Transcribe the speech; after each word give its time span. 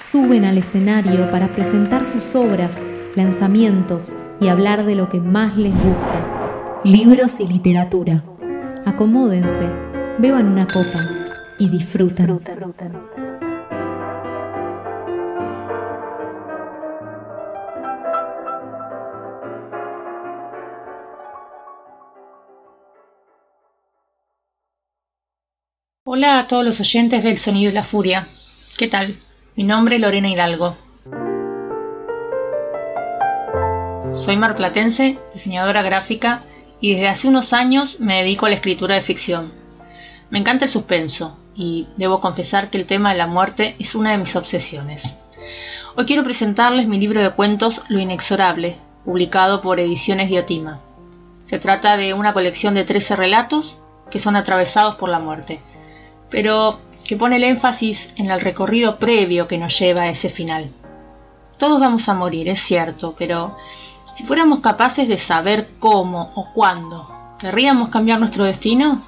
suben 0.00 0.44
al 0.44 0.56
escenario 0.58 1.30
para 1.30 1.48
presentar 1.48 2.06
sus 2.06 2.34
obras, 2.34 2.80
lanzamientos 3.14 4.14
y 4.40 4.48
hablar 4.48 4.84
de 4.84 4.94
lo 4.94 5.08
que 5.08 5.20
más 5.20 5.56
les 5.56 5.74
gusta. 5.74 6.80
Libros 6.84 7.40
y 7.40 7.46
literatura. 7.46 8.24
Acomódense, 8.86 9.68
beban 10.18 10.46
una 10.48 10.66
copa 10.66 11.06
y 11.58 11.68
disfruten. 11.68 12.40
Hola 26.04 26.38
a 26.40 26.48
todos 26.48 26.64
los 26.64 26.80
oyentes 26.80 27.22
del 27.22 27.36
Sonido 27.36 27.70
y 27.70 27.74
la 27.74 27.84
Furia. 27.84 28.26
¿Qué 28.78 28.88
tal? 28.88 29.14
Mi 29.56 29.64
nombre 29.64 29.96
es 29.96 30.02
Lorena 30.02 30.28
Hidalgo. 30.28 30.76
Soy 34.12 34.36
marplatense, 34.36 35.18
diseñadora 35.32 35.82
gráfica 35.82 36.40
y 36.80 36.92
desde 36.94 37.08
hace 37.08 37.28
unos 37.28 37.52
años 37.52 38.00
me 38.00 38.22
dedico 38.22 38.46
a 38.46 38.48
la 38.48 38.54
escritura 38.56 38.94
de 38.94 39.00
ficción. 39.02 39.52
Me 40.30 40.38
encanta 40.38 40.64
el 40.64 40.70
suspenso 40.70 41.36
y 41.54 41.88
debo 41.96 42.20
confesar 42.20 42.70
que 42.70 42.78
el 42.78 42.86
tema 42.86 43.12
de 43.12 43.18
la 43.18 43.26
muerte 43.26 43.76
es 43.78 43.94
una 43.94 44.12
de 44.12 44.18
mis 44.18 44.36
obsesiones. 44.36 45.14
Hoy 45.96 46.06
quiero 46.06 46.24
presentarles 46.24 46.86
mi 46.86 46.98
libro 46.98 47.20
de 47.20 47.30
cuentos 47.30 47.82
Lo 47.88 47.98
Inexorable, 47.98 48.78
publicado 49.04 49.60
por 49.60 49.80
Ediciones 49.80 50.28
Diotima. 50.28 50.80
Se 51.44 51.58
trata 51.58 51.96
de 51.96 52.14
una 52.14 52.32
colección 52.32 52.74
de 52.74 52.84
13 52.84 53.16
relatos 53.16 53.78
que 54.10 54.18
son 54.18 54.36
atravesados 54.36 54.96
por 54.96 55.08
la 55.08 55.18
muerte 55.18 55.60
pero 56.30 56.78
que 57.10 57.16
pone 57.16 57.34
el 57.34 57.42
énfasis 57.42 58.12
en 58.14 58.30
el 58.30 58.40
recorrido 58.40 59.00
previo 59.00 59.48
que 59.48 59.58
nos 59.58 59.76
lleva 59.76 60.02
a 60.02 60.10
ese 60.10 60.30
final. 60.30 60.70
Todos 61.58 61.80
vamos 61.80 62.08
a 62.08 62.14
morir, 62.14 62.48
es 62.48 62.60
cierto, 62.60 63.16
pero 63.18 63.56
si 64.14 64.22
fuéramos 64.22 64.60
capaces 64.60 65.08
de 65.08 65.18
saber 65.18 65.70
cómo 65.80 66.30
o 66.36 66.52
cuándo, 66.54 67.10
¿querríamos 67.40 67.88
cambiar 67.88 68.20
nuestro 68.20 68.44
destino? 68.44 69.04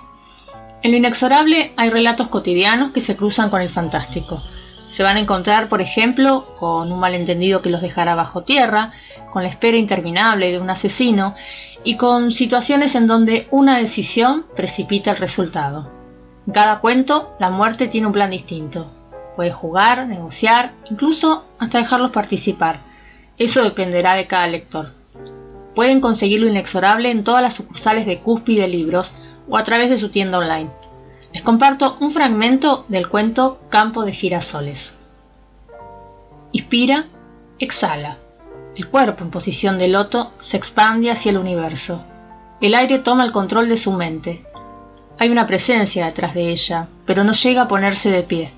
En 0.82 0.90
lo 0.90 0.96
inexorable 0.96 1.74
hay 1.76 1.90
relatos 1.90 2.26
cotidianos 2.26 2.90
que 2.90 3.00
se 3.00 3.14
cruzan 3.14 3.50
con 3.50 3.60
el 3.60 3.70
fantástico. 3.70 4.42
Se 4.90 5.04
van 5.04 5.16
a 5.16 5.20
encontrar, 5.20 5.68
por 5.68 5.80
ejemplo, 5.80 6.44
con 6.58 6.90
un 6.90 6.98
malentendido 6.98 7.62
que 7.62 7.70
los 7.70 7.82
dejará 7.82 8.16
bajo 8.16 8.42
tierra, 8.42 8.90
con 9.32 9.44
la 9.44 9.48
espera 9.48 9.76
interminable 9.76 10.50
de 10.50 10.58
un 10.58 10.70
asesino 10.70 11.36
y 11.84 11.96
con 11.96 12.32
situaciones 12.32 12.96
en 12.96 13.06
donde 13.06 13.46
una 13.52 13.78
decisión 13.78 14.44
precipita 14.56 15.12
el 15.12 15.18
resultado. 15.18 16.01
En 16.46 16.52
cada 16.52 16.80
cuento, 16.80 17.34
la 17.38 17.50
muerte 17.50 17.88
tiene 17.88 18.06
un 18.06 18.12
plan 18.12 18.30
distinto. 18.30 18.90
Puede 19.36 19.52
jugar, 19.52 20.06
negociar, 20.06 20.72
incluso 20.90 21.44
hasta 21.58 21.78
dejarlos 21.78 22.10
participar. 22.10 22.80
Eso 23.38 23.62
dependerá 23.62 24.14
de 24.14 24.26
cada 24.26 24.46
lector. 24.46 24.92
Pueden 25.74 26.00
conseguir 26.00 26.40
lo 26.40 26.48
inexorable 26.48 27.10
en 27.10 27.24
todas 27.24 27.42
las 27.42 27.54
sucursales 27.54 28.06
de 28.06 28.18
Cúspide 28.18 28.68
Libros 28.68 29.12
o 29.48 29.56
a 29.56 29.64
través 29.64 29.88
de 29.88 29.98
su 29.98 30.10
tienda 30.10 30.38
online. 30.38 30.70
Les 31.32 31.42
comparto 31.42 31.96
un 32.00 32.10
fragmento 32.10 32.84
del 32.88 33.08
cuento 33.08 33.58
Campo 33.70 34.04
de 34.04 34.12
Girasoles. 34.12 34.92
Inspira, 36.52 37.06
exhala. 37.58 38.18
El 38.76 38.88
cuerpo 38.88 39.24
en 39.24 39.30
posición 39.30 39.78
de 39.78 39.88
loto 39.88 40.32
se 40.38 40.58
expande 40.58 41.10
hacia 41.10 41.30
el 41.30 41.38
universo. 41.38 42.04
El 42.60 42.74
aire 42.74 42.98
toma 42.98 43.24
el 43.24 43.32
control 43.32 43.68
de 43.68 43.78
su 43.78 43.92
mente. 43.92 44.44
Hay 45.18 45.30
una 45.30 45.46
presencia 45.46 46.06
detrás 46.06 46.34
de 46.34 46.50
ella, 46.50 46.88
pero 47.06 47.24
no 47.24 47.32
llega 47.32 47.62
a 47.62 47.68
ponerse 47.68 48.10
de 48.10 48.22
pie. 48.22 48.52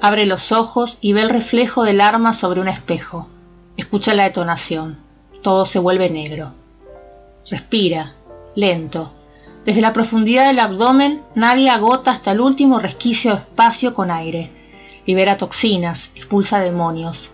Abre 0.00 0.26
los 0.26 0.52
ojos 0.52 0.98
y 1.00 1.12
ve 1.12 1.22
el 1.22 1.30
reflejo 1.30 1.84
del 1.84 2.00
arma 2.00 2.32
sobre 2.32 2.60
un 2.60 2.68
espejo. 2.68 3.28
Escucha 3.76 4.14
la 4.14 4.24
detonación. 4.24 4.98
Todo 5.42 5.66
se 5.66 5.78
vuelve 5.78 6.08
negro. 6.08 6.52
Respira, 7.50 8.14
lento. 8.54 9.12
Desde 9.64 9.80
la 9.80 9.92
profundidad 9.92 10.46
del 10.46 10.60
abdomen, 10.60 11.22
nadie 11.34 11.68
agota 11.68 12.10
hasta 12.10 12.32
el 12.32 12.40
último 12.40 12.78
resquicio 12.78 13.32
de 13.32 13.38
espacio 13.38 13.92
con 13.92 14.10
aire. 14.10 14.50
Libera 15.04 15.36
toxinas, 15.36 16.10
expulsa 16.14 16.60
demonios. 16.60 17.32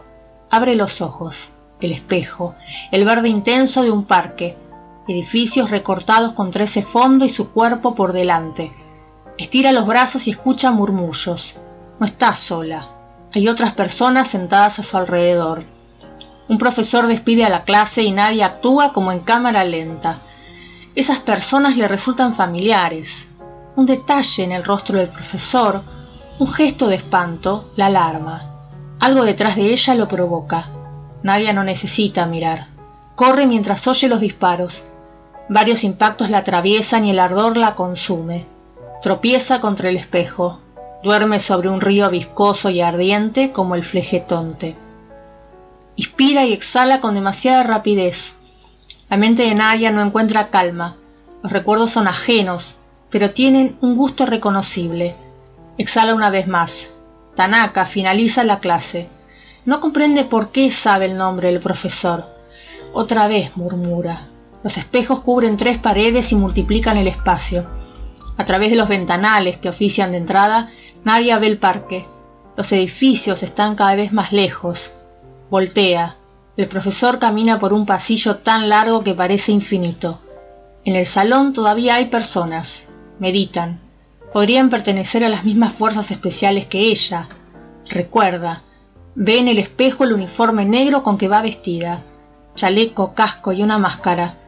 Abre 0.51 0.75
los 0.75 1.01
ojos, 1.01 1.51
el 1.81 1.93
espejo, 1.93 2.55
el 2.91 3.05
verde 3.05 3.29
intenso 3.29 3.83
de 3.83 3.91
un 3.91 4.05
parque, 4.05 4.57
edificios 5.07 5.71
recortados 5.71 6.33
contra 6.33 6.65
ese 6.65 6.83
fondo 6.83 7.25
y 7.25 7.29
su 7.29 7.51
cuerpo 7.51 7.95
por 7.95 8.13
delante. 8.13 8.73
Estira 9.37 9.73
los 9.73 9.87
brazos 9.87 10.27
y 10.27 10.31
escucha 10.31 10.71
murmullos. 10.71 11.55
No 11.99 12.07
está 12.07 12.35
sola. 12.35 12.89
Hay 13.33 13.49
otras 13.49 13.73
personas 13.73 14.29
sentadas 14.29 14.79
a 14.79 14.83
su 14.83 14.97
alrededor. 14.97 15.65
Un 16.49 16.59
profesor 16.59 17.07
despide 17.07 17.45
a 17.45 17.49
la 17.49 17.65
clase 17.65 18.03
y 18.03 18.13
nadie 18.13 18.45
actúa 18.45 18.93
como 18.93 19.11
en 19.13 19.21
cámara 19.21 19.65
lenta. 19.65 20.21
Esas 20.95 21.19
personas 21.19 21.77
le 21.77 21.89
resultan 21.89 22.35
familiares. 22.35 23.29
Un 23.77 23.87
detalle 23.87 24.45
en 24.45 24.53
el 24.53 24.63
rostro 24.63 24.99
del 24.99 25.09
profesor, 25.09 25.83
un 26.39 26.49
gesto 26.49 26.87
de 26.87 26.97
espanto, 26.97 27.73
la 27.77 27.87
alarma. 27.87 28.51
Algo 29.01 29.25
detrás 29.25 29.57
de 29.57 29.73
ella 29.73 29.95
lo 29.95 30.07
provoca. 30.07 30.69
Nadie 31.23 31.53
no 31.53 31.65
necesita 31.65 32.27
mirar. 32.27 32.69
Corre 33.17 33.47
mientras 33.47 33.87
oye 33.89 34.09
los 34.09 34.21
disparos. 34.21 34.85
Varios 35.49 35.85
impactos 35.85 36.31
la 36.31 36.39
atraviesan 36.39 37.05
y 37.05 37.11
el 37.11 37.19
ardor 37.19 37.59
la 37.59 37.75
consume. 37.75 38.47
Tropieza 39.03 39.61
contra 39.61 39.91
el 39.91 39.97
espejo. 39.97 40.59
Duerme 41.03 41.39
sobre 41.39 41.69
un 41.69 41.83
río 41.83 42.09
viscoso 42.09 42.71
y 42.71 42.81
ardiente 42.81 43.53
como 43.53 43.75
el 43.75 43.85
flejetonte. 43.85 44.75
Inspira 45.97 46.47
y 46.47 46.55
exhala 46.55 47.01
con 47.01 47.13
demasiada 47.13 47.63
rapidez. 47.63 48.37
La 49.11 49.19
mente 49.19 49.43
de 49.43 49.55
Naya 49.55 49.91
no 49.91 50.01
encuentra 50.01 50.49
calma. 50.49 50.97
Los 51.43 51.53
recuerdos 51.53 51.91
son 51.91 52.09
ajenos, 52.09 52.79
pero 53.11 53.33
tienen 53.33 53.77
un 53.83 53.99
gusto 53.99 54.25
reconocible. 54.25 55.15
Exhala 55.77 56.15
una 56.15 56.31
vez 56.31 56.49
más. 56.49 56.89
Tanaka 57.37 57.85
finaliza 57.85 58.45
la 58.45 58.61
clase. 58.61 59.09
No 59.67 59.81
comprende 59.81 60.25
por 60.25 60.53
qué 60.53 60.73
sabe 60.73 61.05
el 61.05 61.19
nombre 61.19 61.53
del 61.53 61.61
profesor. 61.61 62.25
Otra 62.95 63.29
vez 63.29 63.55
murmura. 63.59 64.29
Los 64.65 64.79
espejos 64.79 65.21
cubren 65.21 65.59
tres 65.59 65.77
paredes 65.77 66.33
y 66.33 66.37
multiplican 66.37 66.97
el 66.97 67.07
espacio. 67.07 67.67
A 68.39 68.47
través 68.47 68.71
de 68.71 68.77
los 68.79 68.89
ventanales 68.89 69.59
que 69.59 69.69
ofician 69.69 70.11
de 70.11 70.17
entrada, 70.17 70.71
nadie 71.05 71.39
ve 71.39 71.49
el 71.49 71.59
parque. 71.59 72.07
Los 72.57 72.73
edificios 72.73 73.43
están 73.43 73.77
cada 73.77 73.95
vez 73.95 74.11
más 74.15 74.33
lejos. 74.33 74.93
Voltea. 75.51 76.17
El 76.57 76.67
profesor 76.67 77.19
camina 77.19 77.59
por 77.59 77.75
un 77.75 77.85
pasillo 77.85 78.37
tan 78.37 78.71
largo 78.71 79.05
que 79.05 79.13
parece 79.13 79.53
infinito. 79.53 80.21
En 80.87 80.97
el 80.97 81.05
salón 81.05 81.53
todavía 81.53 81.97
hay 81.97 82.07
personas. 82.07 82.87
Meditan. 83.19 83.81
Podrían 84.33 84.71
pertenecer 84.71 85.25
a 85.25 85.29
las 85.29 85.45
mismas 85.45 85.75
fuerzas 85.75 86.11
especiales 86.11 86.65
que 86.65 86.91
ella. 86.91 87.29
Recuerda. 87.91 88.63
Ve 89.15 89.39
en 89.41 89.49
el 89.49 89.59
espejo 89.59 90.05
el 90.05 90.15
uniforme 90.15 90.65
negro 90.65 91.03
con 91.03 91.19
que 91.19 91.29
va 91.29 91.43
vestida. 91.43 92.03
Chaleco, 92.55 93.13
casco 93.13 93.53
y 93.53 93.63
una 93.63 93.79
máscara. 93.79 94.39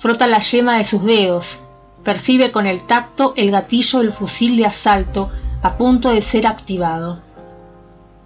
Frota 0.00 0.26
la 0.26 0.40
yema 0.40 0.78
de 0.78 0.84
sus 0.84 1.04
dedos. 1.04 1.60
Percibe 2.04 2.50
con 2.52 2.66
el 2.66 2.86
tacto 2.86 3.34
el 3.36 3.50
gatillo 3.50 3.98
del 3.98 4.12
fusil 4.12 4.56
de 4.56 4.64
asalto 4.64 5.30
a 5.62 5.76
punto 5.76 6.08
de 6.08 6.22
ser 6.22 6.46
activado. 6.46 7.20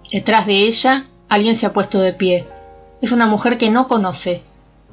Detrás 0.09 0.45
de 0.45 0.59
ella, 0.59 1.05
alguien 1.27 1.53
se 1.53 1.65
ha 1.65 1.73
puesto 1.73 1.99
de 1.99 2.13
pie. 2.13 2.47
Es 3.01 3.11
una 3.11 3.27
mujer 3.27 3.57
que 3.57 3.69
no 3.69 3.89
conoce. 3.89 4.41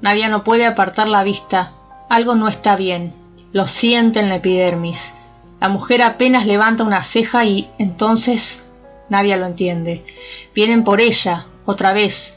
Nadie 0.01 0.29
no 0.29 0.43
puede 0.43 0.67
apartar 0.67 1.09
la 1.09 1.23
vista. 1.23 1.71
Algo 2.11 2.35
no 2.35 2.49
está 2.49 2.75
bien. 2.75 3.15
Lo 3.53 3.69
siente 3.69 4.19
en 4.19 4.29
la 4.29 4.37
epidermis. 4.37 5.13
La 5.61 5.69
mujer 5.69 6.03
apenas 6.03 6.47
levanta 6.47 6.83
una 6.83 7.03
ceja 7.03 7.45
y 7.45 7.71
entonces 7.79 8.61
nadie 9.09 9.37
lo 9.37 9.47
entiende. 9.47 10.05
Vienen 10.53 10.83
por 10.83 11.01
ella, 11.01 11.47
otra 11.65 11.93
vez. 11.93 12.35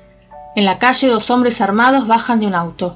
En 0.56 0.66
la 0.66 0.78
calle 0.78 1.08
dos 1.08 1.32
hombres 1.32 1.62
armados 1.62 2.06
bajan 2.06 2.40
de 2.40 2.46
un 2.46 2.54
auto. 2.54 2.96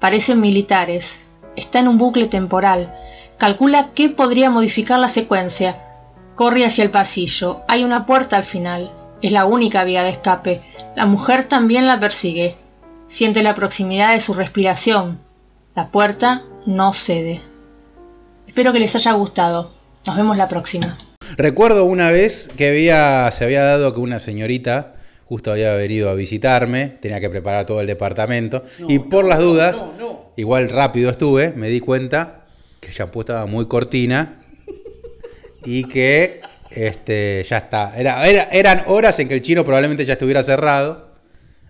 Parecen 0.00 0.40
militares. 0.40 1.20
Está 1.56 1.80
en 1.80 1.88
un 1.88 1.98
bucle 1.98 2.26
temporal. 2.26 2.94
Calcula 3.36 3.90
qué 3.94 4.08
podría 4.08 4.48
modificar 4.48 5.00
la 5.00 5.08
secuencia. 5.08 5.76
Corre 6.36 6.64
hacia 6.64 6.84
el 6.84 6.90
pasillo. 6.90 7.62
Hay 7.68 7.82
una 7.82 8.06
puerta 8.06 8.36
al 8.36 8.44
final. 8.44 8.92
Es 9.22 9.32
la 9.32 9.44
única 9.44 9.82
vía 9.82 10.04
de 10.04 10.10
escape. 10.10 10.62
La 10.94 11.06
mujer 11.06 11.46
también 11.48 11.86
la 11.86 11.98
persigue. 11.98 12.56
Siente 13.08 13.42
la 13.42 13.56
proximidad 13.56 14.12
de 14.12 14.20
su 14.20 14.34
respiración. 14.34 15.18
La 15.74 15.88
puerta 15.88 16.42
no 16.66 16.92
cede. 16.92 17.40
Espero 18.46 18.72
que 18.72 18.80
les 18.80 18.94
haya 18.94 19.12
gustado. 19.12 19.72
Nos 20.06 20.16
vemos 20.16 20.36
la 20.36 20.48
próxima. 20.48 20.96
Recuerdo 21.36 21.84
una 21.84 22.10
vez 22.10 22.50
que 22.56 22.68
había, 22.68 23.30
se 23.32 23.44
había 23.44 23.64
dado 23.64 23.92
que 23.92 24.00
una 24.00 24.18
señorita 24.20 24.94
justo 25.28 25.52
había 25.52 25.74
venido 25.74 26.08
a 26.08 26.14
visitarme, 26.14 26.88
tenía 27.00 27.20
que 27.20 27.28
preparar 27.28 27.66
todo 27.66 27.80
el 27.80 27.86
departamento 27.86 28.64
y 28.88 28.98
por 28.98 29.26
las 29.26 29.38
dudas, 29.40 29.82
igual 30.36 30.70
rápido 30.70 31.10
estuve, 31.10 31.52
me 31.52 31.68
di 31.68 31.80
cuenta 31.80 32.46
que 32.80 32.88
el 32.88 32.94
shampoo 32.94 33.20
estaba 33.20 33.44
muy 33.46 33.66
cortina 33.66 34.42
y 35.64 35.84
que 35.84 36.40
este, 36.70 37.44
ya 37.46 37.58
está. 37.58 37.92
Era, 37.98 38.24
eran 38.24 38.84
horas 38.86 39.18
en 39.18 39.28
que 39.28 39.34
el 39.34 39.42
chino 39.42 39.64
probablemente 39.64 40.04
ya 40.06 40.14
estuviera 40.14 40.42
cerrado 40.42 41.08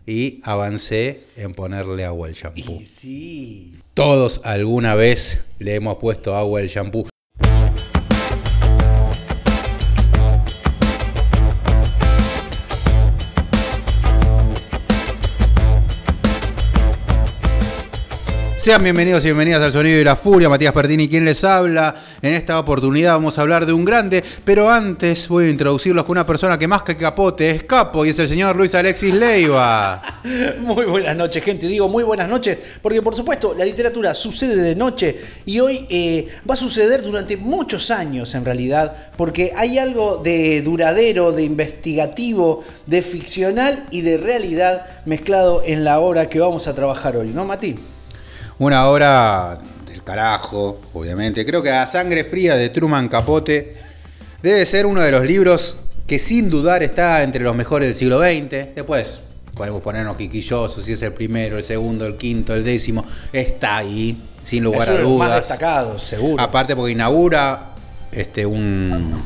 y 0.06 0.40
avancé 0.44 1.22
en 1.36 1.52
ponerle 1.52 2.04
agua 2.04 2.28
al 2.28 2.34
shampoo. 2.34 2.80
sí. 2.84 3.74
Todos 3.94 4.40
alguna 4.44 4.94
vez 4.94 5.40
le 5.58 5.74
hemos 5.74 5.98
puesto 5.98 6.36
agua 6.36 6.60
al 6.60 6.68
shampoo. 6.68 7.08
Sean 18.68 18.82
bienvenidos 18.82 19.24
y 19.24 19.28
bienvenidas 19.28 19.62
al 19.62 19.72
Sonido 19.72 19.98
y 19.98 20.04
la 20.04 20.14
Furia, 20.14 20.50
Matías 20.50 20.74
Pertini 20.74 21.08
quien 21.08 21.24
les 21.24 21.42
habla. 21.42 21.94
En 22.20 22.34
esta 22.34 22.60
oportunidad 22.60 23.14
vamos 23.14 23.38
a 23.38 23.40
hablar 23.40 23.64
de 23.64 23.72
un 23.72 23.82
grande, 23.82 24.22
pero 24.44 24.68
antes 24.68 25.26
voy 25.28 25.46
a 25.46 25.48
introducirlos 25.48 26.04
con 26.04 26.12
una 26.12 26.26
persona 26.26 26.58
que 26.58 26.68
más 26.68 26.82
que 26.82 26.94
capote 26.94 27.50
es 27.50 27.62
capo 27.62 28.04
y 28.04 28.10
es 28.10 28.18
el 28.18 28.28
señor 28.28 28.56
Luis 28.56 28.74
Alexis 28.74 29.14
Leiva. 29.14 30.02
Muy 30.60 30.84
buenas 30.84 31.16
noches, 31.16 31.42
gente. 31.42 31.66
Digo 31.66 31.88
muy 31.88 32.04
buenas 32.04 32.28
noches 32.28 32.58
porque 32.82 33.00
por 33.00 33.16
supuesto 33.16 33.54
la 33.56 33.64
literatura 33.64 34.14
sucede 34.14 34.56
de 34.56 34.74
noche 34.76 35.18
y 35.46 35.60
hoy 35.60 35.86
eh, 35.88 36.28
va 36.46 36.52
a 36.52 36.58
suceder 36.58 37.02
durante 37.02 37.38
muchos 37.38 37.90
años 37.90 38.34
en 38.34 38.44
realidad 38.44 38.94
porque 39.16 39.52
hay 39.56 39.78
algo 39.78 40.18
de 40.18 40.60
duradero, 40.60 41.32
de 41.32 41.44
investigativo, 41.44 42.62
de 42.84 43.00
ficcional 43.00 43.86
y 43.90 44.02
de 44.02 44.18
realidad 44.18 44.84
mezclado 45.06 45.62
en 45.64 45.84
la 45.84 46.00
obra 46.00 46.28
que 46.28 46.38
vamos 46.38 46.68
a 46.68 46.74
trabajar 46.74 47.16
hoy, 47.16 47.28
¿no, 47.28 47.46
Mati? 47.46 47.78
Una 48.58 48.86
obra 48.86 49.58
del 49.86 50.02
carajo, 50.02 50.80
obviamente. 50.92 51.46
Creo 51.46 51.62
que 51.62 51.70
A 51.70 51.86
Sangre 51.86 52.24
Fría 52.24 52.56
de 52.56 52.70
Truman 52.70 53.08
Capote 53.08 53.76
debe 54.42 54.66
ser 54.66 54.86
uno 54.86 55.00
de 55.00 55.12
los 55.12 55.24
libros 55.24 55.76
que 56.08 56.18
sin 56.18 56.50
dudar 56.50 56.82
está 56.82 57.22
entre 57.22 57.44
los 57.44 57.54
mejores 57.54 57.88
del 57.88 57.94
siglo 57.94 58.18
XX. 58.18 58.74
Después 58.74 59.20
podemos 59.54 59.80
ponernos 59.82 60.16
quiquillosos 60.16 60.84
si 60.84 60.92
es 60.92 61.02
el 61.02 61.12
primero, 61.12 61.56
el 61.56 61.62
segundo, 61.62 62.06
el 62.06 62.16
quinto, 62.16 62.54
el 62.54 62.64
décimo. 62.64 63.04
Está 63.32 63.76
ahí, 63.76 64.20
sin 64.42 64.64
lugar 64.64 64.88
a 64.88 65.00
dudas. 65.02 65.28
más 65.28 65.38
destacados, 65.40 66.02
seguro. 66.02 66.42
Aparte 66.42 66.74
porque 66.74 66.92
inaugura 66.92 67.74
este, 68.10 68.44
un, 68.44 69.22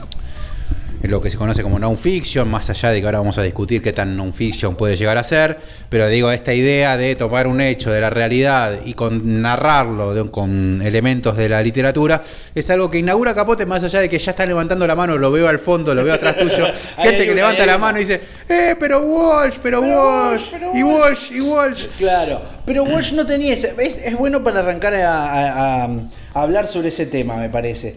lo 1.02 1.20
que 1.20 1.30
se 1.30 1.36
conoce 1.36 1.62
como 1.62 1.78
non-fiction, 1.78 2.48
más 2.48 2.70
allá 2.70 2.90
de 2.90 3.00
que 3.00 3.06
ahora 3.06 3.18
vamos 3.18 3.36
a 3.38 3.42
discutir 3.42 3.82
qué 3.82 3.92
tan 3.92 4.16
non-fiction 4.16 4.76
puede 4.76 4.96
llegar 4.96 5.18
a 5.18 5.24
ser, 5.24 5.58
pero 5.88 6.06
digo, 6.08 6.30
esta 6.30 6.54
idea 6.54 6.96
de 6.96 7.16
tomar 7.16 7.46
un 7.46 7.60
hecho 7.60 7.90
de 7.90 8.00
la 8.00 8.10
realidad 8.10 8.80
y 8.84 8.94
con 8.94 9.42
narrarlo 9.42 10.30
con 10.30 10.80
elementos 10.82 11.36
de 11.36 11.48
la 11.48 11.62
literatura, 11.62 12.22
es 12.54 12.70
algo 12.70 12.90
que 12.90 12.98
inaugura 12.98 13.34
Capote, 13.34 13.66
más 13.66 13.82
allá 13.82 14.00
de 14.00 14.08
que 14.08 14.18
ya 14.18 14.30
está 14.30 14.46
levantando 14.46 14.86
la 14.86 14.94
mano, 14.94 15.18
lo 15.18 15.32
veo 15.32 15.48
al 15.48 15.58
fondo, 15.58 15.94
lo 15.94 16.04
veo 16.04 16.14
atrás 16.14 16.36
tuyo, 16.36 16.66
gente 16.98 17.26
que 17.26 17.34
levanta 17.34 17.66
la 17.66 17.78
mano 17.78 17.98
y 17.98 18.02
dice, 18.02 18.20
eh, 18.48 18.76
pero 18.78 19.00
Walsh, 19.00 19.56
pero, 19.62 19.80
Walsh, 19.80 20.52
y 20.74 20.82
Walsh, 20.82 21.32
y 21.32 21.40
Walsh. 21.40 21.86
Claro, 21.98 22.42
pero 22.64 22.84
Walsh 22.84 23.12
no 23.12 23.26
tenía 23.26 23.54
ese, 23.54 23.74
es, 23.78 24.16
bueno 24.16 24.44
para 24.44 24.60
arrancar 24.60 24.94
a 24.94 25.88
hablar 26.34 26.66
sobre 26.66 26.88
ese 26.88 27.06
tema, 27.06 27.36
me 27.36 27.48
parece. 27.48 27.96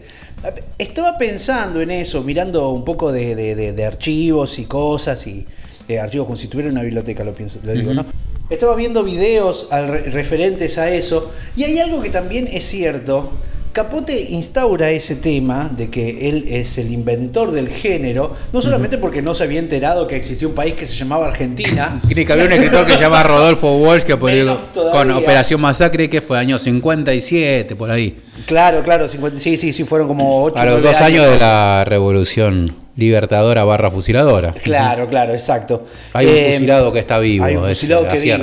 Estaba 0.78 1.18
pensando 1.18 1.80
en 1.80 1.90
eso, 1.90 2.22
mirando 2.22 2.70
un 2.70 2.84
poco 2.84 3.10
de, 3.12 3.84
archivos 3.86 4.58
y 4.58 4.66
cosas, 4.66 5.26
y 5.26 5.46
eh, 5.88 5.98
archivos 5.98 6.26
como 6.26 6.36
si 6.36 6.48
tuviera 6.48 6.70
una 6.70 6.82
biblioteca, 6.82 7.24
lo 7.24 7.34
pienso, 7.34 7.58
lo 7.62 7.72
digo, 7.72 7.94
¿no? 7.94 8.06
Estaba 8.48 8.76
viendo 8.76 9.02
videos 9.02 9.68
referentes 9.70 10.78
a 10.78 10.90
eso, 10.90 11.32
y 11.56 11.64
hay 11.64 11.78
algo 11.80 12.00
que 12.00 12.10
también 12.10 12.48
es 12.50 12.64
cierto. 12.64 13.30
Capote 13.76 14.18
instaura 14.30 14.90
ese 14.90 15.16
tema 15.16 15.68
de 15.68 15.90
que 15.90 16.30
él 16.30 16.46
es 16.48 16.78
el 16.78 16.90
inventor 16.90 17.52
del 17.52 17.68
género, 17.68 18.34
no 18.50 18.62
solamente 18.62 18.96
porque 18.96 19.20
no 19.20 19.34
se 19.34 19.44
había 19.44 19.58
enterado 19.58 20.06
que 20.06 20.16
existía 20.16 20.48
un 20.48 20.54
país 20.54 20.72
que 20.72 20.86
se 20.86 20.96
llamaba 20.96 21.26
Argentina. 21.26 22.00
que 22.08 22.32
había 22.32 22.46
un 22.46 22.52
escritor 22.52 22.86
que 22.86 22.94
se 22.94 23.00
llama 23.00 23.22
Rodolfo 23.22 23.76
Walsh 23.76 24.04
que 24.04 24.16
con 24.16 25.10
Operación 25.10 25.60
Masacre 25.60 26.08
que 26.08 26.22
fue 26.22 26.38
año 26.38 26.58
57, 26.58 27.76
por 27.76 27.90
ahí. 27.90 28.16
Claro, 28.46 28.82
claro, 28.82 29.08
sí, 29.10 29.58
sí, 29.58 29.74
sí, 29.74 29.84
fueron 29.84 30.08
como 30.08 30.42
ocho. 30.42 30.56
A 30.56 30.64
los 30.64 30.82
dos 30.82 30.98
años, 31.02 31.28
de 31.28 31.38
la 31.38 31.84
Revolución 31.84 32.85
Libertadora 32.96 33.64
barra 33.64 33.90
fusiladora. 33.90 34.52
Claro, 34.52 35.08
claro, 35.08 35.34
exacto. 35.34 35.86
Hay 36.12 36.26
un 36.26 36.34
eh, 36.34 36.52
fusilado 36.54 36.92
que 36.92 36.98
está 36.98 37.18
vivo. 37.18 37.44
Hay 37.44 37.56
un 37.56 37.64
fusilado 37.64 38.08
que 38.08 38.18
vive. 38.18 38.38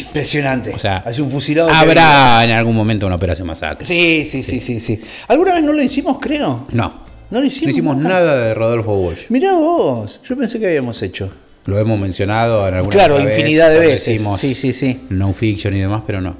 Impresionante. 0.00 0.74
O 0.74 0.78
sea, 0.78 1.02
hay 1.04 1.20
un 1.20 1.30
fusilado 1.30 1.70
habrá 1.70 2.44
en 2.44 2.50
algún 2.50 2.76
momento 2.76 3.06
una 3.06 3.16
operación 3.16 3.46
masacre. 3.46 3.86
Sí, 3.86 4.24
sí, 4.26 4.42
sí, 4.42 4.60
sí, 4.60 4.80
sí. 4.80 5.00
¿Alguna 5.28 5.54
vez 5.54 5.64
no 5.64 5.72
lo 5.72 5.82
hicimos, 5.82 6.18
creo? 6.20 6.66
No. 6.72 7.04
No 7.30 7.40
lo 7.40 7.46
hicimos. 7.46 7.66
No 7.66 7.70
hicimos 7.70 7.96
nada 7.96 8.36
de 8.38 8.54
Rodolfo 8.54 8.94
Walsh. 8.94 9.30
Mirá 9.30 9.54
vos, 9.54 10.20
yo 10.28 10.36
pensé 10.36 10.60
que 10.60 10.66
habíamos 10.66 11.02
hecho. 11.02 11.32
Lo 11.64 11.78
hemos 11.78 11.98
mencionado 11.98 12.68
en 12.68 12.74
alguna 12.74 12.92
Claro, 12.92 13.20
infinidad 13.20 13.70
de 13.70 13.78
veces. 13.78 14.22
Sí, 14.38 14.54
sí, 14.54 14.72
sí. 14.74 15.00
No 15.08 15.32
fiction 15.32 15.74
y 15.74 15.80
demás, 15.80 16.02
pero 16.06 16.20
no. 16.20 16.36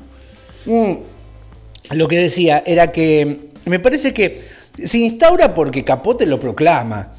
Mm 0.66 1.14
lo 1.92 2.08
que 2.08 2.19
decía 2.19 2.62
era 2.66 2.92
que 2.92 3.48
me 3.66 3.78
parece 3.78 4.12
que 4.12 4.40
se 4.82 4.99
instaura 4.99 5.55
porque 5.55 5.85
Capote 5.85 6.26
lo 6.26 6.41
proclama. 6.41 7.12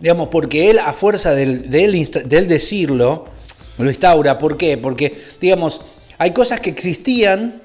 Digamos, 0.00 0.28
porque 0.28 0.68
él, 0.70 0.78
a 0.80 0.92
fuerza 0.92 1.32
de, 1.34 1.44
él, 1.44 2.48
decirlo, 2.48 3.26
lo 3.78 3.88
instaura. 3.88 4.38
¿Por 4.38 4.56
qué? 4.56 4.76
Porque, 4.76 5.16
digamos, 5.40 5.80
hay 6.18 6.32
cosas 6.32 6.58
que 6.58 6.70
existían, 6.70 7.62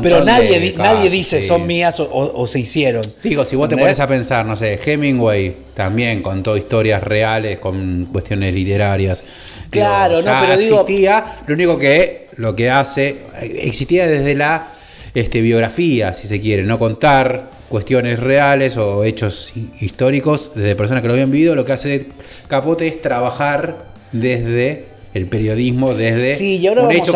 pero 0.00 0.24
nadie, 0.24 0.74
nadie 0.76 1.10
dice 1.10 1.42
son 1.42 1.66
mías 1.66 1.98
o, 1.98 2.46
se 2.46 2.60
hicieron. 2.60 3.02
Digo, 3.22 3.44
si 3.44 3.56
vos 3.56 3.68
te 3.68 3.76
pones 3.76 3.98
a 3.98 4.06
pensar, 4.06 4.46
no 4.46 4.54
sé, 4.54 4.78
Hemingway 4.84 5.56
también 5.74 6.22
contó 6.22 6.56
historias 6.56 7.02
reales 7.02 7.58
con 7.58 8.06
cuestiones 8.12 8.54
literarias. 8.54 9.24
Claro, 9.70 10.22
no, 10.22 10.32
pero 10.42 10.56
digo. 10.56 10.80
Existía, 10.82 11.40
lo 11.46 11.54
único 11.54 11.76
que 11.76 12.28
lo 12.36 12.54
que 12.54 12.70
hace, 12.70 13.22
existía 13.40 14.06
desde 14.06 14.34
la 14.34 14.68
este, 15.14 15.40
biografía, 15.40 16.14
si 16.14 16.28
se 16.28 16.40
quiere, 16.40 16.62
no 16.62 16.78
contar 16.78 17.53
cuestiones 17.68 18.20
reales 18.20 18.76
o 18.76 19.04
hechos 19.04 19.52
históricos 19.80 20.52
de 20.54 20.76
personas 20.76 21.02
que 21.02 21.08
lo 21.08 21.14
habían 21.14 21.30
vivido, 21.30 21.54
lo 21.54 21.64
que 21.64 21.72
hace 21.72 22.08
Capote 22.48 22.86
es 22.86 23.00
trabajar 23.00 23.86
desde 24.12 24.94
el 25.14 25.28
periodismo, 25.28 25.94
desde 25.94 26.34
un 26.72 26.90
hecho 26.90 27.12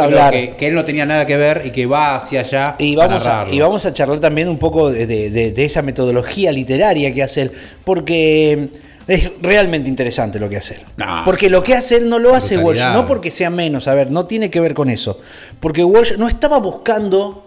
que, 0.56 0.66
él 0.68 0.74
no 0.74 0.84
tenía 0.84 1.04
nada 1.04 1.26
que 1.26 1.36
ver 1.36 1.62
y 1.64 1.70
que 1.70 1.86
va 1.86 2.14
hacia 2.14 2.40
allá. 2.40 2.76
Y 2.78 2.94
vamos, 2.94 3.26
a, 3.26 3.46
y 3.50 3.58
vamos 3.58 3.84
a 3.86 3.92
charlar 3.92 4.20
también 4.20 4.48
un 4.48 4.58
poco 4.58 4.90
de, 4.90 5.52
esa 5.56 5.82
metodología 5.82 6.52
literaria 6.52 7.12
que 7.12 7.24
hace 7.24 7.42
él, 7.42 7.52
porque 7.84 8.68
es 9.08 9.32
realmente 9.42 9.88
interesante 9.88 10.38
lo 10.38 10.48
que 10.48 10.58
hace 10.58 10.74
él. 10.74 10.80
porque 11.24 11.50
lo 11.50 11.64
que 11.64 11.74
hace 11.74 11.96
él 11.96 12.08
no 12.08 12.20
lo 12.20 12.34
hace 12.34 12.56
Walsh, 12.58 12.78
no 12.92 13.04
porque 13.04 13.32
sea 13.32 13.50
menos, 13.50 13.88
a 13.88 13.94
ver, 13.94 14.12
no 14.12 14.26
tiene 14.26 14.48
que 14.48 14.60
ver 14.60 14.74
con 14.74 14.90
eso. 14.90 15.20
Porque 15.58 15.82
Walsh 15.82 16.16
no 16.18 16.28
estaba 16.28 16.58
buscando 16.58 17.44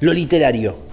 lo 0.00 0.12
literario. 0.12 0.91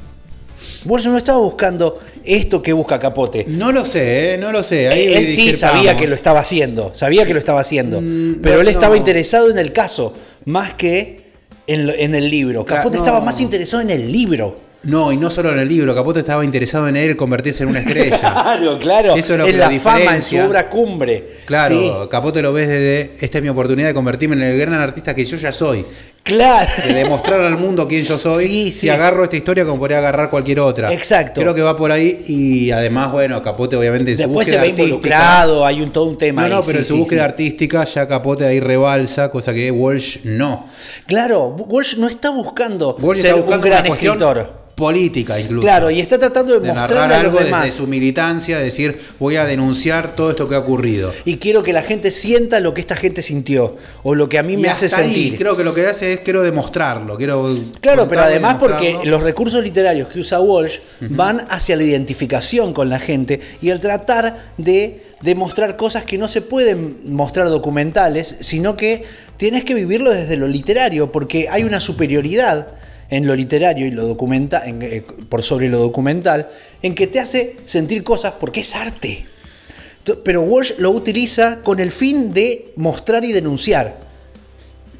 Walsh 0.85 1.07
no 1.07 1.17
estaba 1.17 1.39
buscando 1.39 1.99
esto 2.23 2.61
que 2.61 2.73
busca 2.73 2.99
Capote. 2.99 3.45
No 3.47 3.71
lo 3.71 3.85
sé, 3.85 4.33
¿eh? 4.33 4.37
no 4.37 4.51
lo 4.51 4.63
sé. 4.63 5.17
él 5.17 5.27
sí 5.27 5.53
sabía 5.53 5.97
que 5.97 6.07
lo 6.07 6.15
estaba 6.15 6.39
haciendo, 6.39 6.91
sabía 6.93 7.25
que 7.25 7.33
lo 7.33 7.39
estaba 7.39 7.61
haciendo, 7.61 8.01
mm, 8.01 8.39
pero 8.41 8.61
él 8.61 8.67
estaba 8.67 8.97
interesado 8.97 9.49
en 9.49 9.57
el 9.57 9.73
caso 9.73 10.13
más 10.45 10.73
que 10.73 11.29
en, 11.67 12.15
el 12.15 12.29
libro. 12.29 12.65
Capote 12.65 12.97
estaba 12.97 13.21
más 13.21 13.39
interesado 13.39 13.81
en 13.81 13.89
el 13.89 14.11
libro. 14.11 14.69
No, 14.81 15.11
y 15.11 15.17
no 15.17 15.29
solo 15.29 15.51
en 15.51 15.59
el 15.59 15.67
libro, 15.67 15.93
Capote 15.93 16.19
estaba 16.19 16.45
interesado 16.45 16.87
en 16.87 16.95
él 16.95 17.17
convertirse 17.17 17.63
en 17.63 17.69
una 17.69 17.79
estrella. 17.79 18.17
claro, 18.19 18.79
claro. 18.79 19.15
Eso 19.15 19.33
es 19.33 19.53
lo 19.53 19.57
la, 19.57 19.69
fama, 19.71 20.15
en 20.15 20.21
su 20.21 20.37
obra 20.39 20.69
cumbre. 20.69 21.39
Claro, 21.45 22.07
Capote 22.09 22.41
lo 22.41 22.53
ves 22.53 22.69
desde 22.69 23.11
esta 23.19 23.39
es 23.39 23.43
mi 23.43 23.49
oportunidad 23.49 23.89
de 23.89 23.93
convertirme 23.93 24.37
en 24.37 24.43
el 24.43 24.57
gran 24.57 24.75
artista 24.75 25.13
que 25.13 25.25
yo 25.25 25.35
ya 25.35 25.51
soy. 25.51 25.85
Claro. 26.29 26.71
De 26.87 26.93
demostrar 26.93 27.41
al 27.41 27.57
mundo 27.57 27.87
quién 27.87 28.03
yo 28.03 28.17
soy. 28.17 28.71
Si 28.71 28.87
agarro 28.89 29.23
esta 29.23 29.35
historia 29.35 29.65
como 29.65 29.79
podría 29.79 29.97
agarrar 29.97 30.29
cualquier 30.29 30.59
otra. 30.59 30.93
Exacto. 30.93 31.41
Creo 31.41 31.53
que 31.53 31.61
va 31.61 31.75
por 31.75 31.91
ahí 31.91 32.23
y 32.27 32.71
además, 32.71 33.11
bueno, 33.11 33.41
Capote 33.41 33.75
obviamente 33.75 34.11
en 34.11 34.17
Después 34.17 34.47
se 34.47 34.57
ve 34.57 34.67
involucrado, 34.67 35.65
hay 35.65 35.81
un, 35.81 35.91
todo 35.91 36.05
un 36.05 36.17
tema. 36.17 36.47
No, 36.47 36.57
no, 36.57 36.63
pero 36.63 36.79
en 36.79 36.85
su 36.85 36.97
búsqueda 36.97 37.25
artística 37.25 37.83
ya 37.85 38.07
Capote 38.07 38.45
ahí 38.45 38.59
rebalsa, 38.59 39.29
cosa 39.29 39.53
que 39.53 39.71
Walsh 39.71 40.19
no. 40.23 40.67
Claro, 41.07 41.47
Walsh 41.49 41.97
no 41.97 42.07
está 42.07 42.29
buscando 42.29 42.95
Walsh 42.99 43.21
ser 43.21 43.31
está 43.31 43.41
buscando 43.41 43.67
un 43.67 43.73
gran 43.73 43.85
escritor 43.87 44.59
política 44.79 45.37
incluso. 45.39 45.61
Claro, 45.61 45.91
y 45.91 45.99
está 45.99 46.17
tratando 46.17 46.53
de, 46.53 46.61
de 46.61 46.73
mostrarle 46.73 46.95
narrar 46.95 47.11
a 47.11 47.23
los 47.23 47.25
algo 47.25 47.39
de, 47.39 47.45
demás. 47.45 47.65
de 47.65 47.71
su 47.71 47.85
militancia, 47.85 48.57
decir, 48.57 48.97
voy 49.19 49.35
a 49.35 49.45
denunciar 49.45 50.15
todo 50.15 50.29
esto 50.31 50.47
que 50.47 50.55
ha 50.55 50.59
ocurrido. 50.59 51.13
Y 51.25 51.35
quiero 51.35 51.61
que 51.61 51.73
la 51.73 51.83
gente 51.83 52.11
sienta 52.11 52.61
lo 52.61 52.73
que 52.73 52.79
esta 52.81 52.95
gente 52.95 53.21
sintió 53.21 53.75
o 54.03 54.15
lo 54.15 54.29
que 54.29 54.39
a 54.39 54.43
mí 54.43 54.53
Y 54.53 54.57
me 54.57 54.69
hace 54.69 54.85
ahí, 54.85 55.03
sentir. 55.13 55.35
creo 55.37 55.57
que 55.57 55.65
lo 55.65 55.73
que 55.73 55.85
hace 55.85 56.13
es 56.13 56.18
quiero 56.23 56.41
demostrarlo, 56.41 57.17
quiero 57.17 57.47
Claro, 57.81 58.07
pero 58.07 58.21
además 58.21 58.55
porque 58.59 58.97
los 59.05 59.21
recursos 59.23 59.63
literarios 59.63 60.07
que 60.09 60.19
usa 60.19 60.39
Walsh 60.39 60.79
van 61.01 61.45
hacia 61.49 61.75
la 61.75 61.83
identificación 61.83 62.73
con 62.73 62.89
la 62.89 62.99
gente 62.99 63.39
y 63.61 63.69
el 63.69 63.79
tratar 63.79 64.51
de 64.57 65.03
demostrar 65.21 65.75
cosas 65.75 66.03
que 66.05 66.17
no 66.17 66.27
se 66.27 66.41
pueden 66.41 67.13
mostrar 67.13 67.49
documentales, 67.49 68.35
sino 68.39 68.77
que 68.77 69.03
tienes 69.37 69.63
que 69.63 69.73
vivirlo 69.73 70.11
desde 70.11 70.37
lo 70.37 70.47
literario, 70.47 71.11
porque 71.11 71.47
hay 71.49 71.63
una 71.63 71.79
superioridad 71.79 72.67
en 73.09 73.25
lo 73.25 73.35
literario 73.35 73.87
y 73.87 73.91
lo 73.91 74.05
documenta, 74.05 74.65
en- 74.67 74.81
eh, 74.81 75.03
por 75.29 75.41
sobre 75.41 75.67
lo 75.67 75.79
documental, 75.79 76.49
en 76.83 76.93
que 76.95 77.07
te 77.07 77.19
hace 77.19 77.57
sentir 77.65 78.03
cosas 78.03 78.33
porque 78.39 78.59
es 78.61 78.75
arte. 78.75 79.25
Pero 80.23 80.41
Walsh 80.41 80.73
lo 80.77 80.91
utiliza 80.91 81.59
con 81.63 81.79
el 81.79 81.91
fin 81.91 82.33
de 82.33 82.71
mostrar 82.75 83.25
y 83.25 83.31
denunciar. 83.31 84.08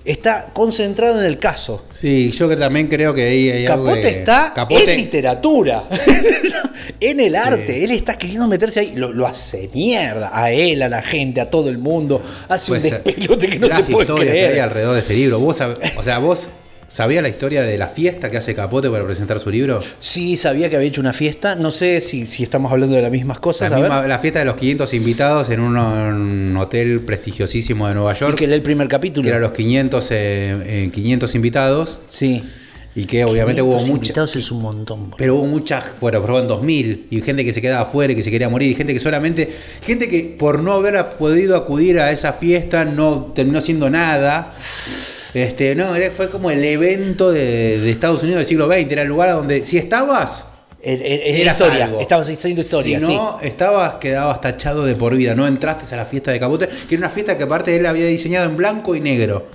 Está 0.05 0.47
concentrado 0.53 1.19
en 1.19 1.25
el 1.25 1.37
caso. 1.39 1.85
Sí, 1.93 2.31
yo 2.31 2.47
que 2.49 2.55
también 2.55 2.87
creo 2.87 3.13
que 3.13 3.23
ahí 3.27 3.49
hay 3.49 3.65
algo 3.67 3.85
Capote 3.85 4.01
que- 4.01 4.19
está 4.19 4.53
Capote- 4.55 4.89
en 4.91 4.97
literatura, 4.97 5.83
en 6.99 7.19
el 7.19 7.35
arte. 7.35 7.83
Él 7.83 7.91
está 7.91 8.17
queriendo 8.17 8.47
meterse 8.47 8.79
ahí. 8.79 8.93
Lo, 8.95 9.11
lo 9.11 9.27
hace 9.27 9.69
mierda 9.73 10.31
a 10.33 10.51
él, 10.51 10.81
a 10.81 10.89
la 10.89 11.01
gente, 11.01 11.41
a 11.41 11.49
todo 11.49 11.69
el 11.69 11.77
mundo. 11.77 12.23
Hace 12.47 12.71
un 12.71 12.81
despelote 12.81 13.47
que 13.49 13.59
no 13.59 13.67
se 13.67 13.91
puede 13.91 14.05
historias 14.05 14.33
que 14.33 14.39
hay 14.41 14.47
creer. 14.47 14.61
alrededor 14.61 14.95
de 14.95 15.01
este 15.01 15.13
libro. 15.13 15.39
Vos 15.39 15.59
o 15.97 16.03
sea, 16.03 16.19
vos 16.19 16.49
sabías 16.89 17.23
la 17.23 17.29
historia 17.29 17.61
de 17.61 17.77
la 17.77 17.87
fiesta 17.87 18.29
que 18.29 18.35
hace 18.37 18.53
Capote 18.53 18.89
para 18.89 19.05
presentar 19.05 19.39
su 19.39 19.49
libro. 19.49 19.79
Sí, 20.01 20.35
sabía 20.35 20.69
que 20.69 20.75
había 20.75 20.89
hecho 20.89 20.99
una 20.99 21.13
fiesta. 21.13 21.55
No 21.55 21.71
sé 21.71 22.01
si, 22.01 22.25
si 22.25 22.43
estamos 22.43 22.71
hablando 22.71 22.95
de 22.97 23.01
las 23.01 23.11
mismas 23.11 23.39
cosas. 23.39 23.69
La, 23.71 23.77
a 23.77 23.79
ver. 23.79 23.89
misma- 23.91 24.07
la 24.07 24.19
fiesta 24.19 24.39
de 24.39 24.45
los 24.45 24.55
500 24.55 24.93
invitados 24.95 25.49
en 25.49 25.61
un, 25.61 25.77
un 25.77 26.57
hotel 26.57 26.99
prestigiosísimo 27.01 27.87
de 27.87 27.93
Nueva 27.93 28.13
Y 28.13 28.19
York. 28.19 28.37
que 28.37 28.47
lee 28.47 28.55
el 28.55 28.61
primer 28.61 28.87
capítulo. 28.87 29.23
que 29.23 29.29
eran 29.29 29.41
los 29.41 29.51
500, 29.53 30.11
eh, 30.11 30.15
eh, 30.85 30.89
500 30.91 31.35
invitados 31.35 31.99
Sí. 32.09 32.43
y 32.95 33.05
que 33.05 33.23
obviamente 33.23 33.61
hubo 33.61 33.73
500 33.77 33.89
mucha 33.89 34.07
invitados 34.07 34.35
es 34.35 34.51
un 34.51 34.61
montón. 34.63 35.11
pero 35.15 35.35
hubo 35.35 35.45
muchas, 35.45 35.85
bueno, 36.01 36.21
fueron 36.21 36.47
2000 36.47 37.05
y 37.11 37.21
gente 37.21 37.45
que 37.45 37.53
se 37.53 37.61
quedaba 37.61 37.83
afuera 37.83 38.11
y 38.13 38.15
que 38.15 38.23
se 38.23 38.31
quería 38.31 38.49
morir 38.49 38.71
y 38.71 38.73
gente 38.75 38.93
que 38.93 38.99
solamente 38.99 39.47
gente 39.83 40.07
que 40.07 40.35
por 40.39 40.59
no 40.63 40.73
haber 40.73 41.05
podido 41.19 41.55
acudir 41.55 41.99
a 41.99 42.11
esa 42.11 42.33
fiesta 42.33 42.83
no 42.83 43.31
terminó 43.35 43.61
siendo 43.61 43.89
nada. 43.91 44.51
Este, 45.33 45.75
no, 45.75 45.95
era- 45.95 46.11
fue 46.11 46.29
como 46.29 46.49
el 46.51 46.63
evento 46.63 47.31
de, 47.31 47.79
de 47.79 47.91
Estados 47.91 48.21
Unidos 48.23 48.37
del 48.39 48.45
siglo 48.47 48.67
XX, 48.67 48.91
era 48.91 49.01
el 49.03 49.07
lugar 49.07 49.31
donde 49.33 49.63
si 49.63 49.77
estabas 49.77 50.45
Er- 50.81 51.01
er- 51.01 51.41
Era 51.41 51.51
historia. 51.51 51.85
algo. 51.85 51.99
Estabas 51.99 52.29
haciendo 52.29 52.61
historia, 52.61 53.01
Si 53.01 53.05
sí. 53.07 53.13
no, 53.13 53.37
estabas, 53.41 53.95
quedabas 53.95 54.39
tachado 54.39 54.85
de 54.85 54.95
por 54.95 55.13
vida. 55.13 55.35
No 55.35 55.45
entraste 55.45 55.93
a 55.93 55.97
la 55.97 56.05
fiesta 56.05 56.31
de 56.31 56.39
Capote, 56.39 56.69
que 56.87 56.95
era 56.95 56.99
una 57.05 57.09
fiesta 57.09 57.37
que 57.37 57.43
aparte 57.43 57.75
él 57.75 57.85
había 57.85 58.05
diseñado 58.05 58.49
en 58.49 58.55
blanco 58.55 58.95
y 58.95 59.01
negro. 59.01 59.45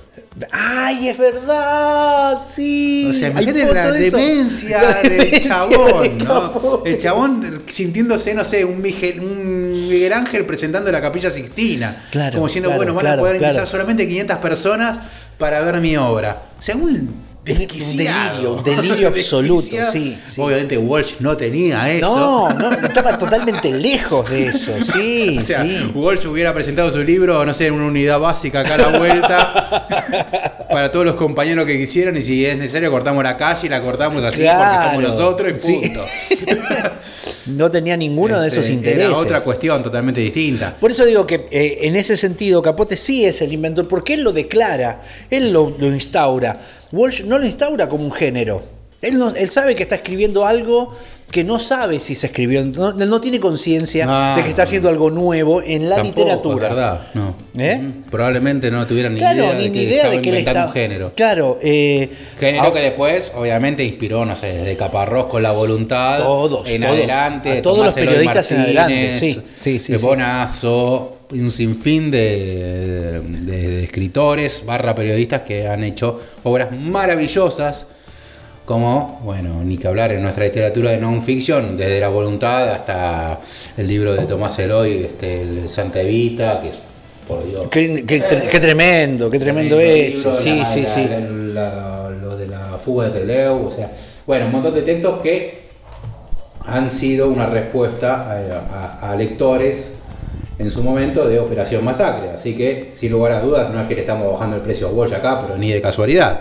¡Ay, 0.50 1.08
es 1.08 1.18
verdad! 1.18 2.38
Sí. 2.44 3.06
O 3.08 3.12
sea, 3.12 3.30
imagínate 3.30 3.72
la 3.72 3.90
de 3.92 4.00
demencia 4.10 4.80
del 5.02 5.42
chabón, 5.42 6.18
de 6.18 6.24
¿no? 6.24 6.82
El 6.84 6.98
chabón 6.98 7.62
sintiéndose, 7.66 8.34
no 8.34 8.44
sé, 8.44 8.64
un 8.64 8.82
Miguel, 8.82 9.20
un 9.20 9.88
Miguel 9.88 10.12
Ángel 10.12 10.44
presentando 10.44 10.90
la 10.90 11.00
capilla 11.00 11.30
Sixtina. 11.30 12.04
Claro, 12.10 12.34
Como 12.34 12.46
diciendo, 12.48 12.68
claro, 12.70 12.78
bueno, 12.78 12.94
van 12.94 13.02
claro, 13.02 13.18
a 13.18 13.20
poder 13.20 13.36
ingresar 13.36 13.66
solamente 13.66 14.08
500 14.08 14.38
personas 14.38 14.98
para 15.38 15.60
ver 15.60 15.80
mi 15.80 15.96
obra. 15.96 16.42
O 16.58 16.62
sea, 16.62 16.76
un 16.76 17.23
desquiciado. 17.44 18.54
Un 18.54 18.64
delirio, 18.64 18.74
un 18.78 18.82
delirio 18.88 19.08
absoluto, 19.14 19.76
sí, 19.92 20.18
sí. 20.26 20.40
Obviamente 20.40 20.78
Walsh 20.78 21.14
no 21.20 21.36
tenía 21.36 21.90
eso. 21.92 22.06
No, 22.08 22.52
no, 22.54 22.70
estaba 22.72 23.18
totalmente 23.18 23.70
lejos 23.72 24.28
de 24.30 24.46
eso, 24.46 24.72
sí, 24.92 25.36
O 25.38 25.40
sea, 25.42 25.62
sí. 25.62 25.92
Walsh 25.94 26.26
hubiera 26.26 26.52
presentado 26.54 26.90
su 26.90 27.02
libro, 27.02 27.44
no 27.44 27.54
sé, 27.54 27.66
en 27.66 27.74
una 27.74 27.86
unidad 27.86 28.18
básica 28.18 28.60
acá 28.60 28.74
a 28.74 28.78
la 28.78 28.98
vuelta, 28.98 30.66
para 30.70 30.90
todos 30.90 31.04
los 31.04 31.14
compañeros 31.14 31.66
que 31.66 31.76
quisieran, 31.76 32.16
y 32.16 32.22
si 32.22 32.44
es 32.46 32.56
necesario 32.56 32.90
cortamos 32.90 33.22
la 33.22 33.36
calle 33.36 33.66
y 33.66 33.70
la 33.70 33.82
cortamos 33.82 34.24
así 34.24 34.42
porque 34.42 34.78
somos 34.78 35.02
nosotros 35.02 35.52
y 35.56 35.60
sí. 35.60 35.80
punto. 35.82 36.04
No 37.46 37.70
tenía 37.70 37.96
ninguno 37.96 38.40
de 38.40 38.48
esos 38.48 38.64
Este, 38.64 38.72
intereses. 38.72 39.04
Era 39.04 39.18
otra 39.18 39.40
cuestión 39.42 39.82
totalmente 39.82 40.20
distinta. 40.20 40.74
Por 40.80 40.90
eso 40.90 41.04
digo 41.04 41.26
que 41.26 41.46
eh, 41.50 41.78
en 41.82 41.96
ese 41.96 42.16
sentido 42.16 42.62
Capote 42.62 42.96
sí 42.96 43.24
es 43.24 43.42
el 43.42 43.52
inventor, 43.52 43.86
porque 43.86 44.14
él 44.14 44.22
lo 44.22 44.32
declara, 44.32 45.02
él 45.30 45.52
lo, 45.52 45.74
lo 45.78 45.86
instaura. 45.88 46.58
Walsh 46.94 47.22
no 47.24 47.38
lo 47.38 47.46
instaura 47.46 47.88
como 47.88 48.04
un 48.04 48.12
género. 48.12 48.62
Él, 49.02 49.18
no, 49.18 49.34
él 49.34 49.50
sabe 49.50 49.74
que 49.74 49.82
está 49.82 49.96
escribiendo 49.96 50.46
algo 50.46 50.94
que 51.30 51.44
no 51.44 51.58
sabe 51.58 51.98
si 52.00 52.14
se 52.14 52.28
escribió, 52.28 52.64
no, 52.64 52.90
él 52.90 53.10
no 53.10 53.20
tiene 53.20 53.38
conciencia 53.40 54.06
No. 54.06 54.36
de 54.36 54.44
que 54.44 54.50
está 54.50 54.62
haciendo 54.62 54.88
algo 54.88 55.10
nuevo 55.10 55.60
en 55.60 55.90
la 55.90 55.96
Tampoco, 55.96 56.20
literatura. 56.20 56.68
es 56.68 56.74
verdad, 56.74 57.00
no. 57.12 57.34
¿Eh? 57.58 57.90
Probablemente 58.10 58.70
no 58.70 58.86
tuvieran 58.86 59.12
ni 59.14 59.18
Claro, 59.20 59.38
idea 59.44 59.54
ni, 59.54 59.62
de 59.64 59.68
ni 59.68 59.74
que 59.74 59.82
idea 59.82 59.96
estaba 59.96 60.14
de 60.14 60.22
que 60.22 60.28
él 60.30 60.34
inventando 60.38 60.60
está. 60.60 60.66
un 60.68 60.72
género. 60.72 61.12
Claro, 61.14 61.58
eh, 61.60 62.08
Género 62.38 62.72
que 62.72 62.80
después, 62.80 63.32
obviamente, 63.34 63.84
inspiró, 63.84 64.24
no 64.24 64.36
sé, 64.36 64.52
desde 64.54 64.76
Caparrós 64.76 65.24
con 65.26 65.42
la 65.42 65.50
voluntad. 65.52 66.20
Todos, 66.22 66.66
en 66.68 66.80
todos. 66.82 66.94
adelante. 66.94 67.58
A 67.58 67.62
todos 67.62 67.78
los 67.84 67.94
Tomás 67.94 67.96
Eloy 67.98 68.14
periodistas 68.14 68.52
en 68.52 68.60
adelante, 68.60 68.94
Martínez, 68.94 69.20
sí, 69.20 69.42
sí, 69.60 69.78
sí, 69.80 69.92
de 69.92 69.98
sí. 69.98 70.04
Bonazo, 70.04 71.16
un 71.40 71.50
sinfín 71.50 72.10
de, 72.10 73.20
de- 73.20 73.68
de 73.68 73.84
escritores, 73.84 74.64
barra 74.64 74.94
periodistas 74.94 75.42
que 75.42 75.66
han 75.68 75.82
hecho 75.84 76.20
obras 76.44 76.68
maravillosas. 76.72 77.88
Como, 78.64 79.20
bueno, 79.24 79.62
ni 79.62 79.76
que 79.76 79.86
hablar 79.86 80.10
en 80.12 80.22
nuestra 80.22 80.44
literatura 80.44 80.90
de 80.90 80.96
non-fiction, 80.96 81.76
desde 81.76 82.00
la 82.00 82.08
voluntad 82.08 82.70
hasta 82.70 83.38
el 83.76 83.86
libro 83.86 84.14
de 84.14 84.24
Tomás 84.24 84.58
Eloy, 84.58 85.04
este, 85.04 85.42
el 85.42 85.68
Santa 85.68 86.00
Evita, 86.00 86.62
que 86.62 86.68
es, 86.70 86.76
por 87.28 87.46
Dios. 87.46 87.66
qué, 87.70 88.04
qué 88.06 88.22
tre- 88.26 88.48
qué 88.48 88.60
tremendo, 88.60 89.28
qué 89.30 89.38
tremendo 89.38 89.78
eso. 89.78 90.30
libro, 90.30 90.42
Sí, 90.42 90.56
la- 90.60 90.64
sí, 90.64 90.80
la- 90.80 90.88
sí. 90.94 91.08
la- 91.52 92.10
lo 92.22 92.36
de 92.38 92.46
la 92.46 92.78
fuga 92.82 93.10
de 93.10 93.20
Trelew, 93.20 93.66
o 93.66 93.70
sea, 93.70 93.92
bueno, 94.26 94.46
un 94.46 94.52
montón 94.52 94.74
de 94.74 94.80
textos 94.80 95.20
que 95.20 95.64
han 96.66 96.90
sido 96.90 97.28
una 97.28 97.44
respuesta 97.44 98.30
a, 98.32 99.02
a- 99.04 99.12
a 99.12 99.16
lectores 99.16 99.93
en 100.58 100.70
su 100.70 100.82
momento 100.82 101.28
de 101.28 101.38
Operación 101.40 101.84
Masacre. 101.84 102.30
Así 102.30 102.54
que, 102.56 102.92
sin 102.96 103.12
lugar 103.12 103.32
a 103.32 103.40
dudas, 103.40 103.70
no 103.72 103.80
es 103.80 103.88
que 103.88 103.94
le 103.94 104.00
estamos 104.02 104.32
bajando 104.32 104.56
el 104.56 104.62
precio 104.62 104.88
a 104.88 104.90
Walsh 104.90 105.14
acá, 105.14 105.42
pero 105.42 105.56
ni 105.58 105.70
de 105.72 105.80
casualidad. 105.82 106.40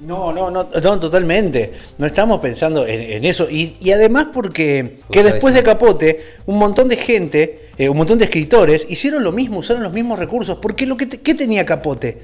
No, 0.00 0.32
no, 0.32 0.50
no, 0.50 0.68
no, 0.82 1.00
totalmente. 1.00 1.72
No 1.98 2.06
estamos 2.06 2.40
pensando 2.40 2.86
en, 2.86 3.00
en 3.00 3.24
eso. 3.24 3.48
Y, 3.48 3.76
y 3.80 3.92
además 3.92 4.28
porque 4.34 4.98
que 5.10 5.22
después 5.22 5.54
de. 5.54 5.62
Capote, 5.62 6.24
un 6.46 6.58
montón 6.58 6.88
de 6.88 6.96
gente, 6.96 7.68
eh, 7.78 7.88
un 7.88 7.96
montón 7.96 8.18
de 8.18 8.24
escritores 8.24 8.84
hicieron 8.88 9.22
lo 9.22 9.30
mismo, 9.30 9.60
usaron 9.60 9.82
los 9.82 9.92
mismos 9.92 10.18
recursos. 10.18 10.58
Porque 10.60 10.86
lo 10.86 10.96
que 10.96 11.06
te- 11.06 11.20
¿qué 11.20 11.34
tenía 11.34 11.64
Capote? 11.64 12.20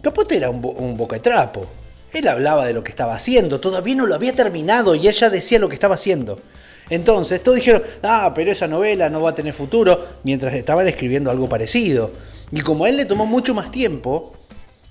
Capote 0.00 0.36
era 0.38 0.48
un, 0.48 0.62
bo- 0.62 0.70
un 0.72 0.96
bocatrapo. 0.96 1.66
Él 2.14 2.28
hablaba 2.28 2.64
de 2.64 2.72
lo 2.72 2.82
que 2.82 2.90
estaba 2.90 3.14
haciendo, 3.14 3.60
todavía 3.60 3.94
no 3.94 4.06
lo 4.06 4.14
había 4.14 4.32
terminado 4.34 4.94
y 4.94 5.06
ella 5.06 5.28
decía 5.28 5.58
lo 5.58 5.68
que 5.68 5.74
estaba 5.74 5.96
haciendo. 5.96 6.38
Entonces, 6.88 7.42
todos 7.42 7.56
dijeron, 7.56 7.82
ah, 8.02 8.32
pero 8.34 8.52
esa 8.52 8.68
novela 8.68 9.08
no 9.08 9.20
va 9.20 9.30
a 9.30 9.34
tener 9.34 9.52
futuro, 9.52 10.06
mientras 10.22 10.54
estaban 10.54 10.86
escribiendo 10.86 11.30
algo 11.30 11.48
parecido. 11.48 12.12
Y 12.52 12.60
como 12.60 12.84
a 12.84 12.88
él 12.88 12.96
le 12.96 13.06
tomó 13.06 13.26
mucho 13.26 13.54
más 13.54 13.70
tiempo, 13.70 14.34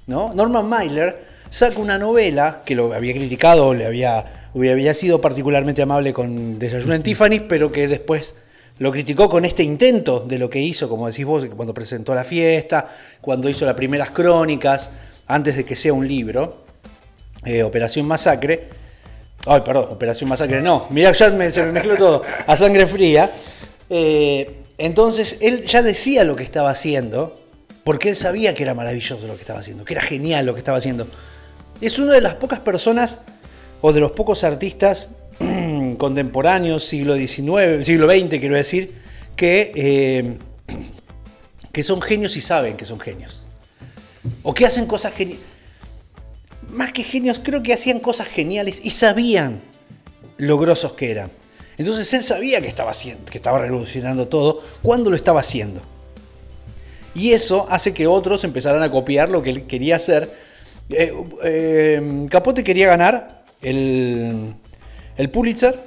¿no? 0.08 0.34
Norman 0.34 0.68
Mailer 0.68 1.25
saca 1.50 1.80
una 1.80 1.98
novela 1.98 2.64
que 2.66 2.75
lo 2.75 2.94
había 2.94 3.14
criticado, 3.14 3.74
le 3.74 3.86
había, 3.86 4.50
había 4.54 4.94
sido 4.94 5.22
particularmente 5.22 5.82
amable 5.82 6.12
con 6.12 6.60
Desayuno 6.60 6.96
en 6.96 7.04
Tiffany, 7.04 7.40
pero 7.48 7.72
que 7.72 7.88
después 7.88 8.34
lo 8.78 8.92
criticó 8.92 9.30
con 9.30 9.46
este 9.46 9.64
intento 9.64 10.20
de 10.20 10.38
lo 10.38 10.50
que 10.50 10.60
hizo, 10.60 10.90
como 10.90 11.08
decís 11.08 11.25
vos, 11.25 11.46
cuando 11.56 11.74
presentó 11.74 12.14
la 12.14 12.25
fiesta, 12.25 12.92
cuando 13.22 13.48
hizo 13.48 13.66
las 13.66 13.75
primeras 13.75 14.12
crónicas, 14.12 14.90
antes 15.28 15.56
de 15.56 15.64
que 15.64 15.78
sea 15.78 15.94
un 15.94 16.06
libro, 16.06 16.66
eh, 17.46 17.64
Operación 17.64 18.06
Masacre. 18.06 18.85
Ay, 19.48 19.62
perdón, 19.62 19.88
Operación 19.92 20.30
Masacre, 20.30 20.62
no. 20.62 20.88
Mirá, 20.90 21.12
ya 21.12 21.30
me- 21.32 21.52
se 21.52 21.66
me 21.66 21.72
mezcló 21.74 21.96
todo. 21.96 22.22
A 22.48 22.58
sangre 22.58 22.88
fría. 22.88 23.32
Eh, 23.90 24.62
entonces, 24.78 25.38
él 25.42 25.66
ya 25.66 25.82
decía 25.84 26.24
lo 26.24 26.36
que 26.36 26.44
estaba 26.44 26.70
haciendo, 26.72 27.40
porque 27.84 28.10
él 28.10 28.16
sabía 28.16 28.54
que 28.56 28.64
era 28.64 28.74
maravilloso 28.74 29.25
lo 29.28 29.36
que 29.36 29.42
estaba 29.42 29.60
haciendo, 29.60 29.86
que 29.86 29.94
era 29.94 30.02
genial 30.02 30.46
lo 30.46 30.54
que 30.54 30.60
estaba 30.60 30.80
haciendo. 30.80 31.08
Es 31.82 32.00
una 32.00 32.14
de 32.14 32.22
las 32.22 32.34
pocas 32.36 32.60
personas, 32.60 33.20
o 33.82 33.94
de 33.94 34.00
los 34.00 34.12
pocos 34.12 34.44
artistas 34.44 35.10
contemporáneos, 35.98 36.84
siglo 36.86 37.16
XIX, 37.16 37.86
siglo 37.86 38.10
XX, 38.10 38.40
quiero 38.40 38.56
decir, 38.56 38.94
que, 39.36 39.72
eh, 39.75 40.38
que 41.72 41.84
son 41.84 42.02
genios 42.02 42.36
y 42.38 42.42
saben 42.42 42.75
que 42.78 42.86
son 42.86 43.00
genios. 43.00 43.46
O 44.44 44.54
que 44.54 44.66
hacen 44.66 44.88
cosas 44.88 45.14
geniales. 45.14 45.44
Más 46.70 46.92
que 46.92 47.04
genios, 47.04 47.40
creo 47.44 47.64
que 47.64 47.74
hacían 47.74 48.00
cosas 48.00 48.28
geniales 48.28 48.82
y 48.84 48.90
sabían 48.92 49.62
lo 50.38 50.58
grosos 50.58 50.94
que 50.94 51.12
eran. 51.12 51.32
Entonces 51.78 52.12
él 52.14 52.24
sabía 52.24 52.62
que 52.62 52.68
estaba 52.68 52.92
haciendo, 52.92 53.26
que 53.26 53.38
estaba 53.38 53.60
revolucionando 53.60 54.28
todo 54.28 54.62
cuando 54.82 55.10
lo 55.10 55.16
estaba 55.16 55.42
haciendo. 55.42 55.82
Y 57.14 57.32
eso 57.32 57.66
hace 57.70 57.94
que 57.94 58.08
otros 58.08 58.44
empezaran 58.44 58.84
a 58.84 58.92
copiar 58.92 59.30
lo 59.30 59.42
que 59.42 59.50
él 59.50 59.64
quería 59.68 59.96
hacer. 59.96 60.34
Eh, 60.90 61.14
eh, 61.44 62.28
Capote 62.30 62.64
quería 62.64 62.88
ganar 62.88 63.44
el, 63.62 64.54
el 65.18 65.30
Pulitzer 65.30 65.80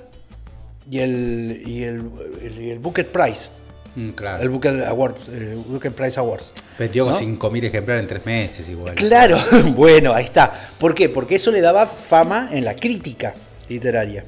y 0.90 0.98
el, 1.00 1.62
y 1.66 1.82
el, 1.84 2.10
el- 2.42 2.78
Booker 2.78 3.10
Prize. 3.10 3.50
Mm, 3.98 4.10
claro. 4.10 4.42
El 4.42 4.48
Booker, 4.48 4.84
Awards, 4.84 5.28
el 5.28 5.56
Booker 5.56 5.92
Prize 5.92 6.20
Awards. 6.20 6.52
Vendió 6.78 7.04
con 7.04 7.14
¿no? 7.14 7.20
5.000 7.20 7.64
ejemplares 7.64 8.02
en 8.02 8.08
tres 8.08 8.24
meses 8.26 8.68
igual. 8.68 8.94
Claro, 8.94 9.36
bueno, 9.74 10.14
ahí 10.14 10.24
está. 10.24 10.52
¿Por 10.78 10.94
qué? 10.94 11.08
Porque 11.08 11.34
eso 11.34 11.50
le 11.50 11.60
daba 11.60 11.86
fama 11.86 12.48
en 12.52 12.64
la 12.64 12.76
crítica 12.76 13.34
literaria. 13.68 14.24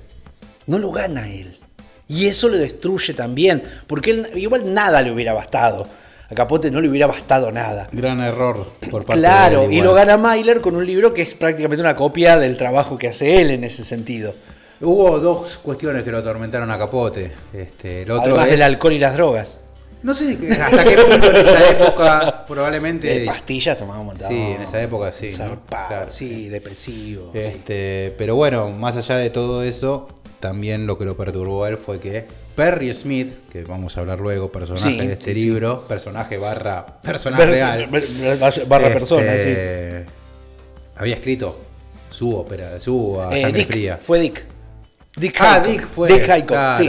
No 0.67 0.79
lo 0.79 0.91
gana 0.91 1.29
él. 1.29 1.57
Y 2.09 2.27
eso 2.27 2.49
lo 2.49 2.57
destruye 2.57 3.15
también. 3.15 3.63
Porque 3.87 4.11
él, 4.11 4.27
igual 4.35 4.75
nada 4.75 5.03
le 5.03 5.13
hubiera 5.13 5.33
bastado. 5.33 5.87
A 6.29 6.35
Capote 6.35 6.71
no 6.71 6.81
le 6.81 6.89
hubiera 6.89 7.07
bastado 7.07 7.53
nada. 7.53 7.89
Gran 7.93 8.21
error 8.21 8.67
por 8.91 9.05
parte 9.05 9.21
Claro, 9.21 9.61
de 9.61 9.67
él 9.67 9.73
y 9.75 9.81
lo 9.81 9.95
gana 9.95 10.17
Myler 10.17 10.61
con 10.61 10.75
un 10.77 10.87
libro 10.87 11.15
que 11.15 11.23
es 11.23 11.35
prácticamente 11.35 11.81
una 11.81 11.95
copia 11.97 12.39
del 12.39 12.57
trabajo 12.57 12.99
que 12.99 13.09
hace 13.09 13.41
él 13.41 13.51
en 13.51 13.65
ese 13.65 13.85
sentido. 13.85 14.35
Hubo 14.81 15.19
dos 15.21 15.59
cuestiones 15.59 16.03
que 16.05 16.11
lo 16.11 16.19
atormentaron 16.19 16.71
a 16.71 16.79
Capote. 16.79 17.33
Este, 17.53 18.03
el 18.03 18.11
otro 18.11 18.25
Además 18.33 18.47
es- 18.47 18.51
del 18.53 18.63
alcohol 18.63 18.93
y 18.95 18.99
las 18.99 19.15
drogas. 19.15 19.60
No 20.03 20.15
sé 20.15 20.39
que- 20.39 20.51
hasta 20.53 20.85
qué 20.85 20.97
punto 20.97 21.31
en 21.31 21.37
esa 21.37 21.71
época 21.71 22.45
probablemente. 22.47 23.07
De 23.21 23.27
pastillas 23.27 23.77
tomaba 23.77 24.01
un 24.01 24.07
montón. 24.07 24.29
Sí, 24.29 24.35
en 24.41 24.63
esa 24.63 24.83
época 24.83 25.13
sí, 25.13 25.29
¿no? 25.33 25.37
Zarpado, 25.37 25.89
Claro, 25.89 26.11
sí, 26.11 26.49
depresivo. 26.49 27.31
sí. 27.33 27.39
Este, 27.41 28.15
pero 28.19 28.35
bueno, 28.37 28.71
más 28.71 28.97
allá 28.97 29.17
de 29.17 29.31
todo 29.31 29.63
eso, 29.63 30.09
también 30.41 30.87
lo 30.87 30.97
que 30.99 31.05
lo 31.05 31.17
perturbó 31.17 31.65
a 31.65 31.69
él 31.69 31.79
fue 31.79 32.01
que 32.01 32.27
Perry 32.57 32.93
Smith, 32.95 33.33
que 33.53 33.63
vamos 33.65 33.97
a 33.97 34.01
hablar 34.01 34.21
luego, 34.21 34.51
personaje 34.51 34.91
Sí, 34.91 34.97
de 35.07 35.13
este 35.13 35.33
sí, 35.35 35.39
sí. 35.41 35.45
libro, 35.47 35.87
personaje 35.87 36.37
barra 36.39 36.85
personaje 37.03 37.47
real, 37.47 37.87
barra 38.67 38.87
este, 38.89 38.99
persona, 38.99 39.33
sí. 39.39 39.55
había 40.97 41.15
escrito 41.15 41.59
su 42.11 42.35
ópera, 42.37 42.81
su 42.81 43.21
A 43.21 43.37
Eh, 43.37 43.43
Sangre 43.43 43.59
Dick, 43.61 43.69
Fría. 43.69 43.99
Fue 44.03 44.19
Dick. 44.19 44.45
Dick 45.17 45.37
Ah. 45.41 45.61
Dick 45.61 45.87
fue. 45.87 46.09
Dick 46.09 46.23
Hycock, 46.23 46.47
claro, 46.49 46.77
sí. 46.79 46.89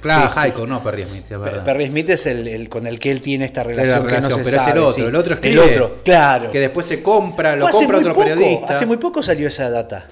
Claro, 0.00 0.52
Sí, 0.52 0.62
no 0.66 0.82
Perry 0.82 1.04
Smith, 1.04 1.24
es 1.30 1.40
verdad. 1.40 1.64
Perry 1.64 1.86
Smith 1.88 2.10
es 2.10 2.26
el, 2.26 2.46
el 2.46 2.68
con 2.68 2.86
el 2.86 2.98
que 3.00 3.10
él 3.10 3.20
tiene 3.20 3.44
esta 3.46 3.62
relación, 3.64 3.90
la 3.90 3.96
que 3.98 4.02
no 4.02 4.08
relación, 4.28 4.38
se 4.38 4.44
pero 4.50 4.62
es 4.62 4.68
el 4.68 4.78
otro, 4.78 4.92
sí. 4.92 5.00
el 5.02 5.16
otro 5.16 5.32
El 5.34 5.38
escribe, 5.40 5.72
otro, 5.80 6.00
claro. 6.04 6.50
Que 6.52 6.60
después 6.60 6.86
se 6.86 7.02
compra, 7.02 7.56
lo 7.56 7.62
Fue 7.68 7.72
compra 7.72 7.98
otro 7.98 8.14
poco, 8.14 8.26
periodista. 8.26 8.72
Hace 8.74 8.86
muy 8.86 8.96
poco 8.96 9.22
salió 9.22 9.48
esa 9.48 9.68
data. 9.70 10.06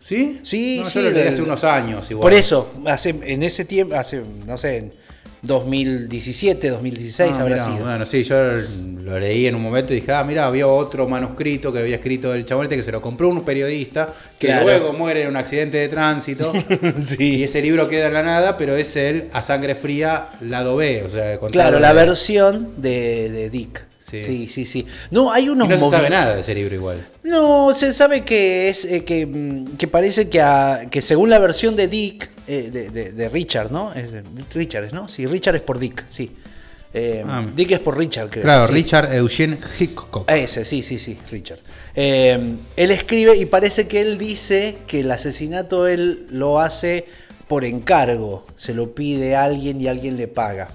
¿Sí? 0.00 0.40
Sí, 0.42 0.80
No, 0.82 0.88
sí. 0.88 0.94
Yo 0.94 1.02
lo 1.02 1.10
leí 1.10 1.18
del- 1.22 1.28
hace 1.32 1.42
unos 1.42 1.64
años 1.64 2.10
igual. 2.10 2.22
Por 2.22 2.32
eso, 2.32 2.72
hace, 2.86 3.10
en 3.22 3.42
ese 3.42 3.64
tiempo, 3.64 3.94
hace, 3.94 4.22
no 4.46 4.56
sé, 4.58 4.76
en 4.78 4.92
2017, 5.42 6.68
2016 6.70 7.32
Ah, 7.36 7.40
habrá 7.40 7.64
sido. 7.64 7.78
Bueno, 7.84 8.06
sí, 8.06 8.22
yo 8.24 8.36
lo 9.02 9.18
leí 9.18 9.46
en 9.46 9.54
un 9.54 9.62
momento 9.62 9.92
y 9.92 9.96
dije, 9.96 10.12
ah, 10.12 10.22
mira, 10.24 10.46
había 10.46 10.66
otro 10.66 11.08
manuscrito 11.08 11.72
que 11.72 11.78
había 11.80 11.96
escrito 11.96 12.34
el 12.34 12.44
chabonete 12.44 12.76
que 12.76 12.82
se 12.82 12.92
lo 12.92 13.00
compró 13.00 13.28
un 13.28 13.42
periodista, 13.42 14.12
que 14.38 14.48
Claro. 14.48 14.64
luego 14.66 14.92
muere 14.92 15.22
en 15.22 15.28
un 15.28 15.36
accidente 15.36 15.78
de 15.78 15.88
tránsito. 15.88 16.52
Y 17.18 17.42
ese 17.42 17.62
libro 17.62 17.88
queda 17.88 18.06
en 18.08 18.14
la 18.14 18.22
nada, 18.22 18.56
pero 18.56 18.76
es 18.76 18.94
el 18.96 19.28
A 19.32 19.42
Sangre 19.42 19.74
Fría, 19.74 20.28
lado 20.40 20.76
B. 20.76 21.02
O 21.04 21.10
sea, 21.10 21.38
Claro, 21.50 21.80
la 21.80 21.92
versión 21.92 22.74
de, 22.76 23.30
de 23.30 23.50
Dick. 23.50 23.87
Sí. 24.10 24.22
Sí. 24.22 24.48
sí, 24.48 24.64
sí, 24.64 24.86
No, 25.10 25.30
hay 25.32 25.44
Y 25.44 25.48
unos 25.50 25.68
no 25.68 25.76
se 25.76 25.90
sabe 25.90 26.08
nada 26.08 26.34
de 26.34 26.40
ese 26.40 26.54
libro 26.54 26.74
igual. 26.74 27.06
No, 27.24 27.74
se 27.74 27.92
sabe 27.92 28.24
que 28.24 28.68
es 28.70 28.84
eh, 28.86 29.04
que, 29.04 29.26
mm, 29.26 29.76
que 29.76 29.86
parece 29.88 30.28
que, 30.30 30.40
a- 30.40 30.86
que 30.90 31.02
según 31.02 31.28
la 31.30 31.38
versión 31.38 31.76
de 31.76 31.88
Dick, 31.88 32.30
eh, 32.46 32.70
de, 32.72 32.88
de- 32.90 33.12
de 33.12 33.28
Richard, 33.28 33.70
¿no? 33.70 33.92
Es 33.92 34.10
de- 34.12 34.22
Richard, 34.54 34.92
¿no? 34.94 35.08
Sí, 35.08 35.26
Richard 35.26 35.56
es 35.56 35.62
por 35.62 35.78
Dick, 35.78 36.04
sí. 36.08 36.30
Eh, 36.94 37.22
Ah. 37.26 37.44
Dick 37.54 37.70
es 37.72 37.80
por 37.80 37.98
Richard, 37.98 38.30
creo. 38.30 38.42
Claro, 38.44 38.66
sí. 38.66 38.72
Richard 38.72 39.12
Eugene 39.14 39.58
Hickok. 39.78 40.30
Ese, 40.30 40.64
sí, 40.64 40.82
sí, 40.82 40.98
sí, 40.98 41.18
Richard. 41.30 41.58
Eh, 41.94 42.54
él 42.76 42.90
escribe 42.90 43.36
y 43.36 43.44
parece 43.44 43.86
que 43.88 44.00
él 44.00 44.16
dice 44.16 44.78
que 44.86 45.00
el 45.00 45.10
asesinato 45.10 45.86
él 45.86 46.26
lo 46.30 46.60
hace 46.60 47.06
por 47.46 47.64
encargo, 47.66 48.46
se 48.56 48.72
lo 48.72 48.94
pide 48.94 49.36
a 49.36 49.44
alguien 49.44 49.80
y 49.82 49.88
alguien 49.88 50.16
le 50.16 50.28
paga. 50.28 50.68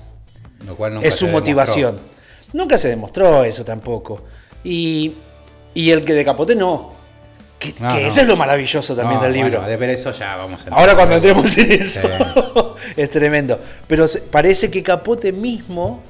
Lo 0.68 0.76
cual 0.76 0.94
nunca 0.94 1.08
es 1.08 1.16
su 1.16 1.28
motivación. 1.30 1.96
demostró. 1.96 2.13
Nunca 2.54 2.78
se 2.78 2.90
demostró 2.90 3.44
eso 3.44 3.66
tampoco. 3.66 4.22
Y, 4.64 5.14
y 5.74 5.90
el 5.92 6.06
que 6.06 6.14
de 6.14 6.24
capote 6.24 6.56
no. 6.56 6.94
Que, 7.60 7.74
No, 7.80 7.90
que 7.96 8.02
no. 8.02 8.08
eso 8.08 8.22
es 8.22 8.28
lo 8.28 8.36
maravilloso 8.36 8.96
también 8.96 9.18
No, 9.18 9.24
del 9.24 9.34
libro. 9.34 9.50
bueno, 9.60 9.68
de 9.68 9.78
ver 9.78 9.90
eso 9.92 10.12
ya 10.12 10.36
vamos 10.36 10.66
a 10.68 10.70
Ahora 10.76 10.96
cuando 10.96 11.16
entremos 11.16 11.58
en 11.58 11.72
eso, 11.72 12.02
Sí. 12.02 12.08
es 12.98 13.10
tremendo. 13.10 13.60
Pero 13.88 14.06
parece 14.32 14.70
que 14.70 14.84
Capote 14.84 15.32
mismo 15.32 16.02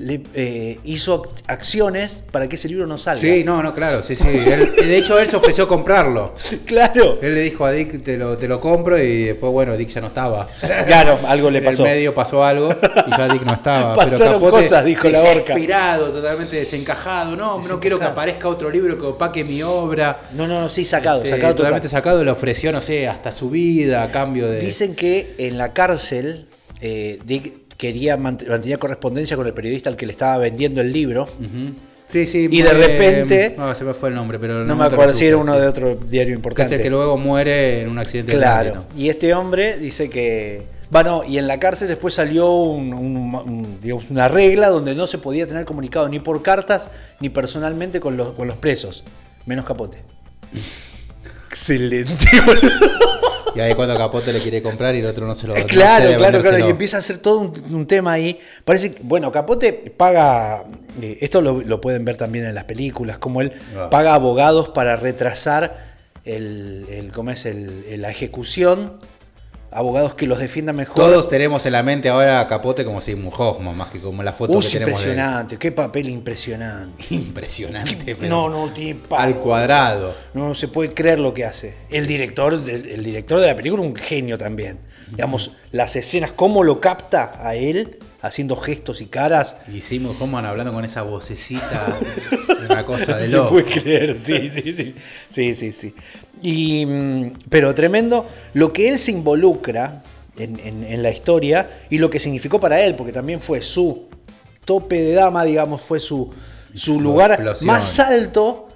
le, 0.00 0.22
eh, 0.34 0.78
hizo 0.84 1.22
ac- 1.22 1.28
acciones 1.46 2.22
para 2.32 2.48
que 2.48 2.56
ese 2.56 2.68
libro 2.68 2.86
no 2.86 2.96
salga. 2.96 3.20
Sí, 3.20 3.44
no, 3.44 3.62
no, 3.62 3.74
claro, 3.74 4.02
sí, 4.02 4.16
sí. 4.16 4.26
Él- 4.26 4.72
de 4.74 4.96
hecho, 4.96 5.18
él 5.18 5.28
se 5.28 5.36
ofreció 5.36 5.68
comprarlo. 5.68 6.34
Claro. 6.64 7.18
Él 7.20 7.34
le 7.34 7.40
dijo 7.42 7.64
a 7.64 7.72
Dick, 7.72 8.02
te 8.02 8.16
lo, 8.16 8.36
te 8.38 8.48
lo 8.48 8.60
compro, 8.60 8.96
y 8.98 9.24
después, 9.24 9.52
bueno, 9.52 9.76
Dick 9.76 9.88
ya 9.90 10.00
no 10.00 10.06
estaba. 10.06 10.48
Claro, 10.86 11.18
algo 11.26 11.50
le 11.50 11.58
En 11.58 11.64
pasó. 11.64 11.84
el 11.84 11.92
medio 11.92 12.14
pasó 12.14 12.42
algo 12.44 12.70
y 13.06 13.10
ya 13.10 13.28
Dick 13.28 13.42
no 13.42 13.52
estaba. 13.54 13.94
Pasaron 13.94 14.18
pero 14.18 14.32
Capote, 14.34 14.62
cosas, 14.64 14.84
dijo 14.84 15.08
la 15.08 15.20
orca. 15.20 15.54
Desesperado, 15.54 16.10
totalmente 16.12 16.56
desencajado. 16.56 17.36
No, 17.36 17.60
no 17.62 17.78
quiero 17.80 17.98
que 17.98 18.06
aparezca 18.06 18.48
otro 18.48 18.70
libro 18.70 18.98
que 18.98 19.04
opaque 19.06 19.44
mi 19.44 19.62
obra. 19.62 20.22
No, 20.32 20.46
no, 20.46 20.60
no, 20.60 20.68
sí, 20.68 20.84
sacado, 20.84 21.18
Este, 21.18 21.30
sacado 21.30 21.52
total. 21.52 21.56
totalmente 21.56 21.88
sacado, 21.88 22.24
le 22.24 22.30
ofreció, 22.30 22.72
no 22.72 22.80
sé, 22.80 23.06
hasta 23.06 23.32
su 23.32 23.50
vida 23.50 24.02
a 24.02 24.10
cambio 24.10 24.48
de. 24.48 24.60
Dicen 24.60 24.94
que 24.94 25.34
en 25.38 25.58
la 25.58 25.72
cárcel 25.72 26.46
eh, 26.80 27.18
Dick 27.24 27.52
quería 27.80 28.18
mant- 28.18 28.46
mantenía 28.46 28.76
correspondencia 28.78 29.36
con 29.36 29.46
el 29.46 29.54
periodista 29.54 29.88
al 29.88 29.96
que 29.96 30.04
le 30.04 30.12
estaba 30.12 30.36
vendiendo 30.36 30.82
el 30.82 30.92
libro. 30.92 31.22
Ujú. 31.24 31.72
Sí, 32.06 32.26
sí. 32.26 32.48
Y 32.50 32.60
de 32.62 32.72
repente- 32.74 33.54
No, 33.56 33.74
se 33.74 33.84
me 33.84 33.94
fue 33.94 34.10
el 34.10 34.14
nombre, 34.16 34.38
pero. 34.38 34.64
No, 34.64 34.76
me 34.76 34.86
te 34.88 34.92
acuerdo 34.94 35.14
si 35.14 35.24
era 35.26 35.36
uno 35.38 35.54
sí. 35.54 35.60
de 35.60 35.66
otro 35.66 35.94
diario 35.94 36.26
Que 36.28 36.32
es 36.32 36.36
importante. 36.36 36.74
el 36.74 36.82
que 36.82 36.90
luego 36.90 37.16
muere 37.16 37.80
en 37.80 37.88
un 37.88 37.98
accidente 37.98 38.32
de 38.32 38.38
Claro. 38.38 38.72
tránsito. 38.72 38.94
Y 39.00 39.08
este 39.08 39.32
hombre 39.34 39.78
dice 39.78 40.10
que. 40.10 40.62
Bueno, 40.90 41.22
y 41.26 41.38
en 41.38 41.46
la 41.46 41.60
cárcel 41.60 41.86
después 41.88 42.12
salió 42.14 42.50
un- 42.52 42.92
un- 42.92 43.34
un- 43.34 43.78
digamos, 43.80 44.10
una 44.10 44.26
regla 44.28 44.68
donde 44.68 44.94
no 44.96 45.06
se 45.06 45.18
podía 45.18 45.46
tener 45.46 45.64
comunicado 45.64 46.08
ni 46.08 46.18
por 46.18 46.42
cartas 46.42 46.90
ni 47.20 47.28
personalmente 47.30 48.00
con 48.00 48.16
los, 48.16 48.32
con 48.32 48.48
los 48.48 48.56
presos, 48.56 49.04
menos 49.46 49.64
capote. 49.64 49.98
Excelente, 51.48 52.14
boludo. 52.44 52.70
Y 53.54 53.60
ahí 53.60 53.74
cuando 53.74 53.96
Capote 53.96 54.32
le 54.32 54.40
quiere 54.40 54.62
comprar 54.62 54.94
y 54.94 54.98
el 55.00 55.06
otro 55.06 55.26
no 55.26 55.34
se 55.34 55.46
lo 55.46 55.56
Eh, 55.56 55.60
no 55.60 55.66
claro, 55.66 56.10
a 56.10 56.16
claro, 56.16 56.40
claro. 56.40 56.58
Y 56.66 56.70
empieza 56.70 56.96
a 56.96 57.00
hacer 57.00 57.18
todo 57.18 57.38
un, 57.40 57.52
un 57.74 57.86
tema 57.86 58.12
ahí. 58.12 58.38
Parece 58.64 58.92
que, 58.94 59.02
bueno, 59.02 59.30
Capote 59.32 59.72
paga. 59.96 60.64
eh, 61.02 61.18
esto 61.20 61.40
lo, 61.40 61.60
lo 61.60 61.80
pueden 61.80 62.04
ver 62.04 62.16
también 62.16 62.44
en 62.46 62.54
las 62.54 62.64
películas, 62.64 63.18
como 63.18 63.40
él 63.40 63.52
Ah. 63.76 63.88
paga 63.90 64.14
abogados 64.14 64.68
para 64.68 64.96
retrasar 64.96 65.90
el, 66.24 66.86
el- 66.90 67.12
¿cómo 67.12 67.30
es? 67.30 67.46
El- 67.46 68.00
la 68.00 68.10
ejecución. 68.10 68.98
Abogados 69.72 70.14
que 70.14 70.26
los 70.26 70.38
defiendan 70.38 70.74
mejor. 70.74 70.96
Todos 70.96 71.28
tenemos 71.28 71.64
en 71.64 71.72
la 71.72 71.82
mente 71.84 72.08
ahora 72.08 72.40
a 72.40 72.48
Capote 72.48 72.84
como 72.84 73.00
Sigmund 73.00 73.32
Hoffman, 73.36 73.76
más 73.76 73.88
que 73.88 74.00
como 74.00 74.22
la 74.22 74.32
foto 74.32 74.54
Uy, 74.54 74.64
que 74.64 74.78
tenemos 74.78 75.00
de 75.00 75.10
impresionante, 75.10 75.58
qué 75.58 75.70
papel 75.70 76.08
impresionante. 76.08 77.04
Impresionante, 77.14 78.16
pero 78.16 78.28
No, 78.28 78.48
no, 78.48 78.72
tipo, 78.72 79.16
al 79.16 79.36
cuadrado. 79.36 80.12
No 80.34 80.54
se 80.56 80.66
puede 80.68 80.92
creer 80.92 81.20
lo 81.20 81.32
que 81.32 81.44
hace. 81.44 81.74
El 81.88 82.06
director, 82.06 82.54
el 82.54 83.04
director 83.04 83.38
de 83.40 83.46
la 83.46 83.54
película, 83.54 83.82
un 83.82 83.94
genio 83.94 84.36
también. 84.36 84.80
Digamos, 85.10 85.52
las 85.72 85.94
escenas, 85.96 86.32
cómo 86.32 86.62
lo 86.64 86.80
capta 86.80 87.38
a 87.40 87.54
él, 87.54 87.98
haciendo 88.22 88.56
gestos 88.56 89.00
y 89.00 89.06
caras. 89.06 89.56
Y 89.72 89.80
Sigmund 89.80 90.20
Hoffman 90.20 90.46
hablando 90.46 90.72
con 90.72 90.84
esa 90.84 91.02
vocecita, 91.02 91.98
es 92.32 92.48
una 92.68 92.84
cosa 92.84 93.16
de 93.16 93.26
se 93.26 93.36
loco. 93.36 93.50
puede 93.50 93.64
creer, 93.66 94.18
sí, 94.18 94.50
sí, 94.52 94.74
sí. 94.74 94.94
Sí, 95.28 95.54
sí, 95.54 95.72
sí. 95.72 95.94
Y, 96.42 96.86
mm, 96.86 97.32
pero 97.48 97.74
tremendo 97.74 98.26
lo 98.54 98.72
que 98.72 98.88
él 98.88 98.98
se 98.98 99.10
involucra 99.12 100.02
en, 100.36 100.58
en- 100.60 100.84
en 100.84 101.02
la 101.02 101.10
historia 101.10 101.68
y 101.90 101.98
lo 101.98 102.08
que 102.10 102.18
significó 102.20 102.58
para 102.60 102.80
él, 102.82 102.94
porque 102.96 103.12
también 103.12 103.40
fue 103.40 103.60
su 103.62 104.08
tope 104.64 105.00
de 105.02 105.12
dama, 105.14 105.44
digamos, 105.44 105.82
fue 105.82 106.00
su, 106.00 106.30
su 106.72 106.78
Su 106.94 107.00
lugar 107.00 107.32
explosión. 107.32 107.66
más 107.66 107.98
alto 107.98 108.68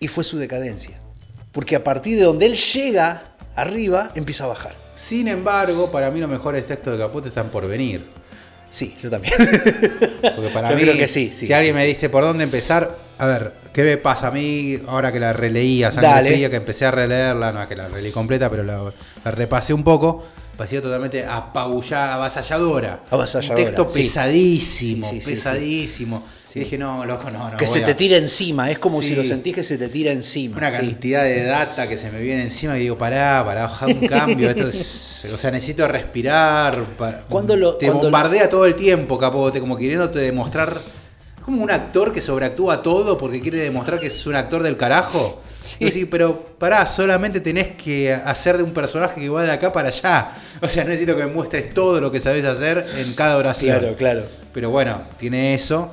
y 0.00 0.08
fue 0.08 0.24
su 0.24 0.38
decadencia. 0.38 0.98
Porque 1.52 1.74
a 1.76 1.82
partir 1.84 2.16
de 2.18 2.24
donde 2.24 2.46
él 2.46 2.54
llega 2.54 3.22
arriba, 3.56 4.12
empieza 4.14 4.44
a 4.44 4.48
bajar. 4.48 4.76
Sin 4.94 5.28
embargo, 5.28 5.90
para 5.90 6.10
mí 6.10 6.20
los 6.20 6.28
mejores 6.30 6.66
textos 6.66 6.92
de 6.92 6.98
Capote 6.98 7.28
están 7.28 7.48
por 7.48 7.66
venir. 7.66 8.04
Sí, 8.70 8.94
yo 9.02 9.10
también. 9.10 9.32
Porque 9.38 10.50
para 10.52 10.70
Yo 10.70 10.76
mí, 10.76 10.82
creo 10.82 10.96
que 10.96 11.08
sí, 11.08 11.32
sí, 11.34 11.46
si 11.46 11.52
alguien 11.52 11.74
me 11.74 11.84
dice 11.84 12.08
por 12.10 12.24
dónde 12.24 12.44
empezar, 12.44 12.96
a 13.18 13.26
ver, 13.26 13.52
¿qué 13.72 13.82
me 13.82 13.96
pasa 13.96 14.28
a 14.28 14.30
mí 14.30 14.78
ahora 14.86 15.10
que 15.10 15.20
la 15.20 15.32
releía, 15.32 15.90
Sangre 15.90 16.10
Dale. 16.10 16.30
Fría, 16.32 16.50
que 16.50 16.56
empecé 16.56 16.84
a 16.84 16.90
releerla, 16.90 17.52
no 17.52 17.66
que 17.66 17.76
la 17.76 17.88
releí 17.88 18.12
completa, 18.12 18.50
pero 18.50 18.64
la, 18.64 18.92
la 19.24 19.30
repasé 19.30 19.72
un 19.72 19.84
poco, 19.84 20.24
pareció 20.58 20.82
totalmente 20.82 21.24
apabullada, 21.24 22.14
avasalladora. 22.16 23.00
Avasalladora, 23.10 23.58
Un 23.60 23.64
texto 23.64 23.88
sí. 23.88 24.00
pesadísimo, 24.02 25.08
Sí, 25.08 25.20
pesadísimo. 25.24 26.22
Sí. 26.46 26.58
Y 26.58 26.62
dije, 26.64 26.78
no, 26.78 27.04
loco, 27.06 27.30
no, 27.30 27.50
no. 27.50 27.56
que 27.56 27.66
se 27.66 27.82
a- 27.82 27.86
te 27.86 27.94
tira 27.94 28.16
encima, 28.16 28.70
es 28.70 28.78
como 28.78 29.00
si 29.00 29.14
lo 29.14 29.22
sentís 29.22 29.54
que 29.54 29.62
se 29.62 29.78
te 29.78 29.88
tira 29.88 30.10
encima. 30.10 30.56
Una 30.56 30.72
cantidad 30.72 31.22
de 31.22 31.44
data 31.44 31.86
que 31.88 31.96
se 31.96 32.10
me 32.10 32.20
viene 32.20 32.42
encima 32.42 32.76
y 32.76 32.80
digo, 32.80 32.98
pará, 32.98 33.42
pará, 33.44 33.62
bajar 33.64 33.88
un 33.88 34.06
cambio. 34.08 34.50
Esto 34.50 34.66
es- 34.68 35.26
o 35.32 35.38
sea, 35.38 35.50
necesito 35.52 35.86
respirar. 35.86 36.82
pa- 36.98 37.20
Cuando 37.28 37.54
lo- 37.56 37.76
te 37.76 37.86
cuando 37.86 38.04
lo- 38.04 38.10
bombardea 38.10 38.48
todo 38.48 38.66
el 38.66 38.74
tiempo, 38.74 39.16
Capote, 39.18 39.60
como 39.60 39.76
queriéndote 39.76 40.18
demostrar. 40.18 40.76
Como 41.44 41.62
un 41.62 41.70
actor 41.70 42.12
que 42.12 42.20
sobreactúa 42.20 42.82
todo 42.82 43.16
porque 43.16 43.40
quiere 43.40 43.60
demostrar 43.60 43.98
que 44.00 44.08
es 44.08 44.26
un 44.26 44.34
actor 44.34 44.62
del 44.62 44.76
carajo. 44.76 45.40
Sí. 45.60 46.04
pero 46.06 46.54
pará, 46.58 46.86
solamente 46.86 47.40
tenés 47.40 47.68
que 47.68 48.12
hacer 48.12 48.56
de 48.56 48.62
un 48.62 48.72
personaje 48.72 49.20
que 49.20 49.28
va 49.28 49.42
de 49.42 49.50
acá 49.50 49.72
para 49.72 49.88
allá. 49.88 50.30
O 50.62 50.68
sea, 50.68 50.84
necesito 50.84 51.16
que 51.16 51.24
me 51.26 51.32
muestres 51.32 51.72
todo 51.74 52.00
lo 52.00 52.10
que 52.10 52.20
sabes 52.20 52.44
hacer 52.44 52.86
en 52.96 53.12
cada 53.14 53.36
oración. 53.36 53.78
Claro, 53.78 53.96
claro. 53.96 54.22
Pero 54.52 54.70
bueno, 54.70 55.02
tiene 55.18 55.54
eso. 55.54 55.92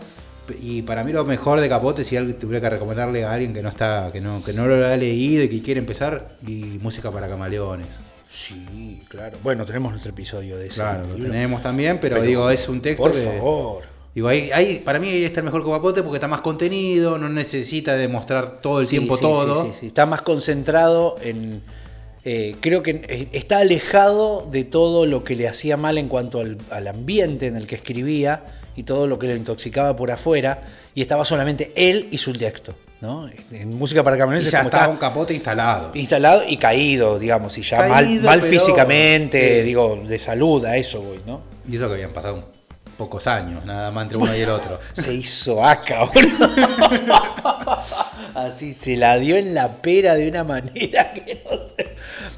Y 0.61 0.83
para 0.83 1.03
mí 1.03 1.11
lo 1.11 1.25
mejor 1.25 1.59
de 1.59 1.67
Capote, 1.67 2.03
si 2.03 2.15
alguien 2.15 2.37
tuviera 2.37 2.61
que 2.61 2.69
recomendarle 2.75 3.25
a 3.25 3.33
alguien 3.33 3.53
que 3.53 3.63
no 3.63 3.69
está, 3.69 4.11
que 4.13 4.21
no, 4.21 4.43
que 4.43 4.53
no 4.53 4.67
lo 4.67 4.85
ha 4.85 4.95
leído 4.95 5.43
y 5.43 5.49
que 5.49 5.61
quiere 5.61 5.79
empezar, 5.79 6.37
y 6.45 6.77
música 6.81 7.11
para 7.11 7.27
camaleones. 7.27 7.99
Sí, 8.29 9.01
claro. 9.07 9.37
Bueno, 9.43 9.65
tenemos 9.65 9.91
nuestro 9.91 10.11
episodio 10.11 10.57
de 10.57 10.67
ese. 10.67 10.75
Claro, 10.75 11.07
lo 11.07 11.15
tenemos 11.15 11.61
también, 11.61 11.99
pero, 11.99 12.21
digo, 12.21 12.49
es 12.49 12.67
un 12.69 12.81
texto 12.81 13.01
Por 13.03 13.13
que- 13.13 13.21
favor. 13.21 13.83
Digo, 14.15 14.29
ahí, 14.29 14.49
ahí 14.53 14.79
para 14.79 14.97
mí 14.97 15.09
ahí 15.09 15.23
está 15.25 15.41
el 15.41 15.43
mejor 15.45 15.63
que 15.65 15.69
Capote 15.69 16.01
porque 16.01 16.15
está 16.15 16.27
más 16.29 16.39
contenido, 16.41 17.17
no 17.17 17.27
necesita 17.29 17.95
demostrar 17.95 18.61
todo 18.61 18.79
el 18.79 18.87
Sí, 18.87 18.91
tiempo 18.91 19.17
sí, 19.17 19.21
todo. 19.21 19.65
sí, 19.65 19.69
sí, 19.73 19.77
sí. 19.81 19.85
Está 19.87 20.05
más 20.05 20.21
concentrado 20.21 21.17
en. 21.21 21.61
eh, 22.23 22.55
creo 22.61 22.81
que 22.81 23.01
eh, 23.07 23.27
está 23.33 23.57
alejado 23.59 24.47
de 24.49 24.63
todo 24.63 25.05
lo 25.05 25.23
que 25.25 25.35
le 25.35 25.47
hacía 25.49 25.75
mal 25.77 25.97
en 25.97 26.07
cuanto 26.07 26.39
al, 26.39 26.57
al 26.71 26.87
ambiente 26.87 27.47
en 27.47 27.57
el 27.57 27.67
que 27.67 27.75
escribía 27.75 28.45
y 28.77 28.83
todo 28.83 29.05
lo 29.05 29.19
que 29.19 29.27
lo 29.27 29.35
intoxicaba 29.35 29.95
por 29.97 30.09
afuera. 30.11 30.63
Y 30.95 31.01
estaba 31.01 31.25
solamente 31.25 31.73
él 31.75 32.07
y 32.11 32.17
su 32.17 32.31
texto. 32.33 32.73
¿no? 33.01 33.29
En 33.51 33.77
música 33.77 34.01
para 34.01 34.17
camioneros 34.17 34.49
ya 34.49 34.59
es 34.59 34.63
como 34.63 34.69
está 34.69 34.77
está 34.79 34.89
un 34.89 34.97
capote 34.97 35.33
instalado. 35.33 35.91
instalado 35.93 36.41
y 36.47 36.55
caído, 36.55 37.19
digamos, 37.19 37.57
y 37.57 37.61
ya 37.61 37.79
mal, 37.79 37.89
Caído, 38.05 38.23
mal 38.25 38.41
físicamente, 38.41 39.61
digo, 39.63 39.97
de 40.07 40.17
salud, 40.17 40.63
a 40.65 40.77
eso 40.77 41.01
voy, 41.01 41.19
¿no? 41.27 41.41
Y 41.69 41.75
eso 41.75 41.87
que 41.89 41.95
habían 41.95 42.13
pasado 42.13 42.54
pocos 42.97 43.27
años, 43.27 43.65
nada 43.65 43.91
más 43.91 44.03
entre 44.03 44.17
uno 44.17 44.35
y 44.35 44.41
el 44.41 44.49
otro. 44.49 44.79
Se 44.93 45.13
hizo 45.13 45.63
acá. 45.63 46.09
Así 48.33 48.73
se 48.73 48.97
la 48.97 49.17
dio 49.17 49.37
en 49.37 49.53
la 49.53 49.81
pera 49.81 50.15
de 50.15 50.27
una 50.27 50.43
manera 50.43 51.13
que 51.13 51.41
no 51.45 51.61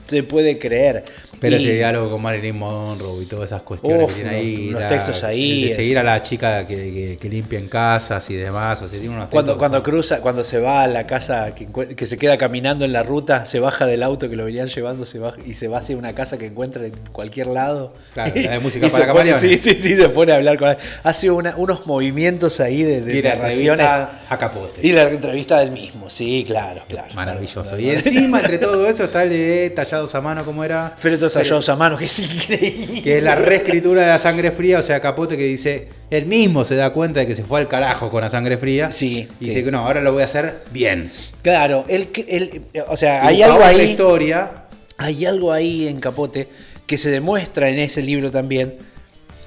se 0.07 0.23
puede 0.23 0.59
creer. 0.59 1.03
Pero 1.39 1.55
Y- 1.55 1.59
ese 1.63 1.73
diálogo 1.75 2.09
con 2.11 2.21
Marilyn 2.21 2.57
Monroe 2.57 3.21
y 3.21 3.25
todas 3.25 3.49
esas 3.51 3.61
cuestiones 3.61 4.05
Uf, 4.05 4.15
que 4.15 4.21
tiene 4.23 4.35
ahí. 4.37 4.69
unos 4.69 4.87
textos 4.87 5.23
ahí. 5.23 5.65
De 5.65 5.75
seguir 5.75 5.97
a 5.99 6.03
la 6.03 6.21
chica 6.23 6.65
que, 6.65 6.75
que, 6.75 7.17
que 7.19 7.29
limpia 7.29 7.59
en 7.59 7.67
casas 7.67 8.29
y 8.29 8.35
demás. 8.35 8.81
O 8.81 8.87
sea, 8.87 8.99
tiene 8.99 9.13
unos 9.15 9.27
Cuando, 9.27 9.57
cuando 9.57 9.83
cruza, 9.83 10.19
cuando 10.21 10.43
se 10.43 10.59
va 10.59 10.81
a 10.83 10.87
la 10.87 11.05
casa 11.05 11.53
que, 11.53 11.67
que 11.95 12.05
se 12.05 12.17
queda 12.17 12.37
caminando 12.37 12.85
en 12.85 12.93
la 12.93 13.03
ruta, 13.03 13.45
se 13.45 13.59
baja 13.59 13.85
del 13.85 14.01
auto 14.03 14.29
que 14.29 14.35
lo 14.35 14.45
venían 14.45 14.67
llevando 14.67 15.05
se 15.05 15.19
baja, 15.19 15.37
y 15.45 15.53
se 15.53 15.67
va 15.67 15.77
hacia 15.79 15.95
una 15.95 16.15
casa 16.15 16.37
que 16.37 16.47
encuentra 16.47 16.85
en 16.85 16.93
cualquier 17.11 17.47
lado. 17.47 17.93
Claro, 18.13 18.33
la 18.35 18.51
de 18.51 18.59
música 18.61 18.87
Y 18.87 18.89
para 18.89 19.05
camaleones. 19.07 19.41
Sí, 19.41 19.57
sí, 19.57 19.73
sí, 19.79 19.95
se 19.95 20.09
pone 20.09 20.31
a 20.31 20.35
hablar 20.37 20.57
con 20.57 20.69
él. 20.69 20.77
Hace 21.03 21.29
una- 21.29 21.55
unos 21.55 21.85
movimientos 21.85 22.59
ahí 22.59 22.81
de, 22.83 23.01
de 23.01 23.15
Y 23.17 23.21
la 23.21 23.35
revista 23.35 24.21
a 24.27 24.37
Capote. 24.37 24.79
Y 24.85 24.91
la 24.91 25.03
entrevista 25.03 25.59
del 25.59 25.71
mismo, 25.71 26.09
sí, 26.09 26.43
claro, 26.47 26.81
claro. 26.87 27.13
Maravilloso. 27.13 27.61
Claro, 27.61 27.79
Y 27.79 27.89
encima, 27.91 28.39
entre 28.41 28.57
todo 28.57 28.87
eso, 28.87 29.03
está 29.03 29.23
el 29.23 29.29
de 29.29 29.69
tallados 29.75 30.15
a 30.15 30.21
mano, 30.21 30.43
como 30.43 30.63
era. 30.63 30.93
A 31.35 31.75
mano, 31.75 31.97
que 31.97 32.05
es 32.05 32.19
increíble. 32.19 33.01
Que 33.01 33.17
es 33.17 33.23
la 33.23 33.35
reescritura 33.35 34.01
de 34.01 34.07
la 34.07 34.19
sangre 34.19 34.51
fría, 34.51 34.79
o 34.79 34.81
sea, 34.83 34.99
Capote 34.99 35.37
que 35.37 35.43
dice, 35.45 35.87
él 36.09 36.25
mismo 36.25 36.63
se 36.63 36.75
da 36.75 36.91
cuenta 36.91 37.19
de 37.21 37.27
que 37.27 37.35
se 37.35 37.43
fue 37.43 37.59
al 37.59 37.67
carajo 37.67 38.09
con 38.09 38.21
la 38.21 38.29
sangre 38.29 38.57
fría. 38.57 38.91
Sí, 38.91 39.27
Y 39.39 39.45
sí. 39.45 39.49
dice 39.49 39.63
que 39.63 39.71
no, 39.71 39.79
ahora 39.79 40.01
lo 40.01 40.13
voy 40.13 40.21
a 40.21 40.25
hacer 40.25 40.63
bien. 40.71 41.11
Claro, 41.41 41.85
él, 41.87 42.09
él- 42.27 42.61
o 42.87 42.97
sea, 42.97 43.23
Y 43.25 43.27
hay 43.27 43.41
algo 43.43 43.55
ahora 43.55 43.71
la 43.73 43.79
ahí. 43.79 43.89
historia. 43.91 44.51
Hay 44.97 45.25
algo 45.25 45.51
ahí 45.53 45.87
en 45.87 45.99
Capote 45.99 46.47
que 46.85 46.97
se 46.97 47.09
demuestra 47.11 47.69
en 47.69 47.79
ese 47.79 48.01
libro 48.01 48.31
también, 48.31 48.75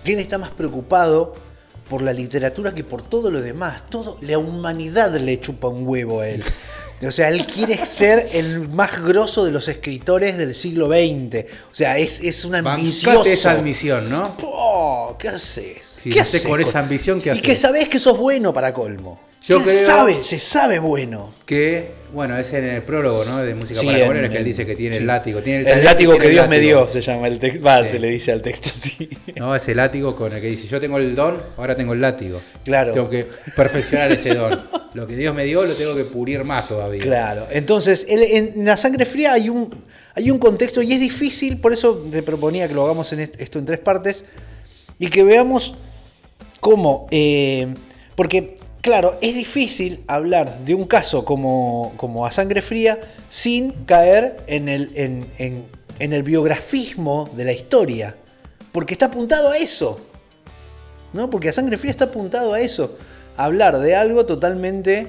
que 0.05 0.12
él 0.12 0.19
está 0.21 0.38
más 0.38 0.51
preocupado 0.51 1.35
por 1.88 2.03
la 2.03 2.12
literatura 2.12 2.73
que 2.73 2.85
por 2.85 3.03
todo 3.03 3.31
lo 3.33 3.40
demás. 3.43 3.83
Todo, 3.90 4.16
la 4.21 4.38
humanidad 4.38 5.12
le 5.19 5.40
chupa 5.40 5.66
un 5.69 5.87
huevo 5.88 6.21
a 6.21 6.29
él. 6.29 6.43
O 7.03 7.11
sea, 7.11 7.29
él 7.29 7.47
quiere 7.47 7.85
ser 7.87 8.29
el 8.33 8.69
más 8.69 9.03
grosso 9.03 9.45
de 9.45 9.53
los 9.53 9.69
escritores 9.69 10.37
del 10.37 10.55
siglo 10.55 10.89
XX. 10.89 11.47
O 11.71 11.75
sea, 11.75 11.97
es, 11.99 12.21
es 12.21 12.45
un 12.45 12.57
ambicioso. 12.57 13.25
Esa 13.25 13.53
ambición, 13.53 14.11
¿no? 14.11 14.37
¿Qué 15.19 15.29
haces? 15.29 15.99
Sí, 16.03 16.11
¿Qué 16.11 16.21
haces 16.21 16.47
con 16.47 16.61
esa 16.61 16.79
ambición, 16.81 17.21
¿qué 17.21 17.31
Y 17.31 17.33
haces? 17.33 17.43
que 17.43 17.57
sabés 17.57 17.89
que 17.89 17.99
sos 17.99 18.19
bueno 18.19 18.53
para 18.53 18.73
colmo. 18.75 19.21
Yo 19.42 19.57
Él 19.57 19.62
creo- 19.64 19.87
sabe, 19.87 20.22
se 20.22 20.38
sabe 20.38 20.79
bueno. 20.79 21.33
Que, 21.46 21.92
bueno, 22.12 22.37
es 22.37 22.53
en 22.53 22.64
el 22.64 22.83
prólogo, 22.83 23.24
¿no? 23.24 23.38
De 23.38 23.55
música 23.55 23.81
Sí, 23.81 23.87
para 23.87 23.96
en- 23.98 24.03
camaleones 24.05 24.31
que 24.33 24.38
él 24.38 24.44
dice 24.44 24.66
que 24.66 24.76
tiene 24.76 24.96
sí. 24.96 25.00
el 25.00 25.07
látigo. 25.07 25.40
Tiene 25.42 25.70
el, 25.70 25.83
látigo 25.85 26.18
que 26.18 26.29
Dios 26.29 26.46
me 26.48 26.61
dio 26.61 26.87
se 26.87 27.00
llama 27.00 27.26
el 27.26 27.38
texto. 27.38 27.62
Va, 27.62 27.83
Sí. 27.85 27.92
se 27.92 27.98
le 28.00 28.09
dice 28.09 28.33
al 28.33 28.42
texto, 28.42 28.68
sí. 28.74 29.09
No, 29.37 29.57
ese 29.57 29.74
látigo 29.74 30.14
con 30.14 30.33
el 30.35 30.40
que 30.42 30.48
dice, 30.48 30.66
yo 30.66 30.79
tengo 30.81 30.98
el 30.98 31.14
don, 31.14 31.42
ahora 31.57 31.74
tengo 31.74 31.94
el 31.94 32.00
látigo. 32.03 32.40
Claro. 32.64 32.92
Tengo 32.92 33.09
que 33.09 33.26
perfeccionar 33.57 34.12
ese 34.12 34.35
don. 34.35 34.61
Lo 34.94 35.07
que 35.07 35.14
Dios 35.16 35.33
me 35.35 35.44
dio 35.44 35.64
lo 35.64 35.74
tengo 35.74 35.94
que 35.94 36.03
pulir 36.05 36.42
más 36.42 36.66
todavía. 36.66 37.00
Claro, 37.03 37.46
entonces 37.53 38.05
él- 38.09 38.24
en 38.57 38.64
la 38.64 38.76
sangre 38.76 39.07
fría 39.07 39.33
hay 39.35 39.48
un, 39.48 39.72
hay 40.16 40.33
un 40.33 40.38
contexto 40.40 40.83
y 40.83 40.92
es 40.92 40.98
difícil, 40.98 41.61
por 41.61 41.72
eso 41.72 42.05
te 42.11 42.24
proponía 42.24 42.66
que 42.66 42.74
lo 42.74 42.85
hagamos 42.85 43.12
en 43.12 43.20
esto 43.20 43.61
en 43.61 43.64
tres 43.66 43.79
partes 43.79 44.24
y 44.98 45.07
que 45.07 45.22
veamos 45.22 45.76
cómo, 46.59 47.07
eh, 47.12 47.68
porque 48.16 48.57
claro, 48.81 49.19
es 49.21 49.35
difícil 49.35 50.03
hablar 50.07 50.61
de 50.64 50.75
un 50.75 50.85
caso 50.87 51.25
como, 51.25 51.93
como 51.97 52.27
a 52.27 52.33
sangre 52.33 52.62
fría 52.62 53.01
sin 53.29 53.73
caer 53.85 54.38
en 54.47 54.69
el, 54.69 54.90
en, 54.95 55.27
en- 55.38 55.81
el 56.12 56.23
biografismo 56.23 57.29
de 57.37 57.45
la 57.45 57.53
historia, 57.53 58.16
porque 58.73 58.95
está 58.95 59.07
apuntado 59.07 59.51
a 59.51 59.59
eso. 59.59 60.01
¿no? 61.12 61.29
Porque 61.29 61.49
a 61.51 61.53
sangre 61.53 61.77
fría 61.77 61.90
está 61.90 62.05
apuntado 62.07 62.55
a 62.55 62.61
eso, 62.61 62.97
hablar 63.37 63.79
de 63.81 63.97
algo 63.97 64.25
totalmente 64.27 65.09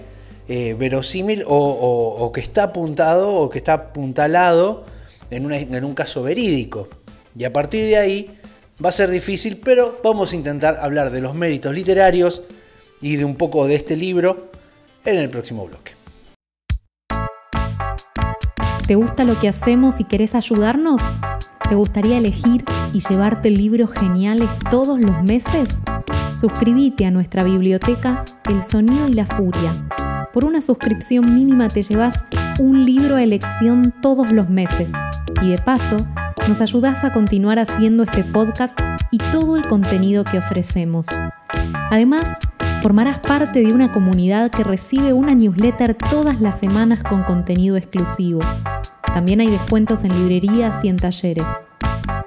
eh, 0.50 0.76
verosímil 0.78 1.44
o, 1.48 1.56
o- 1.56 2.26
o 2.26 2.32
que 2.34 2.42
está 2.42 2.64
apuntado 2.64 3.34
o 3.36 3.50
que 3.50 3.60
está 3.60 3.74
apuntalado 3.74 4.84
en, 5.30 5.46
una- 5.46 5.58
en 5.60 5.86
un 5.86 5.94
caso 5.94 6.24
verídico. 6.24 6.90
Y 7.38 7.46
a 7.46 7.54
partir 7.54 7.86
de 7.86 7.98
ahí 7.98 8.38
va 8.84 8.90
a 8.90 8.92
ser 8.92 9.10
difícil, 9.12 9.62
pero 9.64 10.00
vamos 10.04 10.34
a 10.34 10.36
intentar 10.36 10.80
hablar 10.82 11.12
de 11.12 11.22
los 11.22 11.36
méritos 11.36 11.74
literarios 11.74 12.42
y 13.02 13.16
de 13.16 13.26
un 13.26 13.36
poco 13.36 13.68
de 13.68 13.76
este 13.76 13.96
libro 13.96 14.52
en 15.06 15.18
el 15.18 15.30
próximo 15.30 15.66
bloque. 15.66 15.94
¿Te 18.88 18.96
gusta 18.96 19.24
lo 19.24 19.40
que 19.40 19.48
hacemos 19.48 20.00
y 20.00 20.04
querés 20.04 20.36
ayudarnos? 20.36 21.02
¿Te 21.70 21.76
gustaría 21.76 22.18
elegir 22.18 22.66
y 22.94 23.00
llevarte 23.00 23.50
libros 23.50 23.92
geniales 23.92 24.50
todos 24.70 25.00
los 25.00 25.24
meses? 25.24 25.82
Suscríbete 26.36 27.06
a 27.06 27.12
nuestra 27.12 27.44
biblioteca 27.44 28.26
El 28.50 28.62
Sonido 28.62 29.08
y 29.08 29.14
la 29.14 29.26
Furia. 29.26 29.88
Por 30.34 30.44
una 30.44 30.60
suscripción 30.60 31.34
mínima 31.34 31.68
te 31.68 31.84
llevas 31.84 32.26
un 32.60 32.86
libro 32.86 33.16
a 33.16 33.24
elección 33.24 33.94
todos 34.02 34.32
los 34.32 34.50
meses. 34.50 34.92
Y 35.42 35.52
de 35.52 35.58
paso, 35.58 35.98
nos 36.48 36.62
ayudás 36.62 37.04
a 37.04 37.14
continuar 37.14 37.60
haciendo 37.60 38.04
este 38.04 38.24
podcast 38.24 38.78
y 39.12 39.18
todo 39.32 39.56
el 39.56 39.66
contenido 39.68 40.24
que 40.24 40.40
ofrecemos. 40.40 41.06
Además, 41.90 42.40
formarás 42.82 43.20
parte 43.20 43.62
de 43.64 43.74
una 43.74 43.92
comunidad 43.92 44.50
que 44.50 44.64
recibe 44.64 45.14
una 45.14 45.36
newsletter 45.36 45.94
todas 45.94 46.42
las 46.42 46.60
semanas 46.60 47.04
con 47.04 47.24
contenido 47.24 47.78
exclusivo. 47.78 48.40
También 49.14 49.40
hay 49.40 49.48
descuentos 49.52 50.04
en 50.04 50.12
librerías 50.18 50.84
y 50.84 50.88
en 50.88 50.96
talleres. 50.96 51.46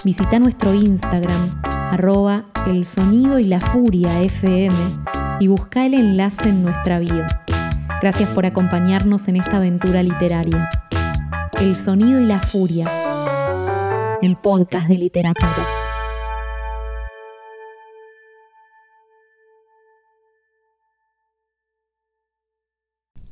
Visita 0.05 0.39
nuestro 0.39 0.73
Instagram, 0.73 1.61
arroba 1.91 2.45
el 2.69 2.85
sonido 2.85 3.41
y 3.41 3.45
la 3.45 3.61
furia 3.61 4.21
FM, 4.23 4.77
y 5.41 5.49
busca 5.49 5.87
el 5.87 5.95
enlace 5.95 6.51
en 6.51 6.63
nuestra 6.63 7.01
bio. 7.01 7.25
Gracias 8.01 8.29
por 8.31 8.47
acompañarnos 8.47 9.27
en 9.27 9.37
esta 9.37 9.57
aventura 9.57 10.05
literaria. 10.05 10.69
El 11.61 11.75
sonido 11.75 12.21
y 12.21 12.27
la 12.27 12.39
furia, 12.39 12.89
el 14.23 14.37
podcast 14.37 14.87
de 14.87 14.99
literatura. 14.99 15.84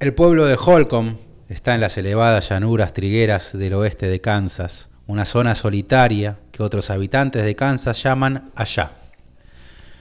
El 0.03 0.15
pueblo 0.15 0.47
de 0.47 0.57
Holcomb 0.57 1.15
está 1.49 1.77
en 1.77 1.81
las 1.81 1.97
elevadas 1.97 2.49
llanuras 2.49 2.93
trigueras 2.93 3.57
del 3.57 3.75
oeste 3.75 4.09
de 4.09 4.21
Kansas, 4.21 4.91
una 5.07 5.25
zona 5.25 5.55
solitaria 5.55 6.41
que 6.51 6.65
otros 6.65 6.91
habitantes 6.91 7.45
de 7.45 7.55
Kansas 7.55 8.03
llaman 8.03 8.51
allá. 8.57 8.95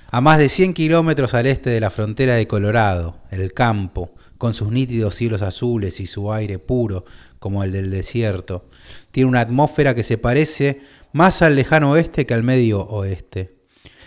A 0.09 0.19
más 0.19 0.39
de 0.39 0.49
100 0.49 0.73
kilómetros 0.73 1.35
al 1.35 1.45
este 1.45 1.69
de 1.69 1.79
la 1.79 1.91
frontera 1.91 2.33
de 2.33 2.47
Colorado, 2.47 3.19
el 3.29 3.53
campo, 3.53 4.15
con 4.39 4.55
sus 4.55 4.71
nítidos 4.71 5.13
cielos 5.13 5.43
azules 5.43 5.99
y 5.99 6.07
su 6.07 6.33
aire 6.33 6.57
puro 6.57 7.05
como 7.37 7.63
el 7.63 7.71
del 7.71 7.91
desierto, 7.91 8.71
tiene 9.11 9.29
una 9.29 9.41
atmósfera 9.41 9.93
que 9.93 10.01
se 10.01 10.17
parece 10.17 10.81
más 11.13 11.43
al 11.43 11.55
lejano 11.55 11.91
oeste 11.91 12.25
que 12.25 12.33
al 12.33 12.41
medio 12.41 12.81
oeste. 12.87 13.55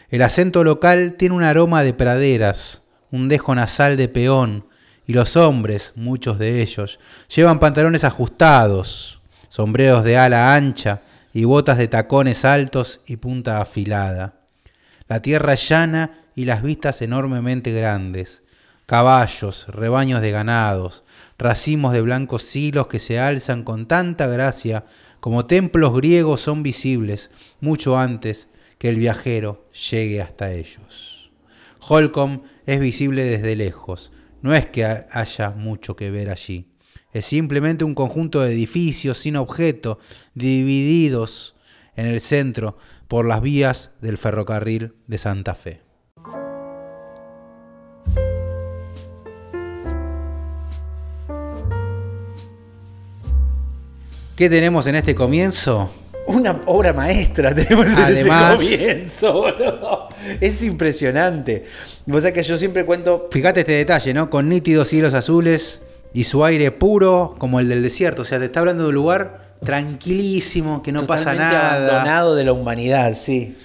El 0.09 0.23
acento 0.23 0.65
local 0.65 1.15
tiene 1.17 1.37
un 1.37 1.45
aroma 1.45 1.85
de 1.85 1.95
praderas, 1.95 2.83
un 3.13 3.29
dejo 3.29 3.55
nasal 3.55 3.97
de 3.97 4.09
peón, 4.09 4.74
y 5.07 5.13
los 5.13 5.37
hombres, 5.37 5.93
muchos 5.97 6.39
de 6.39 6.63
ellos, 6.63 6.99
llevan 7.35 7.61
pantalones 7.61 8.05
ajustados, 8.05 9.21
sombreros 9.49 10.05
de 10.05 10.17
ala 10.17 10.55
ancha 10.55 11.03
y 11.33 11.45
botas 11.45 11.79
de 11.79 11.89
tacones 11.89 12.45
altos 12.45 13.01
y 13.07 13.17
punta 13.17 13.61
afilada. 13.61 14.41
La 15.09 15.21
tierra 15.21 15.55
llana 15.55 16.23
y 16.35 16.47
las 16.47 16.63
vistas 16.63 17.03
enormemente 17.03 17.73
grandes. 17.73 18.43
caballos, 18.87 19.67
rebaños 19.69 20.21
de 20.21 20.31
ganados, 20.31 21.05
racimos 21.39 21.95
de 21.95 22.03
blancos 22.03 22.55
hilos 22.55 22.87
que 22.87 23.01
se 23.01 23.19
alzan 23.19 23.63
con 23.65 23.87
tanta 23.87 24.27
gracia 24.27 24.85
como 25.21 25.47
templos 25.47 25.95
griegos 25.95 26.43
son 26.43 26.63
visibles 26.63 27.31
mucho 27.61 27.97
antes 27.97 28.49
que 28.77 28.91
el 28.91 28.97
viajero 28.97 29.67
llegue 29.91 30.21
hasta 30.21 30.53
ellos. 30.53 31.31
Holcomb 31.81 32.43
es 32.67 32.79
visible 32.79 33.25
desde 33.25 33.57
lejos, 33.57 34.13
no 34.45 34.55
es 34.55 34.67
que 34.69 34.85
haya 34.85 35.51
mucho 35.53 35.97
que 35.97 36.11
ver 36.11 36.29
allí, 36.29 36.69
es 37.15 37.25
simplemente 37.25 37.83
un 37.83 37.95
conjunto 37.95 38.43
de 38.43 38.53
edificios 38.53 39.17
sin 39.17 39.37
objeto, 39.37 39.99
divididos 40.35 41.57
en 41.97 42.05
el 42.09 42.21
centro 42.21 42.77
por 43.09 43.25
las 43.25 43.41
vías 43.41 43.93
del 44.03 44.19
ferrocarril 44.19 44.93
de 45.07 45.17
Santa 45.17 45.55
Fe. 45.55 45.81
¿Qué 54.37 54.51
tenemos 54.51 54.87
en 54.87 54.97
este 54.97 55.15
comienzo? 55.15 55.91
Una 56.27 56.61
obra 56.67 56.93
maestra 56.93 57.55
tenemos 57.55 57.87
Además- 57.97 58.61
en 58.61 58.67
ese 58.67 58.77
comienzo, 58.79 59.33
boludo. 59.33 60.04
Es 60.41 60.63
impresionante. 60.63 61.65
Vos 62.07 62.23
sabés 62.23 62.35
que 62.35 62.43
yo 62.43 62.59
siempre 62.59 62.85
cuento. 62.85 63.29
Fíjate 63.31 63.61
este 63.61 63.73
detalle, 63.73 64.15
¿no? 64.15 64.31
Con 64.31 64.49
nítidos 64.49 64.89
cielos 64.89 65.15
azules 65.15 65.83
y 66.13 66.25
su 66.25 66.45
aire 66.45 66.71
puro 66.71 67.35
como 67.39 67.61
el 67.61 67.69
del 67.69 67.83
desierto. 67.83 68.23
O 68.23 68.25
sea, 68.25 68.39
te 68.39 68.47
está 68.47 68.61
hablando 68.61 68.85
de 68.85 68.89
un 68.91 68.95
lugar 68.95 69.55
tranquilísimo, 69.63 70.83
que 70.83 70.93
no 70.93 71.07
pasa 71.07 71.35
nada. 71.35 71.77
abandonado 71.77 72.35
de 72.35 72.45
la 72.45 72.53
humanidad, 72.53 73.15
sí. 73.15 73.57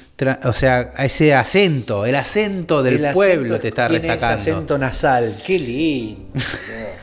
O 0.44 0.54
sea, 0.54 0.92
ese 1.00 1.34
acento, 1.34 2.06
el 2.06 2.16
acento 2.16 2.84
del 2.84 2.96
El 2.96 3.06
acento 3.06 3.16
pueblo 3.20 3.60
te 3.60 3.70
está 3.70 3.88
tiene 3.88 4.06
ese 4.06 4.12
destacando. 4.14 4.42
acento 4.42 4.78
nasal. 4.78 5.36
Qué 5.46 5.60
lindo. 5.60 6.22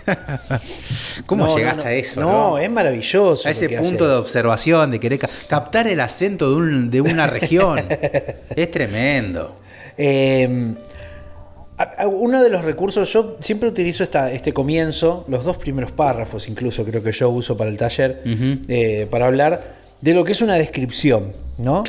¿Cómo 1.26 1.46
No, 1.46 1.57
llegás 1.57 1.79
no, 1.79 1.83
no. 1.85 1.88
a 1.88 1.92
eso? 1.92 2.20
No, 2.20 2.59
es 2.59 2.70
maravilloso. 2.70 3.48
A 3.48 3.50
ese 3.50 3.68
punto 3.70 4.05
hace. 4.05 4.12
de 4.12 4.18
observación, 4.18 4.90
de 4.90 5.00
querer 5.00 5.18
ca- 5.18 5.31
captar 5.48 5.88
el 5.88 6.00
acento 6.00 6.50
de, 6.50 6.57
un- 6.57 6.90
de 6.90 7.00
una 7.00 7.26
región. 7.38 7.81
es 8.55 8.70
tremendo. 8.70 9.59
Eh, 9.98 10.74
a- 11.79 12.07
uno 12.07 12.42
de 12.42 12.50
los 12.50 12.64
recursos, 12.64 13.12
yo 13.12 13.37
siempre 13.40 13.68
utilizo 13.68 14.02
esta, 14.02 14.31
este 14.33 14.52
comienzo, 14.52 15.24
los 15.29 15.44
dos 15.44 15.57
primeros 15.57 15.90
párrafos 15.92 16.48
incluso 16.48 16.85
creo 16.85 17.02
que 17.02 17.12
yo 17.12 17.29
uso 17.31 17.57
para 17.57 17.70
el 17.70 17.76
taller, 17.76 18.22
eh, 18.68 19.07
para 19.11 19.26
hablar 19.26 19.74
de 20.00 20.14
lo 20.14 20.24
que 20.24 20.33
es 20.33 20.40
una 20.42 20.55
descripción, 20.55 21.33
¿no? 21.59 21.85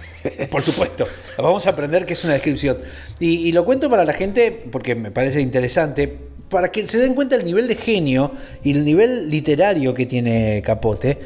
Por 0.50 0.62
supuesto, 0.62 1.06
vamos 1.38 1.66
a 1.66 1.70
aprender 1.70 2.06
qué 2.06 2.12
es 2.12 2.24
una 2.24 2.34
descripción. 2.34 2.78
Y, 3.18 3.48
y 3.48 3.52
lo 3.52 3.64
cuento 3.64 3.90
para 3.90 4.04
la 4.04 4.12
gente 4.12 4.66
porque 4.70 4.94
me 4.94 5.10
parece 5.10 5.40
interesante, 5.40 6.16
para 6.48 6.70
que 6.70 6.86
se 6.86 6.98
den 6.98 7.14
cuenta 7.14 7.36
el 7.36 7.44
nivel 7.44 7.68
de 7.68 7.76
genio 7.76 8.32
y 8.62 8.72
el 8.72 8.84
nivel 8.84 9.30
literario 9.30 9.94
que 9.94 10.06
tiene 10.06 10.62
Capote. 10.64 11.18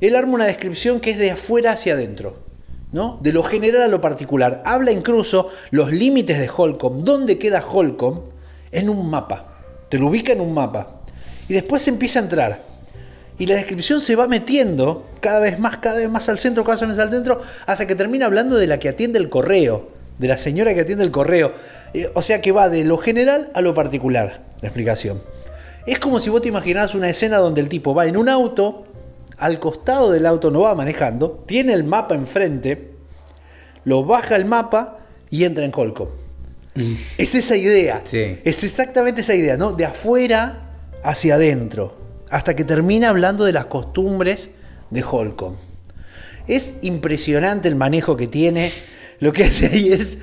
Él 0.00 0.14
arma 0.14 0.34
una 0.34 0.46
descripción 0.46 1.00
que 1.00 1.10
es 1.10 1.18
de 1.18 1.32
afuera 1.32 1.72
hacia 1.72 1.94
adentro. 1.94 2.48
¿no? 2.92 3.18
De 3.20 3.32
lo 3.32 3.42
general 3.42 3.82
a 3.82 3.88
lo 3.88 4.00
particular. 4.00 4.62
Habla 4.64 4.92
incluso 4.92 5.50
los 5.70 5.92
límites 5.92 6.38
de 6.38 6.48
Holcomb, 6.54 7.02
dónde 7.02 7.38
queda 7.38 7.64
Holcomb 7.66 8.20
en 8.72 8.88
un 8.88 9.10
mapa. 9.10 9.58
Te 9.88 9.98
lo 9.98 10.06
ubica 10.06 10.32
en 10.32 10.40
un 10.40 10.54
mapa. 10.54 11.00
Y 11.48 11.54
después 11.54 11.86
empieza 11.88 12.18
a 12.18 12.22
entrar. 12.22 12.62
Y 13.38 13.46
la 13.46 13.54
descripción 13.54 14.00
se 14.00 14.16
va 14.16 14.26
metiendo 14.26 15.06
cada 15.20 15.38
vez 15.38 15.58
más, 15.58 15.76
cada 15.76 15.98
vez 15.98 16.10
más 16.10 16.28
al 16.28 16.38
centro, 16.38 16.64
cada 16.64 16.78
vez 16.78 16.88
más 16.88 16.98
al 16.98 17.10
centro, 17.10 17.40
hasta 17.66 17.86
que 17.86 17.94
termina 17.94 18.26
hablando 18.26 18.56
de 18.56 18.66
la 18.66 18.78
que 18.78 18.88
atiende 18.88 19.18
el 19.18 19.28
correo, 19.28 19.90
de 20.18 20.28
la 20.28 20.38
señora 20.38 20.74
que 20.74 20.80
atiende 20.80 21.04
el 21.04 21.12
correo. 21.12 21.52
Eh, 21.94 22.10
o 22.14 22.22
sea 22.22 22.40
que 22.40 22.50
va 22.50 22.68
de 22.68 22.84
lo 22.84 22.98
general 22.98 23.50
a 23.54 23.60
lo 23.60 23.74
particular, 23.74 24.42
la 24.60 24.68
explicación. 24.68 25.20
Es 25.86 25.98
como 26.00 26.20
si 26.20 26.30
vos 26.30 26.42
te 26.42 26.48
imaginaras 26.48 26.94
una 26.94 27.08
escena 27.08 27.38
donde 27.38 27.60
el 27.60 27.68
tipo 27.68 27.94
va 27.94 28.06
en 28.06 28.16
un 28.16 28.28
auto, 28.28 28.84
al 29.38 29.60
costado 29.60 30.10
del 30.10 30.26
auto 30.26 30.50
no 30.50 30.62
va 30.62 30.74
manejando, 30.74 31.44
tiene 31.46 31.72
el 31.72 31.84
mapa 31.84 32.14
enfrente, 32.14 32.90
lo 33.84 34.04
baja 34.04 34.34
el 34.36 34.44
mapa 34.44 34.98
y 35.30 35.44
entra 35.44 35.64
en 35.64 35.72
Holcomb. 35.74 36.10
Es 37.16 37.34
esa 37.34 37.56
idea. 37.56 38.02
Sí. 38.04 38.38
Es 38.44 38.62
exactamente 38.64 39.22
esa 39.22 39.34
idea, 39.34 39.56
¿no? 39.56 39.72
De 39.72 39.84
afuera 39.84 40.60
hacia 41.02 41.34
adentro. 41.34 41.97
Hasta 42.30 42.54
que 42.54 42.64
termina 42.64 43.08
hablando 43.08 43.44
de 43.44 43.52
las 43.52 43.66
costumbres 43.66 44.50
de 44.90 45.02
Holcomb. 45.02 45.56
Es 46.46 46.76
impresionante 46.82 47.68
el 47.68 47.76
manejo 47.76 48.16
que 48.16 48.26
tiene. 48.26 48.72
Lo 49.20 49.32
que 49.32 49.44
hace 49.44 49.66
ahí 49.66 49.92
es. 49.92 50.18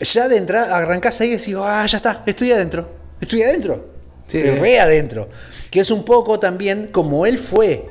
Ya 0.00 0.28
de 0.28 0.38
entrada, 0.38 0.76
arrancás 0.76 1.20
ahí 1.20 1.28
y 1.28 1.36
decís, 1.36 1.54
ah, 1.58 1.84
ya 1.86 1.98
está, 1.98 2.22
estoy 2.26 2.52
adentro. 2.52 2.88
Estoy 3.20 3.42
adentro. 3.42 3.90
Sí. 4.26 4.40
Re 4.42 4.80
adentro. 4.80 5.28
Que 5.70 5.80
es 5.80 5.90
un 5.90 6.04
poco 6.04 6.40
también 6.40 6.88
como 6.90 7.26
él 7.26 7.38
fue 7.38 7.86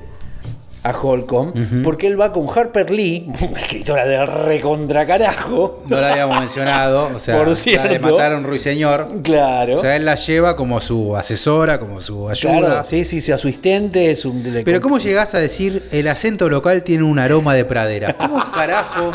a 0.82 0.92
Holcomb, 0.92 1.84
porque 1.84 2.08
él 2.08 2.20
va 2.20 2.32
con 2.32 2.48
Harper 2.50 2.89
Lee, 2.89 3.30
una 3.50 3.60
escritora 3.60 4.06
del 4.06 4.26
recontra 4.28 5.06
carajo. 5.06 5.84
No 5.88 6.00
la 6.00 6.12
habíamos 6.12 6.39
mencionado. 6.39 7.10
O 7.13 7.20
sea, 7.20 7.36
Por 7.38 7.48
la 7.48 7.54
de 7.54 7.56
cierto. 7.60 8.12
matar 8.12 8.32
a 8.32 8.38
un 8.38 8.44
ruiseñor. 8.46 9.22
Claro. 9.22 9.76
O 9.76 9.78
sea, 9.82 9.96
él 9.98 10.06
la 10.06 10.15
lleva 10.15 10.56
como 10.56 10.80
su 10.80 11.15
asesora, 11.18 11.80
como 11.80 12.00
su 12.00 12.30
ayuda. 12.30 12.60
Claro, 12.60 12.86
sí, 12.86 13.04
sí, 13.04 13.20
su 13.20 13.34
asistente, 13.34 14.12
es 14.12 14.24
un 14.24 14.42
Pero 14.63 14.80
¿cómo 14.80 15.00
llegás 15.00 15.36
a 15.36 15.39
decir 15.39 15.84
el 15.92 16.08
acento 16.08 16.48
local 16.50 16.84
tiene 16.84 17.04
un 17.04 17.20
aroma 17.20 17.54
de 17.56 17.65
pradera? 17.65 18.13
¿Cómo 18.13 18.39
carajo? 18.54 19.12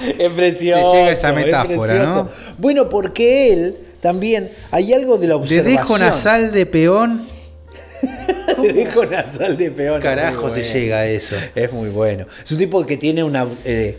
Es 0.00 0.32
precioso. 0.32 0.92
Se 0.92 0.96
llega 0.98 1.08
a 1.10 1.12
esa 1.12 1.28
es 1.30 1.34
metáfora. 1.34 2.06
¿no? 2.06 2.28
Bueno, 2.58 2.88
porque 2.88 3.52
él 3.52 3.76
también 4.00 4.50
hay 4.70 4.92
algo 4.92 5.18
de 5.18 5.26
la 5.26 5.36
observación. 5.36 5.76
dejo 5.76 5.98
nasal 5.98 6.52
de 6.52 6.66
peón, 6.66 7.26
De 8.62 8.72
dejo 8.72 9.06
nasal 9.06 9.56
de 9.56 9.70
peón. 9.70 10.00
carajo 10.00 10.50
se 10.50 10.62
llega 10.62 10.98
a 10.98 11.06
eso. 11.06 11.36
Es 11.54 11.72
muy 11.72 11.88
bueno. 11.88 12.26
Es 12.44 12.50
un 12.52 12.58
tipo 12.58 12.84
que 12.86 12.96
tiene 12.96 13.22
una 13.24 13.46
eh, 13.64 13.96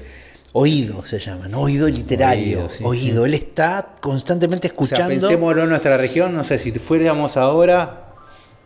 oído, 0.54 1.06
se 1.06 1.19
llama, 1.19 1.48
¿no? 1.48 1.62
Oído 1.62 1.88
literario. 1.88 2.60
Oído, 2.60 2.69
sí, 2.69 2.84
oído. 2.84 3.26
Él 3.26 3.34
está 3.36 3.86
constantemente 4.00 4.67
O 4.67 4.86
sea, 4.86 4.98
escuchando. 4.98 5.10
pensémoslo 5.10 5.63
en 5.63 5.69
nuestra 5.69 5.98
región, 5.98 6.34
no 6.34 6.43
sé, 6.43 6.58
si 6.58 6.72
fuéramos 6.74 7.38
ahora, 7.38 8.06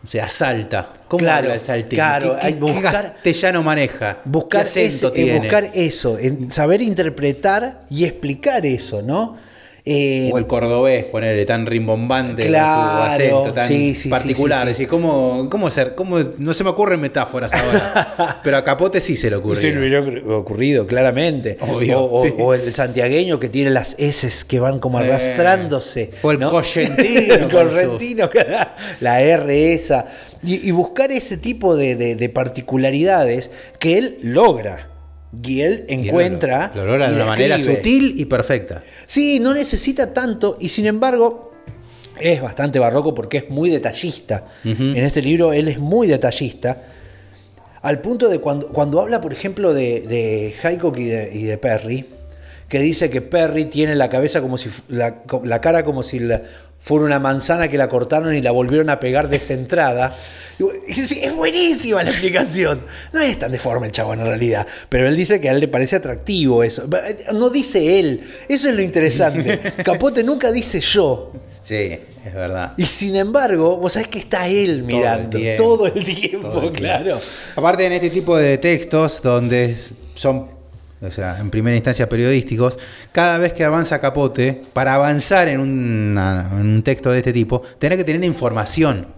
o 0.02 0.06
sea, 0.06 0.28
Salta. 0.28 0.88
¿Cómo 1.08 1.20
Claro, 1.20 1.44
habla 1.44 1.54
el 1.54 1.60
salteño? 1.60 1.96
claro, 2.02 2.36
¿Qué, 2.40 2.48
qué 2.54 2.60
buscar- 2.60 3.12
castellano 3.14 3.62
maneja? 3.62 4.18
buscar, 4.24 4.62
¿Qué 4.64 4.68
acento 4.68 5.08
ese- 5.08 5.20
eh, 5.20 5.24
tiene? 5.24 5.38
buscar 5.40 5.70
eso, 5.74 6.18
en 6.18 6.50
saber 6.50 6.82
interpretar 6.82 7.82
y 7.90 8.04
explicar 8.04 8.66
eso, 8.66 9.00
¿no? 9.02 9.36
Eh, 9.86 10.30
O 10.32 10.38
el 10.38 10.46
cordobés, 10.46 11.04
ponerle 11.04 11.44
tan 11.44 11.66
rimbombante 11.66 12.46
Claro, 12.46 13.02
con 13.02 13.06
su 13.06 13.12
acento 13.12 13.52
tan 13.52 13.68
sí, 13.68 13.94
sí, 13.94 14.08
particular. 14.08 14.60
sí, 14.60 14.68
sí, 14.68 14.76
sí. 14.76 14.82
Decir, 14.84 14.88
¿cómo, 14.88 15.48
cómo 15.50 15.70
ser? 15.70 15.94
¿Cómo? 15.94 16.18
No 16.38 16.54
se 16.54 16.64
me 16.64 16.70
ocurren 16.70 17.00
metáforas 17.02 17.52
ahora. 17.52 18.40
pero 18.42 18.56
a 18.56 18.64
Capote 18.64 18.98
sí 19.02 19.14
se 19.14 19.28
le 19.28 19.36
ocurre. 19.36 19.60
Sí, 19.60 19.72
me 19.72 19.80
hubiera 19.80 20.00
ocurrido, 20.38 20.86
claramente. 20.86 21.58
Obvio, 21.60 22.00
o, 22.00 22.18
o- 22.18 22.22
sí. 22.22 22.32
o 22.38 22.54
el 22.54 22.74
santiagueño 22.74 23.38
que 23.38 23.50
tiene 23.50 23.68
las 23.70 23.94
S 23.98 24.46
que 24.48 24.58
van 24.58 24.78
como 24.78 25.00
Eh, 25.00 25.04
arrastrándose. 25.04 26.12
o 26.22 26.30
el 26.30 26.38
¿no? 26.38 26.50
correntino 26.50 27.34
el 27.34 27.48
correntino, 27.50 28.30
la 29.00 29.20
R 29.20 29.74
esa. 29.74 30.06
Y, 30.42 30.66
y 30.66 30.70
buscar 30.70 31.12
ese 31.12 31.36
tipo 31.36 31.76
de, 31.76 31.94
de- 31.94 32.16
de 32.16 32.28
particularidades 32.30 33.50
que 33.78 33.98
él 33.98 34.18
logra. 34.22 34.88
Y 35.42 35.60
él 35.62 35.84
Y 35.88 35.92
él 35.94 36.00
encuentra. 36.08 36.70
Lo, 36.74 36.82
lo 36.84 36.92
logra 36.92 37.08
de 37.10 37.16
una 37.16 37.26
manera 37.26 37.56
sutil 37.76 38.14
y 38.18 38.24
perfecta. 38.26 38.82
Sí, 39.06 39.40
no 39.40 39.54
necesita 39.54 40.12
tanto 40.12 40.56
y 40.60 40.68
sin 40.68 40.86
embargo 40.86 41.52
es 42.20 42.40
bastante 42.40 42.78
barroco 42.78 43.14
porque 43.14 43.38
es 43.38 43.50
muy 43.50 43.70
detallista. 43.70 44.46
En 44.64 44.96
este 44.98 45.20
libro 45.22 45.52
él 45.52 45.68
es 45.68 45.78
muy 45.78 46.06
detallista. 46.06 46.82
Al 47.82 48.00
punto 48.00 48.28
de 48.28 48.38
cuando, 48.38 48.68
cuando 48.68 49.00
habla, 49.00 49.20
por 49.20 49.32
ejemplo, 49.32 49.74
de, 49.74 50.00
de 50.02 50.54
Haycock 50.62 50.96
y 50.98 51.04
de, 51.04 51.30
y 51.34 51.42
de 51.42 51.58
Perry, 51.58 52.06
que 52.68 52.78
dice 52.78 53.10
que 53.10 53.20
Perry 53.20 53.66
tiene 53.66 53.94
la 53.94 54.08
cabeza 54.08 54.40
como 54.40 54.56
si 54.56 54.70
la, 54.88 55.22
la 55.42 55.60
cara 55.60 55.84
como 55.84 56.02
si 56.02 56.18
la- 56.18 56.42
fuera 56.84 57.06
una 57.06 57.18
manzana 57.18 57.68
que 57.68 57.78
la 57.78 57.88
cortaron 57.88 58.34
y 58.34 58.42
la 58.42 58.50
volvieron 58.50 58.90
a 58.90 59.00
pegar 59.00 59.28
descentrada. 59.28 60.14
Es 60.86 61.34
buenísima 61.34 62.02
la 62.02 62.10
explicación. 62.10 62.82
No 63.12 63.20
es 63.20 63.38
tan 63.38 63.50
deforme 63.50 63.86
el 63.86 63.92
chabón 63.92 64.20
en 64.20 64.26
realidad. 64.26 64.66
Pero 64.90 65.08
él 65.08 65.16
dice 65.16 65.40
que 65.40 65.48
a 65.48 65.52
él 65.52 65.60
le 65.60 65.68
parece 65.68 65.96
atractivo 65.96 66.62
eso. 66.62 66.86
No 67.32 67.48
dice 67.48 67.98
él. 68.00 68.20
Eso 68.50 68.68
es 68.68 68.74
lo 68.74 68.82
interesante. 68.82 69.58
Capote 69.82 70.22
nunca 70.22 70.52
dice 70.52 70.78
yo. 70.80 71.32
Sí, 71.46 71.98
es 72.24 72.34
verdad. 72.34 72.74
Y 72.76 72.84
sin 72.84 73.16
embargo, 73.16 73.78
vos 73.78 73.94
sabés 73.94 74.08
que 74.08 74.18
está 74.18 74.46
él 74.46 74.82
mirando 74.82 75.38
tiempo. 75.38 75.62
todo 75.62 75.86
el 75.86 76.04
tiempo, 76.04 76.48
Todo 76.50 76.62
el 76.68 76.72
tiempo. 76.72 76.72
claro. 76.74 77.18
Aparte 77.56 77.86
en 77.86 77.92
este 77.94 78.10
tipo 78.10 78.36
de 78.36 78.58
textos 78.58 79.22
donde 79.22 79.74
son, 80.14 80.48
o 81.02 81.10
sea, 81.10 81.38
en 81.38 81.50
primera 81.50 81.76
instancia 81.76 82.08
periodísticos, 82.08 82.78
cada 83.12 83.38
vez 83.38 83.52
que 83.52 83.64
avanza 83.64 84.00
Capote, 84.00 84.62
para 84.72 84.94
avanzar 84.94 85.48
en, 85.48 85.60
una- 85.60 86.48
en 86.52 86.58
un 86.60 86.82
texto 86.82 87.10
de 87.10 87.18
este 87.18 87.32
tipo, 87.32 87.60
tenés 87.78 87.98
que 87.98 88.04
tener 88.04 88.24
información. 88.24 89.08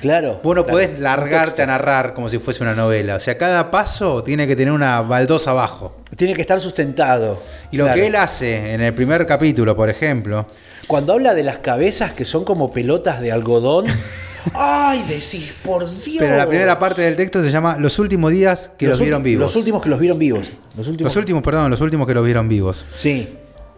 Claro. 0.00 0.40
Vos 0.44 0.54
no 0.54 0.62
claro. 0.64 0.66
podés 0.78 1.00
largarte 1.00 1.62
a 1.62 1.66
narrar 1.66 2.14
como 2.14 2.28
si 2.28 2.38
fuese 2.38 2.62
una 2.62 2.74
novela. 2.74 3.16
O 3.16 3.20
sea, 3.20 3.36
cada 3.36 3.68
paso 3.72 4.22
tiene 4.22 4.46
que 4.46 4.54
tener 4.54 4.72
una 4.72 5.00
baldosa 5.02 5.50
abajo. 5.50 5.96
Tiene 6.16 6.34
que 6.34 6.40
estar 6.40 6.60
sustentado. 6.60 7.42
Y 7.72 7.76
lo 7.78 7.84
Claro. 7.84 8.00
que 8.00 8.06
él 8.06 8.14
hace 8.14 8.74
en 8.74 8.80
el 8.80 8.94
primer 8.94 9.26
capítulo, 9.26 9.74
por 9.74 9.90
ejemplo, 9.90 10.46
cuando 10.86 11.14
habla 11.14 11.34
de 11.34 11.42
las 11.42 11.58
cabezas 11.58 12.12
que 12.12 12.24
son 12.24 12.44
como 12.44 12.70
pelotas 12.72 13.20
de 13.20 13.32
algodón. 13.32 13.86
¡Ay, 14.54 15.04
decís, 15.08 15.52
por 15.64 15.84
Dios! 15.84 16.18
Pero 16.18 16.36
la 16.36 16.46
primera 16.46 16.78
parte 16.78 17.02
del 17.02 17.16
texto 17.16 17.42
se 17.42 17.50
llama 17.50 17.76
Los 17.78 17.98
últimos 17.98 18.30
días 18.32 18.70
que 18.78 18.86
los, 18.86 19.00
vieron 19.00 19.22
vivos. 19.22 19.46
Los 19.46 19.56
últimos 19.56 19.82
que 19.82 19.88
los 19.88 19.98
vieron 19.98 20.18
vivos. 20.18 20.48
Los 20.76 20.88
últimos, 20.88 21.12
los 21.12 21.16
últimos, 21.16 21.42
perdón, 21.42 21.70
los 21.70 21.80
últimos 21.80 22.06
que 22.06 22.14
los 22.14 22.24
vieron 22.24 22.48
vivos. 22.48 22.84
Sí. 22.96 23.28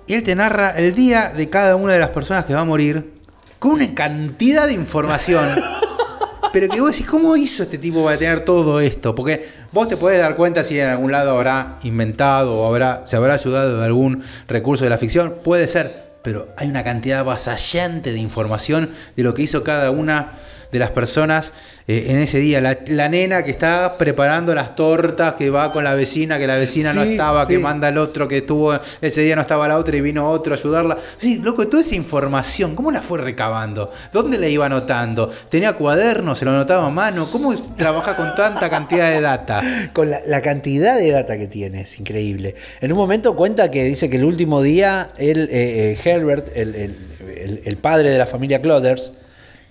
Y 0.07 0.15
él 0.15 0.23
te 0.23 0.35
narra 0.35 0.71
el 0.71 0.95
día 0.95 1.31
de 1.31 1.49
cada 1.49 1.77
una 1.77 1.93
de 1.93 2.01
las 2.01 2.11
personas 2.11 2.45
que 2.45 2.55
va 2.55 2.61
a 2.61 2.65
morir 2.65 3.13
con 3.59 3.73
una 3.73 3.95
cantidad 3.95 4.67
de 4.67 4.73
información. 4.73 5.61
pero 6.53 6.69
que 6.69 6.81
vos 6.81 6.93
decís, 6.93 7.07
¿cómo 7.07 7.37
hizo 7.37 7.63
este 7.63 7.79
tipo 7.79 8.05
para 8.05 8.19
tener 8.19 8.45
todo 8.45 8.81
esto? 8.81 9.15
Porque 9.15 9.47
vos 9.73 9.89
te 9.89 9.97
podés 9.97 10.21
dar 10.21 10.37
cuenta 10.37 10.65
si 10.65 10.79
en 10.79 10.89
algún 10.89 11.13
lado 11.13 11.33
habrá 11.33 11.79
inventado 11.83 12.59
o 12.59 12.67
habrá, 12.67 13.07
se 13.07 13.17
habrá 13.17 13.35
ayudado 13.35 13.79
de 13.79 13.85
algún 13.85 14.23
recurso 14.49 14.85
de 14.85 14.91
la 14.91 14.99
ficción. 14.99 15.37
Puede 15.45 15.69
ser, 15.69 16.10
pero 16.23 16.49
hay 16.57 16.69
una 16.69 16.85
cantidad 16.85 17.21
avasallante 17.21 18.13
de 18.13 18.19
información 18.19 18.91
de 19.17 19.23
lo 19.23 19.35
que 19.35 19.43
hizo 19.43 19.65
cada 19.65 19.91
una 19.91 20.33
de 20.71 20.79
las 20.79 20.91
personas 20.91 21.53
eh, 21.91 22.07
en 22.11 22.19
ese 22.19 22.39
día. 22.39 22.61
La, 22.61 23.09
nena 23.09 23.43
que 23.43 23.51
está 23.51 23.99
preparando 23.99 24.55
las 24.55 24.77
tortas, 24.77 25.35
que 25.35 25.51
va 25.51 25.73
con 25.73 25.83
la 25.83 25.95
vecina, 25.95 26.39
que 26.39 26.47
la 26.47 26.57
vecina 26.57 26.93
no 26.93 27.03
estaba, 27.03 27.49
que 27.49 27.59
manda 27.59 27.89
el 27.89 27.99
otro, 27.99 28.29
que 28.29 28.39
estuvo, 28.39 28.79
ese 29.01 29.23
día 29.23 29.35
no 29.35 29.43
estaba 29.43 29.67
la 29.67 29.77
otra 29.77 29.97
y 29.97 30.01
vino 30.01 30.29
otro 30.29 30.55
a 30.55 30.57
ayudarla. 30.57 30.97
Sí, 31.19 31.39
loco, 31.39 31.67
toda 31.67 31.81
esa 31.81 31.97
información, 31.97 32.77
¿cómo 32.77 32.93
la 32.93 33.03
fue 33.03 33.19
recabando? 33.19 33.91
¿Dónde 34.13 34.39
la 34.39 34.47
iba 34.47 34.67
anotando? 34.67 35.31
¿Tenía 35.49 35.73
cuadernos? 35.73 36.39
¿Se 36.39 36.45
lo 36.45 36.53
anotaba 36.53 36.87
a 36.87 36.91
mano? 36.91 37.29
¿Cómo 37.33 37.53
trabaja 37.77 38.17
con 38.17 38.35
tanta 38.37 38.71
cantidad 38.71 39.11
de 39.11 39.21
data? 39.21 39.61
Con 39.93 40.11
la, 40.11 40.41
cantidad 40.43 40.97
de 40.97 41.11
data 41.11 41.37
que 41.37 41.49
tiene, 41.49 41.81
es 41.81 41.99
increíble. 41.99 42.55
En 42.81 42.93
un 42.93 42.99
momento 42.99 43.35
cuenta 43.35 43.71
que 43.71 43.83
dice 43.85 44.09
que 44.09 44.17
el 44.17 44.25
último 44.25 44.63
día, 44.63 45.11
él, 45.19 45.49
eh, 45.51 45.99
eh, 46.05 46.09
Herbert, 46.09 46.57
el, 46.57 47.77
padre 47.81 48.11
de 48.11 48.19
la 48.19 48.27
familia 48.27 48.63
Clodders, 48.63 49.13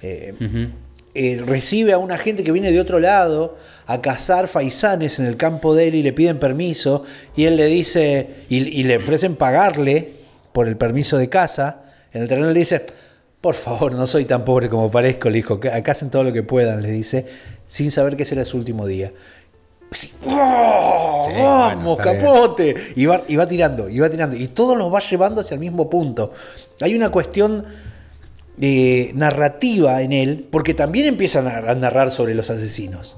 eh, 0.02 0.34
recibe 1.16 1.94
a 1.94 1.98
una 1.98 2.18
gente 2.18 2.44
que 2.44 2.52
viene 2.52 2.72
de 2.72 2.80
otro 2.80 3.00
lado 3.00 3.58
a 3.88 4.02
cazar 4.02 4.48
faisanes 4.48 5.20
en 5.20 5.26
el 5.26 5.38
campo 5.38 5.74
de 5.74 5.88
él 5.88 5.96
y 5.96 6.04
le 6.04 6.14
piden 6.14 6.40
permiso 6.40 7.04
y 7.36 7.46
él 7.46 7.56
le 7.56 7.66
dice, 7.66 8.46
y, 8.50 8.84
le 8.84 8.98
ofrecen 8.98 9.36
pagarle 9.36 10.12
por 10.52 10.68
el 10.68 10.78
permiso 10.78 11.18
de 11.18 11.30
caza, 11.30 11.82
en 12.14 12.22
el 12.22 12.28
terreno 12.28 12.52
le 12.52 12.60
dice, 12.60 12.86
por 13.42 13.56
favor, 13.56 13.94
no 13.94 14.06
soy 14.06 14.26
tan 14.26 14.46
pobre 14.46 14.70
como 14.70 14.92
parezco, 14.92 15.30
le 15.30 15.38
dijo, 15.38 15.60
hacen 15.86 16.10
todo 16.10 16.24
lo 16.24 16.34
que 16.34 16.44
puedan, 16.44 16.82
le 16.82 16.92
dice, 16.92 17.26
sin 17.68 17.90
saber 17.92 18.16
que 18.16 18.24
ese 18.24 18.36
era 18.36 18.46
su 18.46 18.58
último 18.58 18.86
día. 18.86 19.12
¡Oh! 20.28 21.28
¡Vamos, 21.42 21.98
capote! 21.98 22.76
Y 22.96 23.06
va, 23.06 23.24
y 23.28 23.36
va 23.36 23.48
tirando, 23.48 23.90
y 23.90 24.00
va 24.00 24.10
tirando. 24.10 24.36
Y 24.36 24.50
todo 24.50 24.76
los 24.76 24.94
va 24.94 25.00
llevando 25.00 25.42
hacia 25.42 25.56
el 25.56 25.60
mismo 25.60 25.90
punto. 25.90 26.32
Hay 26.82 26.96
una 26.96 27.10
cuestión 27.10 27.66
eh, 28.62 29.12
narrativa 29.16 30.02
en 30.02 30.12
él, 30.12 30.48
porque 30.52 30.74
también 30.74 31.06
empiezan 31.06 31.48
a 31.48 31.74
narrar 31.76 32.12
sobre 32.12 32.36
los 32.36 32.50
asesinos. 32.50 33.16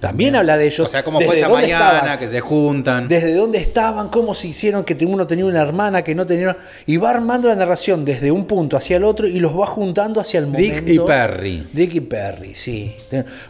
También 0.00 0.34
habla 0.34 0.56
de 0.56 0.66
ellos. 0.66 0.88
O 0.88 0.90
sea, 0.90 1.04
como 1.04 1.20
fue 1.20 1.36
esa 1.36 1.48
mañana 1.48 2.18
que 2.18 2.26
se 2.26 2.40
juntan. 2.40 3.06
Desde 3.06 3.34
dónde 3.34 3.58
estaban, 3.58 4.08
cómo 4.08 4.34
se 4.34 4.48
hicieron, 4.48 4.84
que 4.84 4.96
uno 5.04 5.26
tenía 5.26 5.44
una 5.44 5.62
hermana, 5.62 6.02
que 6.02 6.14
no 6.14 6.26
tenía. 6.26 6.56
Y 6.86 6.96
va 6.96 7.10
armando 7.10 7.48
la 7.48 7.54
narración 7.54 8.04
desde 8.04 8.32
un 8.32 8.46
punto 8.46 8.76
hacia 8.76 8.96
el 8.96 9.04
otro 9.04 9.28
y 9.28 9.38
los 9.38 9.56
va 9.56 9.66
juntando 9.66 10.20
hacia 10.20 10.40
el 10.40 10.46
momento. 10.46 10.80
Dick 10.80 10.88
y 10.88 10.98
Perry. 10.98 11.66
Dick 11.72 11.94
y 11.94 12.00
Perry, 12.00 12.54
sí. 12.54 12.96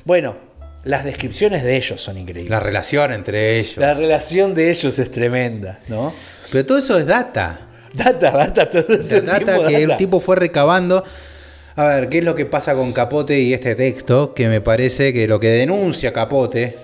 Bueno, 0.05 0.37
las 0.85 1.05
descripciones 1.05 1.63
de 1.63 1.77
ellos 1.77 2.03
son 2.03 2.19
increíbles. 2.19 2.51
La 2.51 2.61
relación 2.61 3.13
entre 3.13 3.59
ellos. 3.59 3.79
La 3.79 3.95
relación 3.95 4.55
de 4.55 4.71
ellos 4.71 4.99
es 4.99 5.11
tremenda, 5.11 5.79
¿no? 5.89 6.13
Pero 6.53 6.67
todo 6.67 6.79
eso 6.79 6.99
es 6.99 7.07
data. 7.07 7.69
Data, 7.95 8.31
data, 8.31 8.71
todo 8.71 8.95
eso. 8.95 9.21
Data 9.21 9.67
que 9.67 9.83
el 9.83 9.97
tipo 9.97 10.21
fue 10.21 10.37
recabando. 10.37 11.05
A 11.77 11.87
ver, 11.87 12.09
¿qué 12.09 12.19
es 12.19 12.25
lo 12.25 12.35
que 12.35 12.47
pasa 12.47 12.75
con 12.75 12.93
Capote 12.93 13.41
y 13.41 13.53
este 13.53 13.75
texto? 13.75 14.35
Que 14.35 14.49
me 14.49 14.61
parece 14.61 15.13
que 15.13 15.27
lo 15.27 15.41
que 15.41 15.49
denuncia 15.51 16.13
Capote 16.13 16.77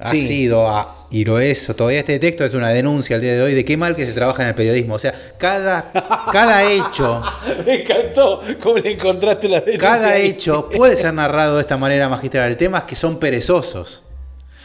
ha 0.00 0.10
sido, 0.10 0.68
a, 0.68 1.06
y 1.10 1.24
lo 1.24 1.38
es, 1.38 1.66
todavía 1.76 2.00
este 2.00 2.18
texto 2.18 2.44
es 2.44 2.54
una 2.54 2.70
denuncia 2.70 3.16
al 3.16 3.22
día 3.22 3.34
de 3.34 3.42
hoy 3.42 3.54
de 3.54 3.64
qué 3.64 3.76
mal 3.76 3.94
que 3.94 4.04
se 4.04 4.12
trabaja 4.12 4.42
en 4.42 4.48
el 4.48 4.54
periodismo. 4.54 4.94
O 4.94 4.98
sea, 4.98 5.14
cada, 5.38 5.92
cada 6.32 6.64
hecho. 6.72 7.22
me 7.64 7.82
encantó 7.82 8.40
cómo 8.62 8.78
le 8.78 8.92
encontraste 8.92 9.48
la 9.48 9.60
denuncia. 9.60 9.78
Cada 9.78 10.16
hecho 10.16 10.68
puede 10.68 10.96
ser 10.96 11.14
narrado 11.14 11.56
de 11.56 11.60
esta 11.60 11.76
manera 11.76 12.08
magistral. 12.08 12.50
El 12.50 12.56
tema 12.56 12.78
es 12.78 12.84
que 12.84 12.96
son 12.96 13.18
perezosos. 13.18 14.02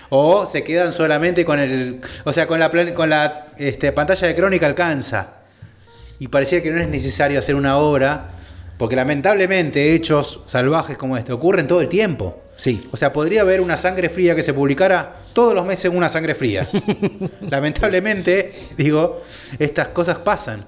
O 0.09 0.45
se 0.45 0.63
quedan 0.63 0.91
solamente 0.91 1.43
con 1.43 1.59
el. 1.59 2.01
O 2.23 2.33
sea, 2.33 2.47
con 2.47 2.59
la, 2.59 2.71
con 2.93 3.09
la 3.09 3.47
este, 3.57 3.91
pantalla 3.91 4.27
de 4.27 4.35
crónica 4.35 4.65
alcanza. 4.65 5.33
Y 6.19 6.29
parecía 6.29 6.63
que 6.63 6.71
no 6.71 6.81
es 6.81 6.87
necesario 6.87 7.37
hacer 7.37 7.55
una 7.55 7.77
obra, 7.77 8.31
porque 8.77 8.95
lamentablemente 8.95 9.93
hechos 9.93 10.41
salvajes 10.45 10.97
como 10.97 11.17
este 11.17 11.33
ocurren 11.33 11.67
todo 11.67 11.81
el 11.81 11.89
tiempo. 11.89 12.41
Sí. 12.57 12.81
O 12.91 12.97
sea, 12.97 13.13
podría 13.13 13.41
haber 13.41 13.61
una 13.61 13.77
sangre 13.77 14.09
fría 14.09 14.35
que 14.35 14.43
se 14.43 14.53
publicara 14.53 15.15
todos 15.33 15.53
los 15.53 15.65
meses 15.65 15.91
una 15.93 16.09
sangre 16.09 16.33
fría. 16.33 16.67
lamentablemente, 17.49 18.51
digo, 18.77 19.21
estas 19.59 19.89
cosas 19.89 20.17
pasan. 20.17 20.65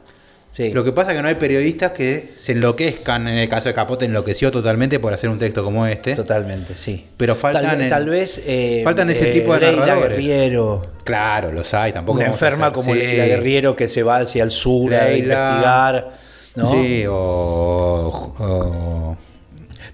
Lo 0.74 0.84
que 0.84 0.92
pasa 0.92 1.12
es 1.12 1.18
que 1.18 1.24
no 1.24 1.30
hay 1.30 1.36
periodistas 1.36 1.92
que 1.92 2.34
se 2.36 2.52
enloquezcan. 2.52 3.28
En 3.30 3.38
el 3.38 3.48
caso 3.48 3.70
de 3.70 3.74
Capote 3.74 4.06
enloqueció 4.06 4.52
totalmente 4.52 5.00
por 5.00 5.14
hacer 5.14 5.30
un 5.30 5.40
texto 5.40 5.64
como 5.64 5.88
este. 5.88 6.16
Totalmente, 6.16 6.74
sí. 6.76 7.06
Pero 7.16 7.36
faltan. 7.36 7.88
Tal, 7.88 8.10
vez. 8.10 8.42
Eh, 8.46 8.82
faltan 8.84 9.10
ese 9.10 9.28
tipo 9.28 9.54
de 9.54 9.72
narradores. 9.72 10.18
Guerriero. 10.18 10.82
Claro, 11.06 11.54
los 11.54 11.74
hay. 11.74 11.94
Tampoco. 11.94 12.20
Una 12.20 12.28
enferma 12.28 12.74
como 12.74 12.94
Leila 12.94 13.26
Guerriero 13.26 13.76
que 13.76 13.88
se 13.88 14.04
va 14.04 14.18
hacia 14.18 14.44
el 14.44 14.52
sur 14.52 14.94
a 14.94 15.14
investigar. 15.14 16.12
¿no? 16.56 16.72
Sí, 16.72 17.06
o, 17.08 18.36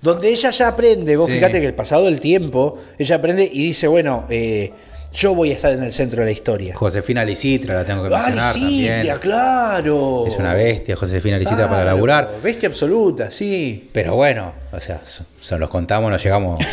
Donde 0.01 0.29
ella 0.29 0.49
ya 0.49 0.67
aprende. 0.69 1.15
Vos 1.15 1.29
fíjate 1.29 1.59
que 1.59 1.67
el 1.67 1.75
pasado 1.75 2.05
del 2.05 2.19
tiempo, 2.19 2.79
ella 2.97 3.17
aprende 3.17 3.47
y 3.51 3.67
dice, 3.67 3.87
bueno. 3.87 4.25
Eh, 4.29 4.73
yo 5.15 5.33
voy 5.33 5.51
a 5.51 5.55
estar 5.55 5.71
en 5.71 5.81
el 5.81 5.93
centro 5.93 6.19
de 6.19 6.25
la 6.25 6.31
historia. 6.31 6.75
Josefina 6.75 7.23
Licitra, 7.23 7.73
la 7.73 7.85
tengo 7.85 8.03
que 8.03 8.09
mencionar. 8.09 8.53
Ah, 8.53 8.57
Licitra, 8.57 9.19
claro. 9.19 10.25
Es 10.27 10.37
una 10.37 10.53
bestia, 10.53 10.95
Josefina 10.95 11.37
Licitra 11.37 11.69
para 11.69 11.85
laburar. 11.85 12.35
Bestia 12.43 12.67
absoluta, 12.67 13.31
sí. 13.31 13.89
Pero 13.93 14.15
bueno, 14.15 14.53
o 14.73 14.79
sea, 14.79 15.01
se 15.39 15.57
los 15.57 15.69
contamos, 15.69 16.11
no 16.11 16.17
llegamos. 16.17 16.63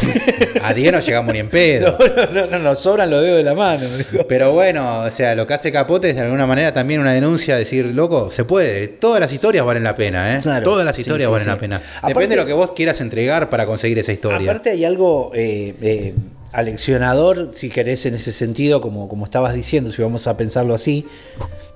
a 0.63 0.75
10 0.75 0.93
no 0.93 0.99
llegamos 0.99 1.33
ni 1.33 1.39
en 1.39 1.49
pedo. 1.49 1.97
No, 2.13 2.27
no, 2.27 2.47
no, 2.47 2.59
nos 2.59 2.81
sobran 2.81 3.11
los 3.11 3.23
dedos 3.23 3.39
de 3.39 3.43
la 3.45 3.55
mano. 3.55 3.87
Pero 4.29 4.53
bueno, 4.53 5.01
o 5.01 5.11
sea, 5.11 5.35
lo 5.35 5.47
que 5.47 5.55
hace 5.55 5.73
Capote 5.73 6.11
es 6.11 6.17
de 6.17 6.23
alguna 6.23 6.47
manera 6.47 6.73
también 6.73 7.01
una 7.01 7.13
denuncia, 7.13 7.57
decir, 7.57 7.87
loco, 7.87 8.31
se 8.31 8.45
puede. 8.45 8.89
Todas 8.89 9.21
las 9.21 9.33
historias 9.33 9.65
valen 9.65 9.85
la 9.85 9.95
pena, 9.95 10.37
¿eh? 10.37 10.41
Todas 10.63 10.85
las 10.85 10.99
historias 10.99 11.31
valen 11.31 11.49
la 11.49 11.59
pena. 11.59 11.83
Depende 12.07 12.37
de 12.37 12.43
lo 12.43 12.47
que 12.47 12.53
vos 12.53 12.73
quieras 12.73 13.01
entregar 13.01 13.49
para 13.51 13.67
conseguir 13.67 13.99
esa 13.99 14.13
historia. 14.13 14.51
Aparte 14.51 14.71
hay 14.71 14.85
algo. 14.85 15.31
Eh, 15.35 15.75
eh, 15.81 16.15
aleccionador, 16.53 17.51
si 17.55 17.71
querés, 17.71 18.07
en 18.07 18.15
ese 18.15 18.33
sentido, 18.33 18.81
como, 18.81 19.09
como 19.09 19.25
estabas 19.25 19.55
diciendo, 19.55 19.93
si 19.93 20.03
vamos 20.03 20.27
a 20.27 20.37
pensarlo 20.37 20.75
así, 20.75 21.07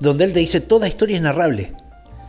donde 0.01 0.25
él 0.25 0.33
te 0.33 0.41
dice, 0.41 0.61
toda 0.61 0.87
historia 0.89 1.17
es 1.17 1.23
narrable. 1.23 1.73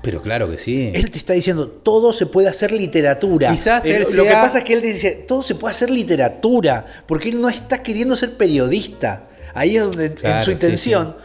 Pero 0.02 0.22
claro 0.22 0.50
que 0.50 0.58
sí. 0.58 0.92
Él 0.94 1.12
te 1.12 1.18
está 1.18 1.34
diciendo, 1.34 1.68
todo 1.68 2.14
se 2.14 2.26
puede 2.26 2.48
hacer 2.48 2.72
literatura. 2.72 3.52
Quizás 3.52 3.86
él 3.86 4.06
Lo 4.16 4.24
que 4.24 4.32
pasa 4.32 4.60
es 4.60 4.64
que 4.64 4.74
él 4.74 4.82
te 4.82 4.94
dice, 4.94 5.12
todo 5.28 5.44
se 5.44 5.56
puede 5.56 5.72
hacer 5.72 5.90
literatura, 5.90 6.86
porque 7.06 7.30
él 7.30 7.42
no 7.42 7.50
está 7.50 7.84
queriendo 7.84 8.16
ser 8.16 8.34
periodista. 8.38 9.28
Ahí 9.54 9.76
es 9.76 9.84
donde, 9.84 10.16
en 10.22 10.42
su 10.42 10.52
intención. 10.52 11.16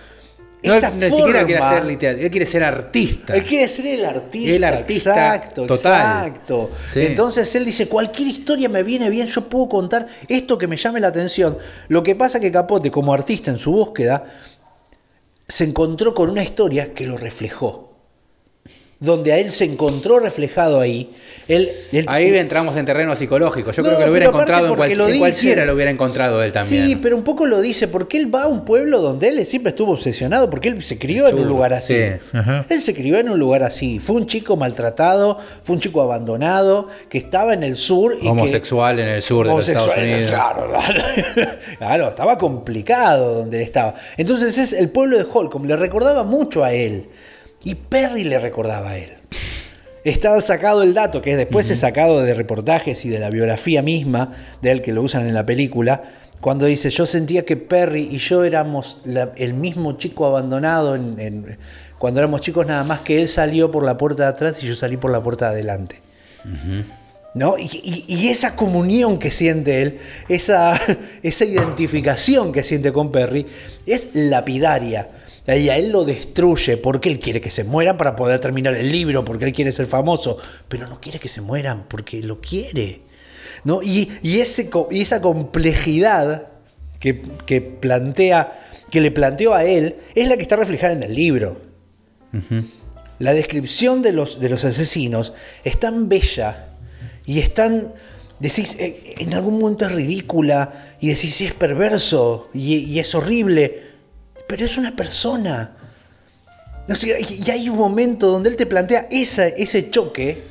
No, 0.64 0.74
ni 0.74 1.10
siquiera 1.10 1.44
quiere 1.44 1.62
ser 1.62 1.84
literato, 1.84 2.20
él 2.20 2.30
quiere 2.30 2.46
ser 2.46 2.62
artista. 2.64 3.34
Él 3.34 3.44
quiere 3.44 3.66
ser 3.66 3.86
el 3.86 4.04
artista. 4.04 4.54
El 4.54 4.64
artista. 4.64 5.10
Exacto, 5.10 5.66
total. 5.66 6.28
exacto. 6.28 6.70
Entonces 6.94 7.54
él 7.56 7.64
dice, 7.64 7.88
cualquier 7.88 8.28
historia 8.28 8.68
me 8.68 8.82
viene 8.82 9.10
bien, 9.10 9.26
yo 9.26 9.48
puedo 9.48 9.68
contar 9.68 10.06
esto 10.28 10.56
que 10.58 10.66
me 10.66 10.76
llame 10.76 11.00
la 11.00 11.08
atención. 11.08 11.58
Lo 11.88 12.02
que 12.02 12.14
pasa 12.14 12.38
que 12.38 12.52
Capote, 12.52 12.90
como 12.90 13.12
artista 13.12 13.50
en 13.50 13.58
su 13.58 13.72
búsqueda, 13.72 14.24
se 15.48 15.64
encontró 15.64 16.14
con 16.14 16.30
una 16.30 16.42
historia 16.42 16.94
que 16.94 17.06
lo 17.06 17.16
reflejó 17.18 17.91
donde 19.02 19.32
a 19.32 19.38
él 19.38 19.50
se 19.50 19.64
encontró 19.64 20.20
reflejado 20.20 20.80
ahí. 20.80 21.10
Él, 21.48 21.68
ahí 22.06 22.28
entramos 22.36 22.76
en 22.76 22.86
terreno 22.86 23.16
psicológico. 23.16 23.72
Yo 23.72 23.82
creo 23.82 23.98
que 23.98 24.04
lo 24.04 24.12
hubiera 24.12 24.28
encontrado 24.28 24.68
en, 24.68 25.18
cualquiera, 25.18 25.64
lo 25.64 25.74
hubiera 25.74 25.90
encontrado 25.90 26.40
él 26.40 26.52
también. 26.52 26.86
Sí, 26.86 26.96
pero 26.96 27.16
un 27.16 27.24
poco 27.24 27.44
lo 27.46 27.60
dice 27.60 27.88
porque 27.88 28.16
él 28.16 28.32
va 28.32 28.44
a 28.44 28.46
un 28.46 28.64
pueblo 28.64 29.00
donde 29.00 29.28
él 29.28 29.44
siempre 29.44 29.70
estuvo 29.70 29.92
obsesionado, 29.92 30.48
porque 30.48 30.68
él 30.68 30.84
se 30.84 30.98
crió 30.98 31.26
en 31.26 31.36
un 31.36 31.48
lugar 31.48 31.74
así. 31.74 31.96
Él 31.96 32.80
se 32.80 32.94
crió 32.94 33.18
en 33.18 33.28
un 33.28 33.40
lugar 33.40 33.64
así. 33.64 33.98
Fue 33.98 34.14
un 34.14 34.28
chico 34.28 34.56
maltratado, 34.56 35.36
fue 35.64 35.74
un 35.74 35.80
chico 35.80 36.00
abandonado, 36.00 36.88
que 37.08 37.18
estaba 37.18 37.54
en 37.54 37.64
el 37.64 37.74
sur. 37.74 38.16
Y 38.22 38.28
Homosexual 38.28 39.00
en 39.00 39.08
el 39.08 39.22
sur 39.22 39.48
de 39.48 39.52
los 39.52 39.68
Estados 39.68 39.96
Unidos. 39.96 40.30
Claro, 40.30 40.72
claro, 41.78 42.08
estaba 42.08 42.38
complicado 42.38 43.34
donde 43.34 43.56
él 43.56 43.64
estaba. 43.64 43.96
Entonces 44.16 44.56
es 44.58 44.72
el 44.72 44.90
pueblo 44.90 45.18
de 45.18 45.26
Holcomb, 45.30 45.66
le 45.66 45.76
recordaba 45.76 46.22
mucho 46.22 46.62
a 46.62 46.72
él. 46.72 47.08
Y 47.64 47.74
Perry 47.76 48.24
le 48.24 48.38
recordaba 48.38 48.90
a 48.90 48.98
él. 48.98 49.10
Está 50.04 50.40
sacado 50.40 50.82
el 50.82 50.94
dato, 50.94 51.22
que 51.22 51.36
después 51.36 51.70
es 51.70 51.78
sacado 51.78 52.22
de 52.22 52.34
reportajes 52.34 53.04
y 53.04 53.08
de 53.08 53.20
la 53.20 53.30
biografía 53.30 53.82
misma 53.82 54.32
de 54.60 54.72
él 54.72 54.82
que 54.82 54.92
lo 54.92 55.02
usan 55.02 55.28
en 55.28 55.34
la 55.34 55.46
película, 55.46 56.02
cuando 56.40 56.66
dice, 56.66 56.90
yo 56.90 57.06
sentía 57.06 57.44
que 57.44 57.56
Perry 57.56 58.08
y 58.10 58.18
yo 58.18 58.42
éramos 58.42 58.98
el 59.36 59.54
mismo 59.54 59.92
chico 59.98 60.26
abandonado 60.26 60.96
en, 60.96 61.56
cuando 61.98 62.18
éramos 62.18 62.40
chicos 62.40 62.66
nada 62.66 62.82
más 62.82 62.98
que 63.00 63.22
él 63.22 63.28
salió 63.28 63.70
por 63.70 63.84
la 63.84 63.96
puerta 63.96 64.24
de 64.24 64.28
atrás 64.30 64.60
y 64.64 64.66
yo 64.66 64.74
salí 64.74 64.96
por 64.96 65.12
la 65.12 65.22
puerta 65.22 65.44
de 65.46 65.52
adelante. 65.52 66.00
¿No? 67.34 67.56
Y, 67.56 67.62
y- 67.82 68.04
y 68.08 68.28
esa 68.28 68.56
comunión 68.56 69.18
que 69.20 69.30
siente 69.30 69.82
él, 69.82 69.98
esa, 70.28 70.78
esa 71.22 71.44
identificación 71.44 72.52
que 72.52 72.64
siente 72.64 72.92
con 72.92 73.12
Perry, 73.12 73.46
es 73.86 74.10
lapidaria. 74.14 75.08
Y 75.46 75.68
a 75.68 75.76
él 75.76 75.90
lo 75.90 76.04
destruye 76.04 76.76
porque 76.76 77.08
él 77.08 77.18
quiere 77.18 77.40
que 77.40 77.50
se 77.50 77.64
mueran 77.64 77.96
para 77.96 78.14
poder 78.14 78.40
terminar 78.40 78.76
el 78.76 78.92
libro, 78.92 79.24
porque 79.24 79.44
él 79.44 79.52
quiere 79.52 79.72
ser 79.72 79.86
famoso, 79.86 80.38
pero 80.68 80.86
no 80.86 81.00
quiere 81.00 81.18
que 81.18 81.28
se 81.28 81.40
mueran 81.40 81.84
porque 81.88 82.22
lo 82.22 82.40
quiere. 82.40 83.00
¿no? 83.64 83.82
Y, 83.82 84.10
y 84.22 84.40
ese, 84.40 84.70
y 84.90 85.00
esa 85.00 85.20
complejidad 85.20 86.48
que, 86.98 87.22
que 87.46 87.60
plantea, 87.60 88.60
que 88.90 89.00
le 89.00 89.10
planteó 89.10 89.54
a 89.54 89.64
él, 89.64 89.96
es 90.14 90.28
la 90.28 90.36
que 90.36 90.42
está 90.42 90.56
reflejada 90.56 90.92
en 90.92 91.02
el 91.02 91.14
libro. 91.14 91.60
La 93.18 93.34
descripción 93.34 94.00
de 94.02 94.12
los, 94.12 94.40
de 94.40 94.48
los 94.48 94.64
asesinos 94.64 95.32
es 95.64 95.78
tan 95.78 96.08
bella 96.08 96.68
y 97.26 97.40
es 97.40 97.52
tan. 97.52 97.92
Decís, 98.38 98.76
eh, 98.80 99.14
en 99.18 99.34
algún 99.34 99.60
momento 99.60 99.84
es 99.86 99.92
ridícula 99.92 100.96
y 101.00 101.08
decís, 101.08 101.34
sí, 101.34 101.44
es 101.44 101.52
perverso 101.52 102.48
y, 102.52 102.78
y 102.78 102.98
es 102.98 103.14
horrible, 103.14 103.91
pero 104.46 104.64
es 104.66 104.76
una 104.76 104.94
persona. 104.94 105.72
O 106.88 106.94
sea, 106.94 107.16
y 107.20 107.50
hay 107.50 107.68
un 107.68 107.76
momento 107.78 108.28
donde 108.30 108.48
él 108.50 108.56
te 108.56 108.66
plantea 108.66 109.06
esa, 109.10 109.46
ese 109.46 109.90
choque 109.90 110.42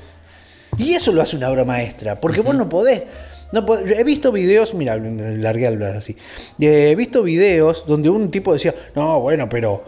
y 0.77 0.93
eso 0.93 1.11
lo 1.11 1.21
hace 1.21 1.35
una 1.35 1.49
obra 1.49 1.65
maestra, 1.65 2.19
porque 2.19 2.41
vos 2.41 2.55
no 2.55 2.69
podés. 2.69 3.03
No 3.51 3.65
he 3.77 4.03
visto 4.05 4.31
videos, 4.31 4.73
mira, 4.73 4.95
largué 4.95 5.65
a 5.65 5.69
hablar 5.69 5.97
así. 5.97 6.15
Eh, 6.59 6.91
He 6.91 6.95
visto 6.95 7.21
videos 7.21 7.83
donde 7.85 8.09
un 8.09 8.31
tipo 8.31 8.53
decía, 8.53 8.73
no, 8.95 9.19
bueno, 9.19 9.49
pero 9.49 9.83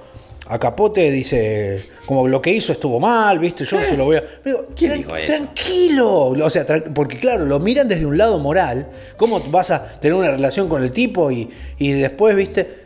a 0.48 0.60
Capote 0.60 1.10
dice, 1.10 1.82
como 2.06 2.28
lo 2.28 2.42
que 2.42 2.52
hizo 2.52 2.74
estuvo 2.74 3.00
mal, 3.00 3.40
¿viste? 3.40 3.64
Yo 3.64 3.80
no 3.80 3.86
se 3.86 3.96
lo 3.96 4.04
voy 4.04 4.18
a. 4.18 4.24
Digo, 4.44 4.68
¿Quién 4.76 4.92
"Tran- 4.92 4.98
dijo 4.98 5.16
eso?" 5.16 5.34
Tranquilo. 5.34 6.26
O 6.26 6.50
sea, 6.50 6.66
porque 6.94 7.18
claro, 7.18 7.46
lo 7.46 7.58
miran 7.62 7.88
desde 7.88 8.06
un 8.06 8.18
lado 8.18 8.38
moral. 8.38 8.86
¿Cómo 9.16 9.40
vas 9.40 9.72
a 9.72 9.94
tener 9.94 10.14
una 10.16 10.32
relación 10.32 10.68
con 10.68 10.84
el 10.84 10.92
tipo 10.92 11.32
y, 11.32 11.50
y 11.78 11.94
después, 11.94 12.36
¿viste? 12.36 12.83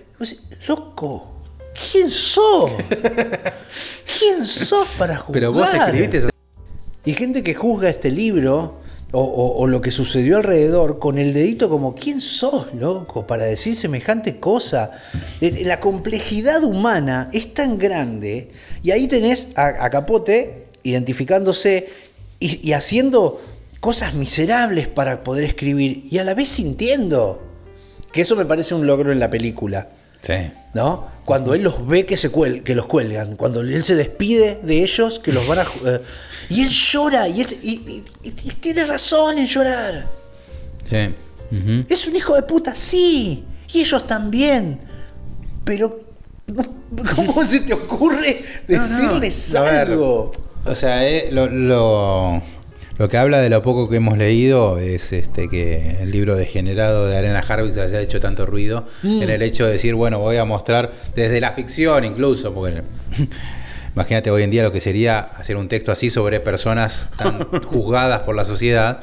Loco, 0.67 1.41
¿quién 1.91 2.09
sos? 2.09 2.71
¿Quién 4.19 4.45
sos 4.45 4.87
para 4.97 5.15
juzgar? 5.17 5.33
Pero 5.33 5.53
vos 5.53 5.73
escribiste 5.73 6.17
esa- 6.17 6.29
Y 7.05 7.13
gente 7.13 7.43
que 7.43 7.53
juzga 7.53 7.89
este 7.89 8.09
libro 8.09 8.79
o, 9.11 9.21
o- 9.21 9.57
o 9.59 9.67
lo 9.67 9.79
que 9.79 9.91
sucedió 9.91 10.37
alrededor 10.37 10.99
con 10.99 11.17
el 11.17 11.33
dedito 11.33 11.69
como, 11.69 11.93
¿quién 11.95 12.19
sos, 12.19 12.73
loco, 12.73 13.25
para 13.27 13.45
decir 13.45 13.75
semejante 13.75 14.39
cosa? 14.39 14.91
Eh, 15.39 15.63
La 15.65 15.79
complejidad 15.79 16.63
humana 16.63 17.29
es 17.31 17.53
tan 17.53 17.77
grande 17.77 18.51
y 18.83 18.91
ahí 18.91 19.07
tenés 19.07 19.49
a, 19.55 19.85
a 19.85 19.89
Capote 19.89 20.63
identificándose 20.83 21.89
y, 22.39 22.67
y 22.67 22.73
haciendo 22.73 23.41
cosas 23.79 24.15
miserables 24.15 24.87
para 24.87 25.23
poder 25.23 25.43
escribir 25.43 26.03
y 26.09 26.17
a 26.17 26.23
la 26.23 26.33
vez 26.33 26.49
sintiendo. 26.49 27.43
Que 28.11 28.21
eso 28.21 28.35
me 28.35 28.45
parece 28.45 28.73
un 28.73 28.87
logro 28.87 29.11
en 29.11 29.19
la 29.19 29.29
película. 29.29 29.89
Sí. 30.27 30.51
¿no? 30.73 31.07
Cuando 31.25 31.53
él 31.53 31.61
los 31.63 31.87
ve 31.87 32.05
que, 32.05 32.15
se 32.17 32.31
cuel- 32.31 32.63
que 32.63 32.75
los 32.75 32.85
cuelgan, 32.85 33.35
cuando 33.35 33.61
él 33.61 33.83
se 33.83 33.95
despide 33.95 34.59
de 34.61 34.83
ellos, 34.83 35.19
que 35.19 35.31
los 35.33 35.47
van 35.47 35.59
a... 35.59 35.65
eh, 35.85 36.01
y 36.49 36.61
él 36.63 36.69
llora, 36.69 37.27
y, 37.29 37.41
él- 37.41 37.57
y- 37.63 38.03
y- 38.23 38.29
y 38.43 38.51
tiene 38.59 38.83
razón 38.83 39.37
en 39.37 39.47
llorar. 39.47 40.05
Sí. 40.89 41.15
Es 41.89 42.07
un 42.07 42.15
hijo 42.15 42.35
de 42.35 42.43
puta, 42.43 42.75
sí, 42.75 43.43
y 43.73 43.79
ellos 43.81 44.05
también. 44.05 44.79
Pero, 45.63 46.01
¿cómo 47.15 47.45
se 47.47 47.61
te 47.61 47.73
ocurre 47.73 48.43
No, 48.67 48.77
no, 48.77 48.83
decirles 48.83 49.53
ver, 49.53 49.73
algo? 49.89 50.31
O 50.65 50.75
sea, 50.75 51.07
eh, 51.07 51.29
lo, 51.31 51.47
lo, 51.49 52.41
lo 52.97 53.09
que 53.09 53.17
habla 53.17 53.39
de 53.39 53.49
lo 53.49 53.61
poco 53.61 53.89
que 53.89 53.97
hemos 53.97 54.17
leído 54.17 54.79
es 54.79 55.13
este 55.13 55.49
que 55.49 55.97
el 56.01 56.11
libro 56.11 56.35
degenerado 56.35 57.05
de 57.07 57.15
Arena 57.17 57.39
Harvey 57.47 57.71
haya 57.79 58.01
hecho 58.01 58.19
tanto 58.19 58.45
ruido 58.45 58.85
Mm. 59.03 59.21
en 59.23 59.29
el 59.29 59.41
hecho 59.41 59.65
de 59.65 59.73
decir, 59.73 59.93
bueno, 59.95 60.19
voy 60.19 60.37
a 60.37 60.45
mostrar 60.45 60.91
desde 61.15 61.39
la 61.39 61.51
ficción 61.51 62.03
incluso, 62.05 62.53
porque 62.53 62.81
imagínate 63.95 64.31
hoy 64.31 64.43
en 64.43 64.51
día 64.51 64.63
lo 64.63 64.71
que 64.71 64.81
sería 64.81 65.19
hacer 65.19 65.57
un 65.57 65.67
texto 65.67 65.91
así 65.91 66.09
sobre 66.09 66.39
personas 66.39 67.09
tan 67.17 67.43
juzgadas 67.65 68.21
por 68.21 68.35
la 68.35 68.45
sociedad, 68.45 68.99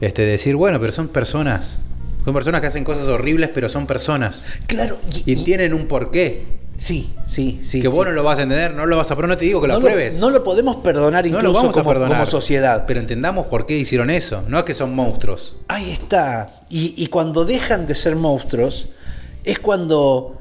este 0.00 0.22
decir, 0.22 0.56
bueno, 0.56 0.78
pero 0.80 0.92
son 0.92 1.08
personas, 1.08 1.78
son 2.24 2.34
personas 2.34 2.60
que 2.60 2.66
hacen 2.68 2.84
cosas 2.84 3.06
horribles, 3.08 3.50
pero 3.52 3.68
son 3.68 3.86
personas 3.86 4.44
Claro, 4.66 4.98
y, 5.26 5.32
y 5.32 5.40
y- 5.40 5.44
tienen 5.44 5.74
un 5.74 5.86
porqué. 5.88 6.44
Sí, 6.76 7.10
sí, 7.26 7.60
sí. 7.62 7.80
que 7.80 7.88
sí. 7.88 7.94
vos 7.94 8.06
no 8.06 8.12
lo 8.12 8.22
vas 8.22 8.38
a 8.38 8.42
entender, 8.42 8.74
no 8.74 8.86
lo 8.86 8.96
vas 8.96 9.10
a, 9.10 9.16
pero 9.16 9.28
no 9.28 9.36
te 9.36 9.44
digo 9.44 9.60
que 9.60 9.68
lo 9.68 9.74
no, 9.74 9.80
lo, 9.80 9.86
pruebes. 9.86 10.18
no 10.18 10.30
lo 10.30 10.44
podemos 10.44 10.76
perdonar 10.76 11.24
No 11.24 11.28
incluso 11.28 11.46
lo 11.46 11.52
vamos 11.52 11.74
como, 11.74 11.90
a 11.90 11.92
perdonar. 11.92 12.16
como 12.18 12.26
sociedad. 12.30 12.84
Pero 12.86 13.00
entendamos 13.00 13.46
por 13.46 13.66
qué 13.66 13.76
hicieron 13.78 14.10
eso. 14.10 14.42
No 14.48 14.58
es 14.58 14.64
que 14.64 14.74
son 14.74 14.94
monstruos. 14.94 15.56
Ahí 15.68 15.90
está. 15.90 16.60
Y, 16.70 16.94
y 16.96 17.06
cuando 17.08 17.44
dejan 17.44 17.86
de 17.86 17.94
ser 17.94 18.16
monstruos, 18.16 18.88
es 19.44 19.58
cuando 19.58 20.38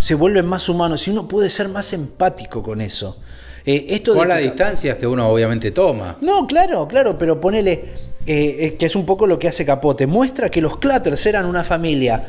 se 0.00 0.14
vuelven 0.14 0.46
más 0.46 0.68
humanos 0.68 1.06
y 1.08 1.10
uno 1.10 1.26
puede 1.28 1.50
ser 1.50 1.68
más 1.68 1.92
empático 1.92 2.62
con 2.62 2.80
eso. 2.80 3.18
Eh, 3.66 3.86
esto 3.90 4.14
Con 4.14 4.28
las 4.28 4.38
que- 4.38 4.44
distancias 4.44 4.96
que 4.96 5.06
uno 5.06 5.28
obviamente 5.28 5.70
toma. 5.72 6.16
No, 6.22 6.46
claro, 6.46 6.86
claro, 6.88 7.18
pero 7.18 7.38
ponele, 7.40 7.84
eh, 8.26 8.76
que 8.78 8.86
es 8.86 8.96
un 8.96 9.04
poco 9.04 9.26
lo 9.26 9.38
que 9.38 9.48
hace 9.48 9.66
Capote, 9.66 10.06
muestra 10.06 10.50
que 10.50 10.62
los 10.62 10.78
Clatters 10.78 11.26
eran 11.26 11.44
una 11.44 11.64
familia 11.64 12.24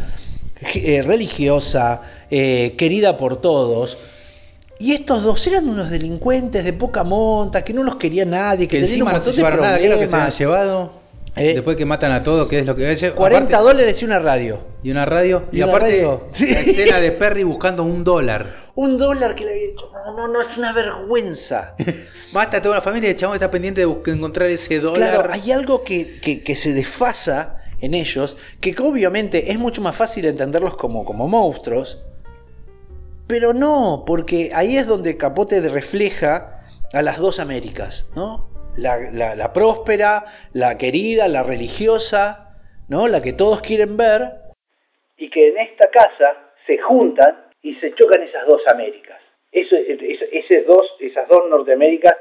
eh, 0.75 1.03
religiosa, 1.05 2.01
eh, 2.31 2.75
querida 2.77 3.17
por 3.17 3.41
todos. 3.41 3.97
Y 4.77 4.93
estos 4.93 5.23
dos 5.23 5.45
eran 5.47 5.67
unos 5.67 5.89
delincuentes 5.89 6.63
de 6.63 6.71
poca 6.73 7.03
monta, 7.03 7.63
que 7.63 7.73
no 7.73 7.83
los 7.83 7.97
quería 7.97 8.23
nadie, 8.25 8.67
que, 8.67 8.79
Que 8.79 8.85
tenían 8.85 9.01
un 9.01 9.07
no 9.07 9.11
montón 9.13 9.31
de 9.31 9.35
llevaron 9.35 9.61
nada, 9.61 9.77
que 9.77 9.85
es 9.85 9.91
lo 9.91 9.99
que 9.99 10.07
se 10.07 10.15
han 10.15 10.31
llevado. 10.31 10.99
Eh. 11.35 11.53
Después 11.53 11.75
que 11.77 11.85
matan 11.85 12.11
a 12.11 12.23
todos, 12.23 12.47
que 12.49 12.59
es 12.59 12.65
lo 12.65 12.75
que 12.75 12.89
es. 12.91 13.11
40 13.11 13.45
aparte- 13.57 13.63
dólares 13.63 14.01
y 14.01 14.05
una 14.05 14.19
radio. 14.19 14.59
Y 14.83 14.91
una 14.91 15.05
radio. 15.05 15.43
Y 15.51 15.59
Y, 15.59 15.63
una 15.63 15.71
aparte, 15.73 15.97
radio. 15.97 16.23
La 16.39 16.59
escena 16.61 16.99
de 16.99 17.11
Perry 17.19 17.43
buscando 17.43 17.83
un 17.83 18.03
dólar. 18.03 18.69
Un 18.75 18.97
dólar 18.97 19.35
que 19.35 19.43
le 19.45 19.51
había 19.51 19.67
dicho, 19.67 19.89
no, 20.05 20.15
no, 20.15 20.27
no, 20.29 20.41
es 20.41 20.57
una 20.57 20.71
vergüenza. 20.73 21.75
Mata 22.33 22.57
a 22.57 22.61
toda 22.61 22.75
la 22.75 22.81
familia 22.81 23.07
y 23.09 23.11
el 23.11 23.17
chabón 23.17 23.35
está 23.35 23.51
pendiente 23.51 23.81
de 23.81 23.85
buscar- 23.85 24.13
encontrar 24.13 24.49
ese 24.49 24.79
dólar. 24.79 25.13
Claro, 25.13 25.29
hay 25.33 25.51
algo 25.51 25.83
que, 25.83 26.19
que- 26.21 26.41
que 26.41 26.55
se 26.55 26.73
desfasa 26.73 27.58
en 27.81 27.93
ellos, 27.93 28.37
que 28.61 28.75
obviamente 28.81 29.51
es 29.51 29.57
mucho 29.59 29.81
más 29.81 29.95
fácil 29.95 30.25
entenderlos 30.25 30.75
como, 30.77 31.05
como 31.05 31.27
monstruos, 31.27 32.03
pero 33.27 33.53
no, 33.53 34.03
porque 34.07 34.51
ahí 34.55 34.77
es 34.77 34.87
donde 34.87 35.17
Capote 35.17 35.61
refleja 35.69 36.61
a 36.93 37.01
las 37.01 37.19
dos 37.19 37.39
Américas, 37.39 38.09
¿no? 38.15 38.49
La, 38.75 38.97
la- 39.11 39.53
próspera, 39.53 40.25
la 40.53 40.77
querida, 40.77 41.27
la 41.27 41.43
religiosa, 41.43 42.55
¿no? 42.87 43.07
La 43.07 43.21
que 43.21 43.33
todos 43.33 43.61
quieren 43.61 43.97
ver. 43.97 44.31
Y 45.17 45.29
que 45.29 45.49
en 45.49 45.57
esta 45.59 45.89
casa 45.91 46.37
se 46.65 46.77
juntan 46.79 47.45
y 47.61 47.75
se 47.75 47.93
chocan 47.93 48.23
esas 48.23 48.47
dos 48.47 48.61
Américas. 48.73 49.19
Eso, 49.51 49.75
es- 49.75 50.19
ese 50.31 50.61
dos, 50.63 50.85
esas 50.99 51.27
dos 51.27 51.41
Norteaméricas, 51.49 52.13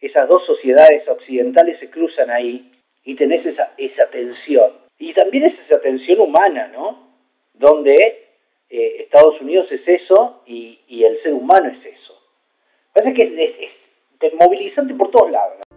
esas 0.00 0.28
dos 0.28 0.44
sociedades 0.46 1.06
occidentales 1.08 1.78
se 1.78 1.88
cruzan 1.90 2.30
ahí 2.30 2.72
y 3.04 3.14
tenés 3.16 3.46
esa, 3.46 3.70
esa 3.78 4.08
tensión. 4.10 4.72
Y 5.00 5.12
también 5.14 5.44
es 5.44 5.54
esa 5.66 5.80
tensión 5.80 6.20
humana, 6.20 6.68
¿no? 6.68 7.08
Donde 7.54 7.94
eh, 8.68 8.96
Estados 9.00 9.40
Unidos 9.40 9.66
es 9.72 9.80
eso 9.86 10.42
y, 10.46 10.78
y 10.88 11.02
el 11.04 11.20
ser 11.22 11.32
humano 11.34 11.68
es 11.70 11.78
eso. 11.86 12.14
Parece 12.94 13.14
que 13.14 13.26
es, 13.26 13.32
es- 13.60 13.70
es 14.22 14.34
movilizante 14.38 14.92
por 14.94 15.10
todos 15.10 15.30
lados. 15.32 15.54
¿no? 15.70 15.76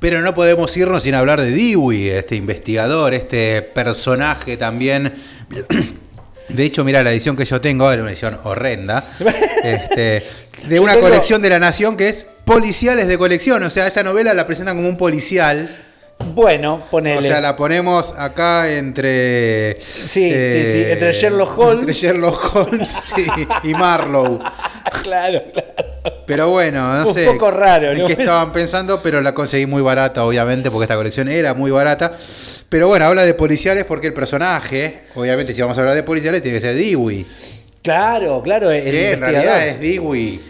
Pero 0.00 0.22
no 0.22 0.34
podemos 0.34 0.74
irnos 0.76 1.02
sin 1.02 1.14
hablar 1.14 1.40
de 1.42 1.50
Dewey, 1.50 2.08
este 2.08 2.34
investigador, 2.36 3.12
este 3.12 3.60
personaje 3.62 4.56
también. 4.56 5.12
De 6.48 6.64
hecho, 6.64 6.82
mira, 6.82 7.02
la 7.04 7.12
edición 7.12 7.36
que 7.36 7.44
yo 7.44 7.60
tengo 7.60 7.92
era 7.92 8.00
una 8.02 8.10
edición 8.10 8.36
horrenda. 8.44 9.04
Este, 9.62 10.22
de 10.68 10.80
una 10.80 10.98
colección 10.98 11.42
de 11.42 11.50
la 11.50 11.58
Nación 11.58 11.94
que 11.98 12.08
es 12.08 12.24
Policiales 12.46 13.06
de 13.06 13.18
colección. 13.18 13.62
O 13.62 13.68
sea, 13.68 13.86
esta 13.86 14.02
novela 14.02 14.32
la 14.32 14.46
presentan 14.46 14.74
como 14.76 14.88
un 14.88 14.96
policial. 14.96 15.68
Bueno, 16.34 16.74
O 16.74 16.90
ponele. 16.90 17.26
sea, 17.28 17.40
la 17.40 17.56
ponemos 17.56 18.12
acá 18.16 18.70
entre. 18.70 19.70
eh, 19.72 19.76
Sí, 19.80 20.30
sí, 20.30 20.72
sí, 20.72 20.84
entre 20.90 21.12
Sherlock 21.12 21.58
Holmes. 21.58 21.78
Entre 21.80 21.92
Sherlock 21.94 22.56
Holmes 22.56 22.88
sí, 23.16 23.26
y 23.64 23.74
Marlowe. 23.74 24.38
claro, 25.02 25.42
claro. 25.52 25.68
Pero 26.26 26.48
bueno, 26.48 26.94
no 27.02 27.08
Un 27.08 27.14
sé. 27.14 27.26
poco 27.26 27.50
raro, 27.50 27.94
¿no? 27.94 28.06
qué 28.06 28.12
estaban 28.12 28.52
pensando, 28.52 29.00
pero 29.02 29.20
la 29.20 29.34
conseguí 29.34 29.66
muy 29.66 29.82
barata, 29.82 30.24
obviamente, 30.24 30.70
porque 30.70 30.84
esta 30.84 30.96
colección 30.96 31.28
era 31.28 31.54
muy 31.54 31.70
barata. 31.70 32.12
Pero 32.68 32.86
bueno, 32.88 33.04
habla 33.06 33.24
de 33.24 33.34
policiales 33.34 33.84
porque 33.84 34.06
el 34.06 34.14
personaje, 34.14 35.02
obviamente, 35.16 35.52
si 35.52 35.60
vamos 35.60 35.76
a 35.76 35.80
hablar 35.80 35.96
de 35.96 36.02
policiales, 36.04 36.40
tiene 36.42 36.56
que 36.58 36.60
ser 36.60 36.74
Dewey. 36.76 37.26
Claro, 37.82 38.40
claro. 38.42 38.70
el 38.70 38.84
que 38.84 39.12
en 39.12 39.20
realidad 39.20 39.66
es 39.66 39.80
Dewey. 39.80 40.40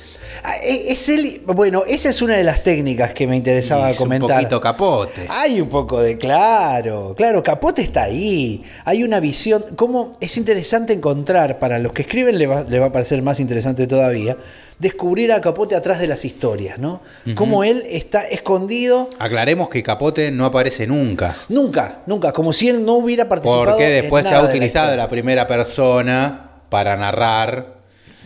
Ah, 0.43 0.55
e- 0.63 0.93
Es 0.93 1.09
él, 1.09 1.43
bueno, 1.47 1.85
esa 1.87 2.09
es 2.11 2.23
una 2.23 2.37
de 2.37 2.45
las 2.45 2.63
técnicas 2.63 3.13
que 3.13 3.27
me 3.27 3.37
interesaba 3.37 3.91
es 3.91 3.97
comentar. 3.97 4.31
Un 4.31 4.37
poquito 4.37 4.61
capote. 4.61 5.27
Hay 5.29 5.61
un 5.61 5.69
poco 5.69 6.01
de 6.01 6.17
claro, 6.19 7.15
claro, 7.17 7.43
Capote 7.43 7.83
está 7.83 8.05
ahí. 8.05 8.63
Hay 8.85 9.03
una 9.05 9.21
visión, 9.21 9.65
como 9.77 10.17
es 10.21 10.37
interesante 10.37 10.93
encontrar, 10.93 11.59
para 11.59 11.79
los 11.79 11.93
que 11.93 12.03
escriben 12.03 12.39
le 12.39 12.47
va, 12.47 12.63
le 12.63 12.79
va 12.79 12.87
a 12.87 12.93
parecer 12.93 13.23
más 13.23 13.41
interesante 13.41 13.87
todavía, 13.87 14.37
descubrir 14.79 15.33
a 15.33 15.41
Capote 15.41 15.77
atrás 15.77 15.99
de 16.01 16.07
las 16.07 16.25
historias, 16.25 16.79
¿no? 16.79 17.03
Cómo 17.35 17.65
él 17.65 17.85
está 17.89 18.23
escondido, 18.23 19.09
Aclaremos 19.19 19.69
que 19.69 19.83
Capote 19.83 20.31
no 20.31 20.47
aparece 20.47 20.87
nunca. 20.87 21.37
nunca, 21.49 21.99
nunca, 22.07 22.33
como 22.33 22.53
si 22.53 22.69
él 22.69 22.85
no 22.85 22.95
hubiera 22.95 23.29
participado. 23.29 23.65
Porque 23.67 23.97
en 23.97 24.03
después 24.03 24.27
se 24.27 24.35
ha 24.35 24.39
de 24.39 24.43
la 24.45 24.49
utilizado 24.49 24.97
la 24.97 25.09
primera 25.09 25.47
persona 25.47 26.51
para 26.71 26.97
narrar. 26.97 27.80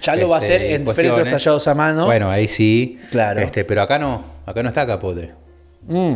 Ya 0.05 0.16
lo 0.16 0.28
va 0.28 0.36
a 0.36 0.40
este, 0.40 0.55
hacer 0.55 0.72
en 0.72 0.84
cuestiones. 0.84 1.12
féretros 1.12 1.42
tallados 1.42 1.68
a 1.68 1.74
mano. 1.74 2.07
Bueno, 2.07 2.30
ahí 2.30 2.48
sí. 2.48 2.98
Claro. 3.11 3.40
Este, 3.40 3.64
pero 3.64 3.82
acá 3.82 3.98
no. 3.98 4.24
Acá 4.46 4.62
no 4.62 4.68
está 4.68 4.86
Capote. 4.86 5.32
Mm. 5.88 6.14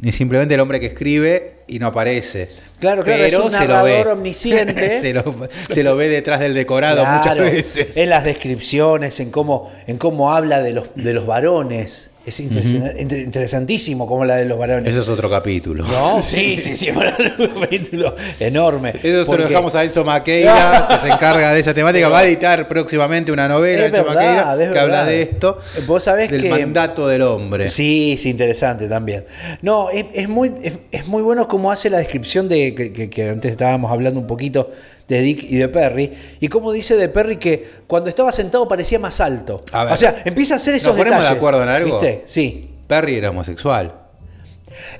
Ni 0.00 0.12
simplemente 0.12 0.54
el 0.54 0.60
hombre 0.60 0.78
que 0.78 0.86
escribe 0.86 1.64
y 1.66 1.80
no 1.80 1.88
aparece. 1.88 2.48
Claro, 2.78 3.02
claro, 3.02 3.24
es 3.24 3.34
un 3.34 3.50
narrador 3.50 4.08
omnisciente. 4.08 4.94
se, 5.00 5.12
lo, 5.12 5.34
se 5.68 5.82
lo 5.82 5.96
ve 5.96 6.08
detrás 6.08 6.38
del 6.38 6.54
decorado 6.54 7.04
muchas 7.04 7.36
veces. 7.36 7.96
En 7.96 8.10
las 8.10 8.22
descripciones, 8.22 9.18
en 9.18 9.30
cómo, 9.30 9.72
en 9.88 9.98
cómo 9.98 10.32
habla 10.32 10.60
de 10.60 10.72
los, 10.72 10.94
de 10.94 11.12
los 11.12 11.26
varones. 11.26 12.10
Es 12.28 12.40
interesa- 12.40 12.92
inter- 12.98 13.20
interesantísimo 13.20 14.06
como 14.06 14.24
la 14.24 14.36
de 14.36 14.44
los 14.44 14.58
varones. 14.58 14.88
Eso 14.90 15.02
es 15.02 15.08
otro 15.08 15.28
capítulo. 15.30 15.84
No, 15.84 16.20
sí, 16.20 16.58
sí, 16.58 16.76
sí, 16.76 16.90
bueno, 16.94 17.12
un 17.38 17.60
capítulo 17.60 18.14
enorme. 18.38 18.94
Eso 19.02 19.24
se 19.24 19.38
lo 19.38 19.46
dejamos 19.48 19.74
a 19.74 19.84
Enzo 19.84 20.04
Maqueira, 20.04 20.86
que 20.90 20.98
se 20.98 21.08
encarga 21.12 21.52
de 21.52 21.60
esa 21.60 21.74
temática. 21.74 22.08
Va 22.08 22.20
a 22.20 22.24
editar 22.26 22.68
próximamente 22.68 23.32
una 23.32 23.48
novela, 23.48 23.86
Es 23.86 23.92
Enzo 23.92 24.04
verdad, 24.04 24.14
Maqueira, 24.46 24.64
es 24.66 24.72
que 24.72 24.78
habla 24.78 25.04
de 25.04 25.22
esto. 25.22 25.58
Vos 25.86 26.04
sabés 26.04 26.30
del 26.30 26.42
que- 26.42 26.50
mandato 26.50 27.08
del 27.08 27.22
hombre. 27.22 27.68
Sí, 27.68 28.12
es 28.14 28.26
interesante 28.26 28.88
también. 28.88 29.24
No, 29.62 29.90
es, 29.90 30.06
es 30.14 30.28
muy, 30.28 30.52
es, 30.62 30.74
es 30.92 31.06
muy 31.06 31.22
bueno 31.22 31.48
cómo 31.48 31.70
hace 31.72 31.90
la 31.90 31.98
descripción 31.98 32.48
de 32.48 32.74
que, 32.74 32.92
que- 32.92 33.10
que 33.10 33.28
antes 33.30 33.50
estábamos 33.50 33.90
hablando 33.90 34.20
un 34.20 34.26
poquito 34.26 34.70
de 35.08 35.20
Dick 35.22 35.42
y 35.44 35.56
de 35.56 35.68
Perry, 35.68 36.12
y 36.38 36.48
cómo 36.48 36.70
dice 36.70 36.94
de 36.96 37.08
Perry 37.08 37.36
que 37.38 37.66
cuando 37.86 38.10
estaba 38.10 38.30
sentado 38.30 38.68
parecía 38.68 38.98
más 38.98 39.20
alto. 39.20 39.62
A 39.72 39.84
ver. 39.84 39.94
o 39.94 39.96
sea, 39.96 40.22
empieza 40.24 40.54
a 40.54 40.56
hacer 40.58 40.74
esos 40.74 40.88
¿Nos 40.88 40.96
ponemos 40.98 41.18
de 41.18 41.22
detalles. 41.24 41.38
acuerdo 41.38 41.62
en 41.62 41.68
algo? 41.70 41.98
¿Viste? 42.00 42.24
Sí. 42.26 42.70
Perry 42.86 43.16
era 43.16 43.30
homosexual. 43.30 43.94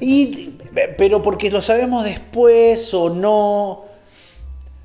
Y, 0.01 0.55
pero 0.97 1.23
porque 1.23 1.51
lo 1.51 1.63
sabemos 1.63 2.05
después 2.05 2.93
o 2.95 3.11
no. 3.11 3.85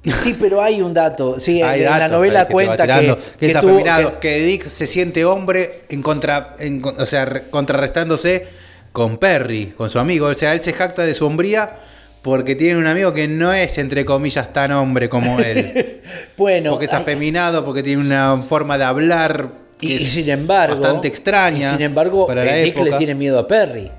Sí, 0.03 0.35
pero 0.39 0.61
hay 0.61 0.81
un 0.81 0.93
dato. 0.93 1.39
Sí, 1.39 1.61
Hay 1.61 1.79
en 1.83 1.85
la 1.89 2.09
novela 2.09 2.45
que 2.45 2.51
cuenta 2.51 2.75
que, 2.75 2.83
tirando, 2.83 3.17
que, 3.39 3.49
es 3.49 3.55
afeminado, 3.55 4.19
que- 4.19 4.29
que 4.33 4.39
Dick 4.41 4.67
se 4.67 4.85
siente 4.85 5.23
hombre 5.23 5.83
en 5.89 6.01
contra, 6.01 6.55
en 6.59 6.81
o 6.83 7.05
sea, 7.05 7.23
re- 7.23 7.43
contrarrestándose 7.49 8.45
con 8.91 9.17
Perry, 9.17 9.67
con 9.67 9.89
su 9.89 9.99
amigo. 9.99 10.27
O 10.27 10.33
sea, 10.33 10.51
él 10.51 10.59
se 10.59 10.73
jacta 10.73 11.05
de 11.05 11.13
su 11.13 11.25
hombría 11.25 11.77
porque 12.23 12.55
tiene 12.55 12.77
un 12.79 12.87
amigo 12.87 13.13
que 13.13 13.27
no 13.27 13.53
es, 13.53 13.77
entre 13.77 14.05
comillas, 14.05 14.51
tan 14.51 14.71
hombre 14.71 15.09
como 15.09 15.39
él. 15.39 16.01
bueno, 16.37 16.71
porque 16.71 16.85
es 16.85 16.93
afeminado, 16.93 17.63
porque 17.65 17.83
tiene 17.83 18.01
una 18.01 18.37
forma 18.47 18.77
de 18.77 18.85
hablar 18.85 19.49
que 19.77 19.87
y, 19.87 19.91
y 19.91 19.95
es 19.97 20.09
sin 20.09 20.29
embargo, 20.29 20.79
bastante 20.79 21.07
extraña. 21.09 21.69
Y 21.69 21.73
sin 21.73 21.81
embargo, 21.81 22.25
para 22.25 22.43
la 22.45 22.57
eh, 22.57 22.69
época. 22.69 22.85
le 22.89 22.97
tiene 22.97 23.13
miedo 23.13 23.37
a 23.37 23.47
Perry. 23.47 23.91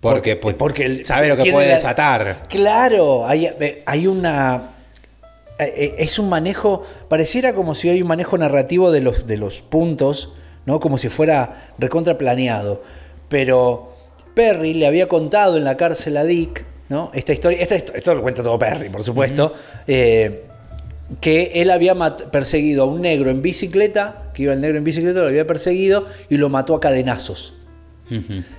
porque, 0.00 0.36
pues, 0.36 0.56
porque 0.56 0.84
el- 0.86 1.04
sabe 1.04 1.28
lo 1.28 1.36
que 1.36 1.50
puede 1.52 1.68
la- 1.68 1.74
desatar. 1.74 2.46
Claro, 2.48 3.26
hay, 3.26 3.46
eh, 3.46 3.82
hay 3.86 4.06
una. 4.08 4.62
eh, 5.58 5.94
Es 5.98 6.18
un 6.18 6.28
manejo. 6.28 6.84
Pareciera 7.08 7.54
como 7.54 7.74
si 7.76 7.88
hay 7.90 8.02
un 8.02 8.08
manejo 8.08 8.36
narrativo 8.38 8.90
de 8.90 9.02
los, 9.02 9.26
de 9.28 9.36
los 9.36 9.62
puntos, 9.62 10.32
¿no? 10.66 10.80
Como 10.80 10.98
si 10.98 11.08
fuera 11.08 11.70
recontra 11.78 12.18
planeado. 12.18 12.82
Pero 13.28 13.94
Perry 14.34 14.74
le 14.74 14.86
había 14.88 15.08
contado 15.08 15.56
en 15.56 15.62
la 15.64 15.76
cárcel 15.76 16.16
a 16.16 16.24
Dick, 16.24 16.64
¿no? 16.90 17.10
Esta 17.14 17.32
historia. 17.32 17.58
Esta, 17.62 17.76
esto 17.76 18.14
lo 18.14 18.20
cuenta 18.20 18.42
todo 18.42 18.58
Perry, 18.58 18.90
por 18.90 19.02
supuesto. 19.02 19.54
eh, 19.86 20.44
que 21.20 21.52
él 21.56 21.70
había 21.72 21.94
perseguido 22.30 22.84
a 22.84 22.86
un 22.86 23.00
negro 23.00 23.30
en 23.30 23.42
bicicleta, 23.42 24.30
que 24.32 24.42
iba 24.44 24.52
el 24.52 24.60
negro 24.60 24.78
en 24.78 24.84
bicicleta, 24.84 25.20
lo 25.20 25.26
había 25.26 25.44
perseguido 25.46 26.06
y 26.28 26.36
lo 26.36 26.48
mató 26.50 26.74
a 26.76 26.80
cadenazos. 26.80 27.54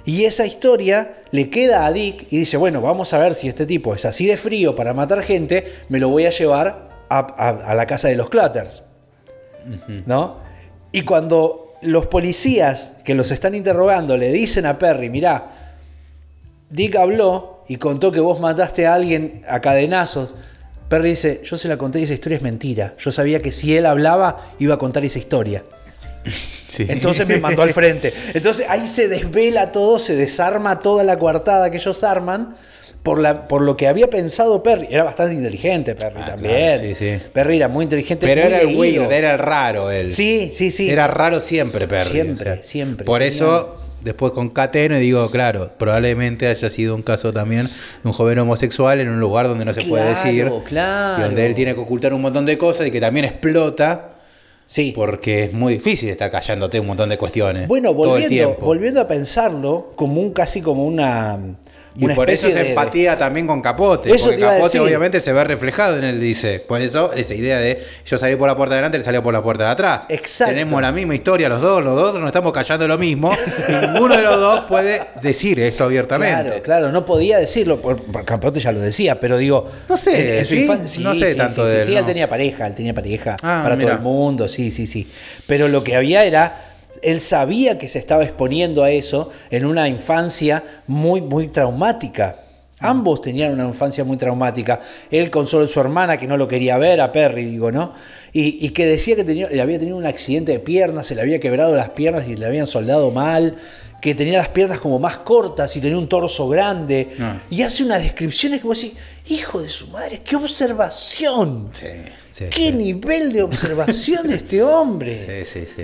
Y 0.06 0.24
esa 0.26 0.46
historia 0.46 1.18
le 1.32 1.50
queda 1.50 1.86
a 1.86 1.92
Dick 1.92 2.28
y 2.30 2.38
dice, 2.40 2.56
bueno, 2.58 2.82
vamos 2.82 3.14
a 3.14 3.18
ver 3.20 3.36
si 3.36 3.48
este 3.50 3.66
tipo 3.66 3.94
es 3.96 4.04
así 4.06 4.26
de 4.26 4.38
frío 4.38 4.76
para 4.78 4.94
matar 4.94 5.22
gente, 5.24 5.66
me 5.90 6.00
lo 6.00 6.08
voy 6.10 6.26
a 6.26 6.30
llevar 6.30 6.90
a, 7.10 7.20
a- 7.20 7.72
a 7.72 7.76
la 7.76 7.86
casa 7.86 8.08
de 8.10 8.16
los 8.16 8.30
Clutters. 8.30 8.84
¿No? 10.06 10.38
Y 10.92 11.02
cuando 11.04 11.74
los 11.82 12.08
policías 12.08 12.94
que 13.06 13.14
los 13.16 13.32
están 13.32 13.56
interrogando 13.56 14.16
le 14.18 14.32
dicen 14.32 14.66
a 14.66 14.78
Perry, 14.80 15.10
mirá, 15.10 15.52
Dick 16.70 16.96
habló 16.96 17.61
y 17.72 17.78
contó 17.78 18.12
que 18.12 18.20
vos 18.20 18.40
mataste 18.42 18.86
a 18.86 18.94
alguien 18.96 19.42
a 19.48 19.62
cadenazos. 19.62 20.36
Perry 20.90 21.12
dice, 21.12 21.42
yo 21.46 21.58
se 21.58 21.70
la 21.70 21.78
conté 21.78 22.02
y 22.02 22.04
esa 22.04 22.14
historia 22.14 22.36
es 22.36 22.42
mentira. 22.42 22.96
Yo 23.00 23.12
sabía 23.14 23.42
que 23.42 23.54
si 23.54 23.78
él 23.78 23.86
hablaba 23.86 24.50
iba 24.60 24.76
a 24.76 24.78
contar 24.78 25.06
esa 25.06 25.20
historia. 25.20 25.64
Sí. 26.72 26.86
Entonces 26.88 27.28
me 27.28 27.38
mandó 27.38 27.64
al 27.64 27.74
frente. 27.74 28.14
Entonces 28.34 28.66
ahí 28.70 28.88
se 28.88 29.10
desvela 29.10 29.74
todo, 29.74 30.00
se 30.00 30.16
desarma 30.16 30.80
toda 30.80 31.04
la 31.04 31.20
coartada 31.20 31.70
que 31.70 31.76
ellos 31.78 32.02
arman 32.06 32.56
por, 33.04 33.20
la, 33.20 33.50
por 33.50 33.62
lo 33.62 33.76
que 33.76 33.90
había 33.90 34.10
pensado 34.10 34.64
Perry. 34.64 34.88
Era 34.90 35.04
bastante 35.04 35.34
inteligente 35.36 35.96
Perry 35.96 36.22
Ah, 36.22 36.28
también. 36.28 36.56
claro, 36.56 36.82
sí, 36.82 36.96
sí. 36.96 37.20
Perry 37.34 37.58
era 37.58 37.68
muy 37.68 37.84
inteligente. 37.84 38.26
Pero 38.26 38.44
muy 38.44 38.54
era 38.54 38.62
el 38.62 38.76
weird, 38.78 39.12
era 39.12 39.34
el 39.34 39.40
raro 39.40 39.92
él. 39.92 40.14
Sí, 40.14 40.52
sí, 40.54 40.72
sí. 40.72 40.90
Era 40.90 41.08
raro 41.08 41.42
siempre, 41.42 41.90
Perry. 41.90 42.12
Siempre, 42.12 42.64
siempre. 42.64 43.06
Por 43.06 43.22
eso, 43.22 43.81
después 44.04 44.34
concateno 44.34 44.98
y 44.98 45.02
digo, 45.02 45.30
claro, 45.30 45.72
probablemente 45.78 46.48
haya 46.48 46.70
sido 46.70 46.96
un 46.96 47.02
caso 47.02 47.34
también 47.34 47.68
de 47.68 48.10
un 48.10 48.14
joven 48.14 48.40
homosexual 48.40 49.00
en 49.00 49.10
un 49.10 49.20
lugar 49.20 49.48
donde 49.48 49.66
no 49.66 49.74
se 49.74 49.84
puede 49.84 50.10
decir. 50.10 50.52
claro. 50.66 51.22
Y 51.22 51.24
donde 51.24 51.46
él 51.46 51.56
tiene 51.56 51.74
que 51.74 51.80
ocultar 51.80 52.14
un 52.14 52.22
montón 52.22 52.46
de 52.46 52.58
cosas 52.58 52.88
y 52.88 52.92
que 52.92 53.00
también 53.02 53.26
explota. 53.26 54.10
Sí. 54.66 54.94
Porque 54.96 55.44
es 55.46 55.54
muy 55.54 55.74
difícil 55.74 56.10
estar 56.10 56.32
callándote 56.32 56.80
un 56.80 56.88
montón 56.88 57.10
de 57.10 57.18
cuestiones. 57.18 57.68
Bueno, 57.68 57.94
volviendo, 57.94 58.56
volviendo 58.62 59.02
a 59.02 59.08
pensarlo 59.08 59.92
como 59.96 60.22
un 60.22 60.32
casi 60.32 60.62
como 60.62 60.86
una. 60.86 61.38
Y 61.98 62.06
una 62.06 62.16
por 62.16 62.30
eso 62.30 62.48
es 62.48 62.56
de- 62.56 62.64
de- 62.64 62.70
empatía 62.70 63.18
también 63.18 63.46
con 63.48 63.62
Capote. 63.62 64.14
Eso 64.16 64.28
porque 64.30 64.40
Capote 64.42 64.80
obviamente 64.80 65.20
se 65.20 65.34
ve 65.34 65.44
reflejado 65.44 65.98
en 65.98 66.06
él, 66.06 66.22
dice. 66.22 66.60
Por 66.66 66.80
eso 66.82 67.12
esa 67.14 67.34
idea 67.34 67.58
de 67.58 67.84
yo 68.06 68.18
salí 68.18 68.36
por 68.38 68.48
la 68.48 68.56
puerta 68.56 68.76
de 68.76 68.80
adelante, 68.80 68.98
él 68.98 69.04
salió 69.04 69.22
por 69.22 69.34
la 69.34 69.44
puerta 69.44 69.66
de 69.66 69.70
atrás. 69.72 70.04
Exacto. 70.08 70.54
Tenemos 70.54 70.82
la 70.82 70.92
misma 70.92 71.16
historia 71.16 71.50
los 71.50 71.60
dos, 71.62 71.84
los 71.84 71.96
dos 71.96 72.18
nos 72.20 72.28
estamos 72.28 72.54
callando 72.54 72.88
lo 72.88 72.98
mismo. 72.98 73.34
y 73.68 73.72
ninguno 73.88 74.16
de 74.16 74.24
los 74.24 74.40
dos 74.40 74.62
puede 74.70 75.02
decir 75.22 75.60
esto 75.60 75.84
abiertamente. 75.84 76.34
Claro, 76.44 76.62
claro, 76.64 76.92
no 76.92 77.06
podía 77.06 77.40
decirlo, 77.40 77.82
por, 77.82 78.02
por 78.02 78.24
Capote 78.24 78.60
ya 78.62 78.72
lo 78.72 78.80
decía, 78.80 79.20
pero 79.20 79.38
digo. 79.38 79.70
No 79.90 79.98
sé, 79.98 80.40
en- 80.40 80.46
¿sí? 80.46 80.68
infan- 80.68 81.00
No 81.02 81.14
sé 81.14 81.36
tanto 81.36 81.66
sí, 81.68 81.72
de 81.72 81.76
sí, 81.76 81.80
él, 81.82 81.86
sí, 81.88 81.94
no. 81.94 82.00
él 82.00 82.06
tenía 82.06 82.30
pareja, 82.30 82.68
él 82.68 82.76
tenía 82.76 82.94
pareja 82.94 83.36
Ah, 83.44 83.60
para 83.64 83.76
mira. 83.76 83.90
todo 83.90 83.98
el 83.98 84.04
mundo, 84.04 84.48
sí, 84.48 84.72
sí, 84.72 84.88
sí. 84.88 85.10
Pero 85.46 85.68
lo 85.68 85.84
que 85.84 85.96
había 85.96 86.24
era. 86.24 86.68
Él 87.02 87.22
sabía 87.22 87.78
que 87.78 87.88
se 87.88 88.00
estaba 88.00 88.24
exponiendo 88.24 88.84
a 88.84 88.92
eso 88.92 89.30
en 89.50 89.66
una 89.66 89.88
infancia 89.88 90.64
muy, 90.88 91.22
muy 91.22 91.48
traumática. 91.48 92.36
Ambos 92.80 93.22
tenían 93.22 93.52
una 93.54 93.66
infancia 93.68 94.04
muy 94.04 94.18
traumática. 94.18 94.82
Él 95.12 95.30
con 95.30 95.48
solo 95.48 95.68
su 95.68 95.80
hermana 95.80 96.18
que 96.18 96.26
no 96.26 96.36
lo 96.36 96.48
quería 96.48 96.78
ver, 96.78 97.00
a 97.02 97.12
Perry, 97.12 97.46
digo, 97.46 97.72
¿no? 97.72 97.94
Y, 98.34 98.66
y 98.66 98.70
que 98.70 98.88
decía 98.88 99.16
que 99.16 99.24
tenía, 99.24 99.48
había 99.62 99.78
tenido 99.78 99.98
un 99.98 100.06
accidente 100.06 100.52
de 100.54 100.60
piernas, 100.60 101.06
se 101.06 101.14
le 101.14 101.22
había 101.22 101.40
quebrado 101.40 101.76
las 101.76 101.90
piernas 101.90 102.28
y 102.28 102.36
le 102.36 102.46
habían 102.48 102.66
soldado 102.66 103.12
mal, 103.12 103.56
que 104.02 104.16
tenía 104.16 104.40
las 104.40 104.48
piernas 104.48 104.80
como 104.80 104.98
más 104.98 105.18
cortas 105.18 105.76
y 105.76 105.80
tenía 105.80 105.98
un 105.98 106.10
torso 106.10 106.50
grande. 106.50 107.10
Ah. 107.20 107.38
Y 107.52 107.62
hace 107.62 107.84
unas 107.84 108.02
descripciones 108.02 108.62
que 108.62 108.68
vos 108.68 108.82
decís, 108.82 108.98
hijo 109.28 109.62
de 109.62 109.70
su 109.70 109.90
madre, 109.90 110.22
qué 110.24 110.36
observación. 110.36 111.70
Sí, 111.74 111.86
sí, 112.34 112.46
Qué 112.50 112.66
sí. 112.68 112.72
nivel 112.72 113.32
de 113.32 113.44
observación 113.44 114.28
de 114.28 114.36
este 114.36 114.64
hombre. 114.64 115.46
Sí, 115.46 115.60
sí, 115.60 115.68
sí. 115.76 115.84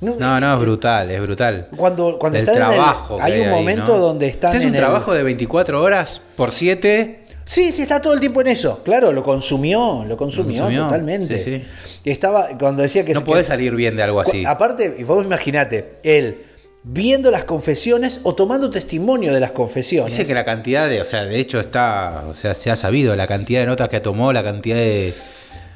No, 0.00 0.14
No, 0.18 0.40
no, 0.40 0.54
es 0.54 0.60
brutal, 0.60 1.10
es 1.10 1.20
brutal. 1.20 1.68
Cuando, 1.76 2.18
cuando 2.18 2.38
el 2.38 2.44
están 2.48 2.56
en 2.56 2.62
el- 2.70 2.74
trabajo. 2.76 3.16
que 3.18 3.22
hay 3.22 3.40
un 3.40 3.48
ahí, 3.48 3.54
momento 3.54 3.86
¿no? 3.94 3.98
donde 3.98 4.26
están 4.28 4.50
Es 4.56 4.62
en 4.62 4.68
un 4.68 4.74
el- 4.74 4.80
trabajo 4.80 5.12
de 5.12 5.22
24 5.22 5.82
horas 5.82 6.22
por 6.36 6.52
7. 6.52 7.24
Sí, 7.44 7.72
sí, 7.72 7.82
está 7.82 8.00
todo 8.00 8.12
el 8.14 8.20
tiempo 8.20 8.40
en 8.40 8.46
eso. 8.46 8.80
Claro, 8.84 9.12
lo 9.12 9.22
consumió, 9.22 10.04
lo 10.06 10.16
consumió, 10.16 10.60
consumió, 10.62 10.84
totalmente. 10.84 11.42
sí, 11.44 11.64
Estaba, 12.04 12.48
cuando 12.58 12.82
decía 12.82 13.04
que 13.04 13.12
No 13.12 13.20
que- 13.20 13.26
puede 13.26 13.44
salir 13.44 13.74
bien 13.74 13.96
de 13.96 14.02
algo 14.04 14.20
así. 14.20 14.44
Aparte, 14.46 14.96
y 14.98 15.02
vos 15.04 15.24
imaginate, 15.24 15.96
él 16.02 16.46
viendo 16.82 17.30
las 17.30 17.44
confesiones 17.44 18.20
o 18.22 18.34
tomando 18.34 18.70
testimonio 18.70 19.34
de 19.34 19.40
las 19.40 19.50
confesiones. 19.50 20.12
Dice 20.12 20.24
que 20.26 20.32
la 20.32 20.46
cantidad 20.46 20.88
de, 20.88 21.02
o 21.02 21.04
sea, 21.04 21.24
de 21.26 21.38
hecho 21.38 21.60
está, 21.60 22.24
o 22.26 22.34
sea, 22.34 22.54
se 22.54 22.70
ha 22.70 22.76
sabido 22.76 23.14
la 23.16 23.26
cantidad 23.26 23.60
de 23.60 23.66
notas 23.66 23.90
que 23.90 24.00
tomó, 24.00 24.32
la 24.32 24.42
cantidad 24.42 24.76
de, 24.76 25.12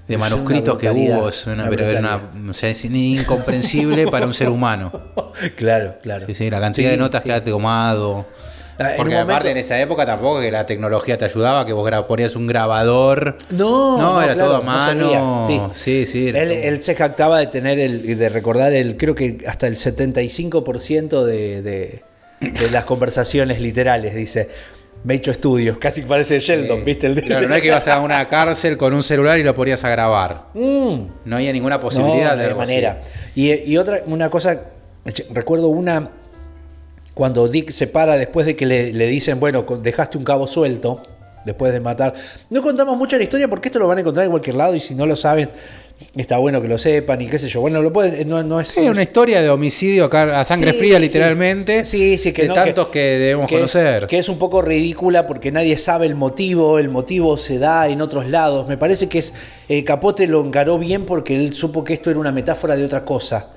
de 0.08 0.18
manuscritos 0.18 0.76
que 0.78 0.90
hubo, 0.90 1.28
es 1.28 1.46
una, 1.46 1.54
una 1.62 1.70
pero 1.70 1.90
es 1.90 1.98
una- 1.98 2.20
o 2.50 2.52
sea, 2.52 2.68
es 2.70 2.84
incomprensible 2.84 4.06
para 4.10 4.26
un 4.26 4.34
ser 4.34 4.48
humano. 4.50 4.92
claro, 5.56 5.96
claro. 6.02 6.26
Sí, 6.26 6.34
sí, 6.34 6.50
la 6.50 6.60
cantidad 6.60 6.90
de 6.90 6.96
Sí, 6.96 7.00
notas 7.00 7.22
sí. 7.22 7.28
que 7.28 7.34
ha 7.34 7.42
tomado, 7.42 8.26
Ah, 8.76 8.90
en 8.90 8.96
Porque 8.96 9.14
momento- 9.14 9.32
aparte 9.34 9.50
en 9.52 9.56
esa 9.58 9.80
época 9.80 10.04
tampoco 10.04 10.40
que 10.40 10.50
la 10.50 10.66
tecnología 10.66 11.16
te 11.16 11.24
ayudaba, 11.26 11.64
que 11.64 11.72
vos 11.72 11.88
ponías 12.08 12.34
un 12.34 12.48
grabador. 12.48 13.38
No, 13.50 13.96
No, 13.98 14.20
era 14.20 14.34
claro, 14.34 14.48
todo 14.48 14.56
a 14.56 14.60
no 14.60 14.64
mano. 14.64 15.70
Sí, 15.74 16.04
sí, 16.06 16.28
era 16.30 16.42
Él, 16.42 16.50
él 16.50 16.82
se 16.82 16.96
jactaba 16.96 17.38
de 17.38 17.46
tener 17.46 17.78
el, 17.78 18.18
de 18.18 18.28
recordar 18.28 18.72
el, 18.72 18.96
creo 18.96 19.14
que 19.14 19.38
hasta 19.46 19.68
el 19.68 19.76
75% 19.76 21.24
de, 21.24 21.62
de, 21.62 22.02
de 22.40 22.70
las 22.72 22.84
conversaciones 22.84 23.60
literales, 23.60 24.12
dice. 24.14 24.50
Hecho 25.06 25.30
estudios, 25.32 25.76
casi 25.76 26.00
parece 26.02 26.38
Sheldon, 26.40 26.78
Sí. 26.78 26.84
¿viste? 26.86 27.06
El 27.08 27.22
Claro, 27.22 27.46
no 27.46 27.54
es 27.54 27.60
que 27.60 27.68
ibas 27.68 27.86
a 27.88 28.00
una 28.00 28.26
cárcel 28.26 28.76
con 28.78 28.94
un 28.94 29.02
celular 29.02 29.38
y 29.38 29.42
lo 29.42 29.54
ponías 29.54 29.84
a 29.84 29.90
grabar. 29.90 30.46
Mm. 30.54 30.94
No 31.26 31.36
había 31.36 31.52
ninguna 31.52 31.78
posibilidad 31.78 32.30
no, 32.32 32.36
de 32.36 32.42
de 32.42 32.48
algo 32.48 32.62
así. 32.62 32.72
manera. 32.72 33.00
Y, 33.34 33.52
y 33.52 33.76
otra, 33.76 34.00
una 34.06 34.30
cosa, 34.30 34.62
recuerdo 35.30 35.68
una, 35.68 36.08
cuando 37.12 37.46
Dick 37.48 37.70
se 37.70 37.86
para 37.86 38.16
después 38.16 38.46
de 38.46 38.56
que 38.56 38.64
le, 38.64 38.92
le 38.94 39.06
dicen, 39.06 39.38
bueno, 39.38 39.62
dejaste 39.82 40.16
un 40.16 40.24
cabo 40.24 40.46
suelto, 40.48 41.02
después 41.44 41.74
de 41.74 41.80
matar. 41.80 42.14
No 42.48 42.62
contamos 42.62 42.96
mucho 42.96 43.18
la 43.18 43.24
historia 43.24 43.46
porque 43.46 43.68
esto 43.68 43.78
lo 43.78 43.86
van 43.86 43.98
a 43.98 44.00
encontrar 44.00 44.24
en 44.24 44.30
cualquier 44.30 44.56
lado 44.56 44.74
y 44.74 44.80
si 44.80 44.94
no 44.94 45.04
lo 45.04 45.16
saben, 45.16 45.50
está 46.16 46.38
bueno 46.38 46.60
que 46.62 46.68
lo 46.68 46.78
sepan 46.78 47.20
y 47.22 47.26
qué 47.28 47.38
sé 47.38 47.48
yo. 47.48 47.60
Bueno, 47.60 47.80
lo 47.82 47.92
pueden, 47.92 48.28
no, 48.28 48.42
no 48.42 48.60
es... 48.60 48.68
Sí, 48.68 48.80
una 48.80 49.02
historia 49.02 49.40
de 49.42 49.50
homicidio 49.50 50.04
acá 50.04 50.40
a 50.40 50.44
sangre 50.44 50.72
Sí, 50.72 50.78
fría, 50.78 50.98
literalmente. 50.98 51.84
Sí, 51.84 52.18
sí, 52.18 52.32
que 52.32 52.42
de 52.42 52.48
no, 52.48 52.54
tantos 52.54 52.88
que, 52.88 52.98
debemos 53.00 53.48
que 53.48 53.54
es- 53.56 53.60
conocer. 53.60 54.06
que 54.06 54.18
es 54.18 54.28
un 54.28 54.38
poco 54.38 54.62
ridícula 54.62 55.26
porque 55.26 55.50
nadie 55.52 55.76
sabe 55.78 56.06
el 56.06 56.14
motivo, 56.14 56.78
el 56.78 56.88
motivo 56.88 57.36
se 57.36 57.58
da 57.58 57.88
en 57.88 58.00
otros 58.00 58.28
lados. 58.28 58.68
Me 58.68 58.76
parece 58.76 59.08
que 59.08 59.18
es 59.18 59.34
eh, 59.68 59.82
Capote 59.84 60.26
lo 60.26 60.44
encaró 60.44 60.78
bien 60.78 61.04
porque 61.06 61.34
él 61.36 61.52
supo 61.54 61.84
que 61.84 61.94
esto 61.94 62.10
era 62.10 62.18
una 62.20 62.32
metáfora 62.32 62.76
de 62.76 62.84
otra 62.84 63.04
cosa. 63.04 63.48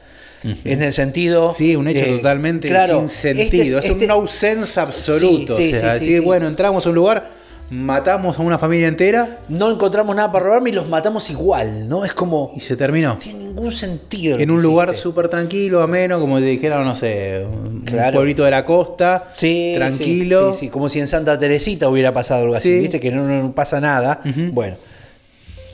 En 0.63 0.83
el 0.83 0.93
sentido. 0.93 1.51
Sí, 1.51 1.75
un 1.75 1.88
hecho 1.88 2.05
eh, 2.05 2.17
totalmente 2.17 2.67
claro, 2.69 2.99
sin 2.99 3.09
sentido. 3.09 3.79
este 3.79 3.88
es, 3.88 3.93
este- 3.93 4.05
una 4.05 4.13
ausencia 4.13 4.83
absoluta. 4.83 5.55
Sí, 5.55 5.69
sí, 5.71 5.75
o 5.75 5.79
sea, 5.79 6.21
bueno, 6.21 6.47
entramos 6.47 6.85
a 6.85 6.89
un 6.89 6.95
lugar, 6.95 7.27
matamos 7.70 8.39
a 8.39 8.41
una 8.43 8.57
familia 8.57 8.88
entera 8.88 9.39
No 9.49 9.70
encontramos 9.70 10.15
nada 10.15 10.32
para 10.32 10.45
robarme 10.45 10.70
y 10.70 10.74
los 10.74 10.88
matamos 10.88 11.30
igual, 11.30 11.89
¿no? 11.89 12.05
Es 12.05 12.13
como. 12.13 12.51
y 12.55 12.59
se 12.61 12.76
terminó. 12.78 13.13
No 13.15 13.20
tiene 13.20 13.39
ningún 13.39 13.72
sentido. 13.72 14.39
En 14.39 14.51
un 14.51 14.61
lugar 14.61 14.95
súper 14.95 15.28
tranquilo, 15.30 15.82
ameno, 15.82 16.20
como 16.20 16.39
te 16.39 16.45
dijeron, 16.45 16.86
no 16.86 16.95
sé, 16.95 17.45
un 17.45 17.82
Claro. 17.82 18.15
pueblito 18.15 18.43
de 18.45 18.51
la 18.51 18.63
costa, 18.65 19.26
Sí, 19.36 19.74
tranquilo. 19.76 20.53
Sí, 20.53 20.59
sí, 20.61 20.70
como 20.70 20.88
si 20.89 20.99
en 20.99 21.07
Santa 21.07 21.38
Teresita 21.38 21.89
hubiera 21.89 22.13
pasado 22.13 22.43
algo 22.43 22.55
así, 22.55 22.74
Sí. 22.74 22.80
¿viste? 22.82 22.99
Que 22.99 23.11
no, 23.11 23.24
no 23.28 23.51
pasa 23.51 23.82
nada. 23.82 24.22
Bueno, 24.53 24.78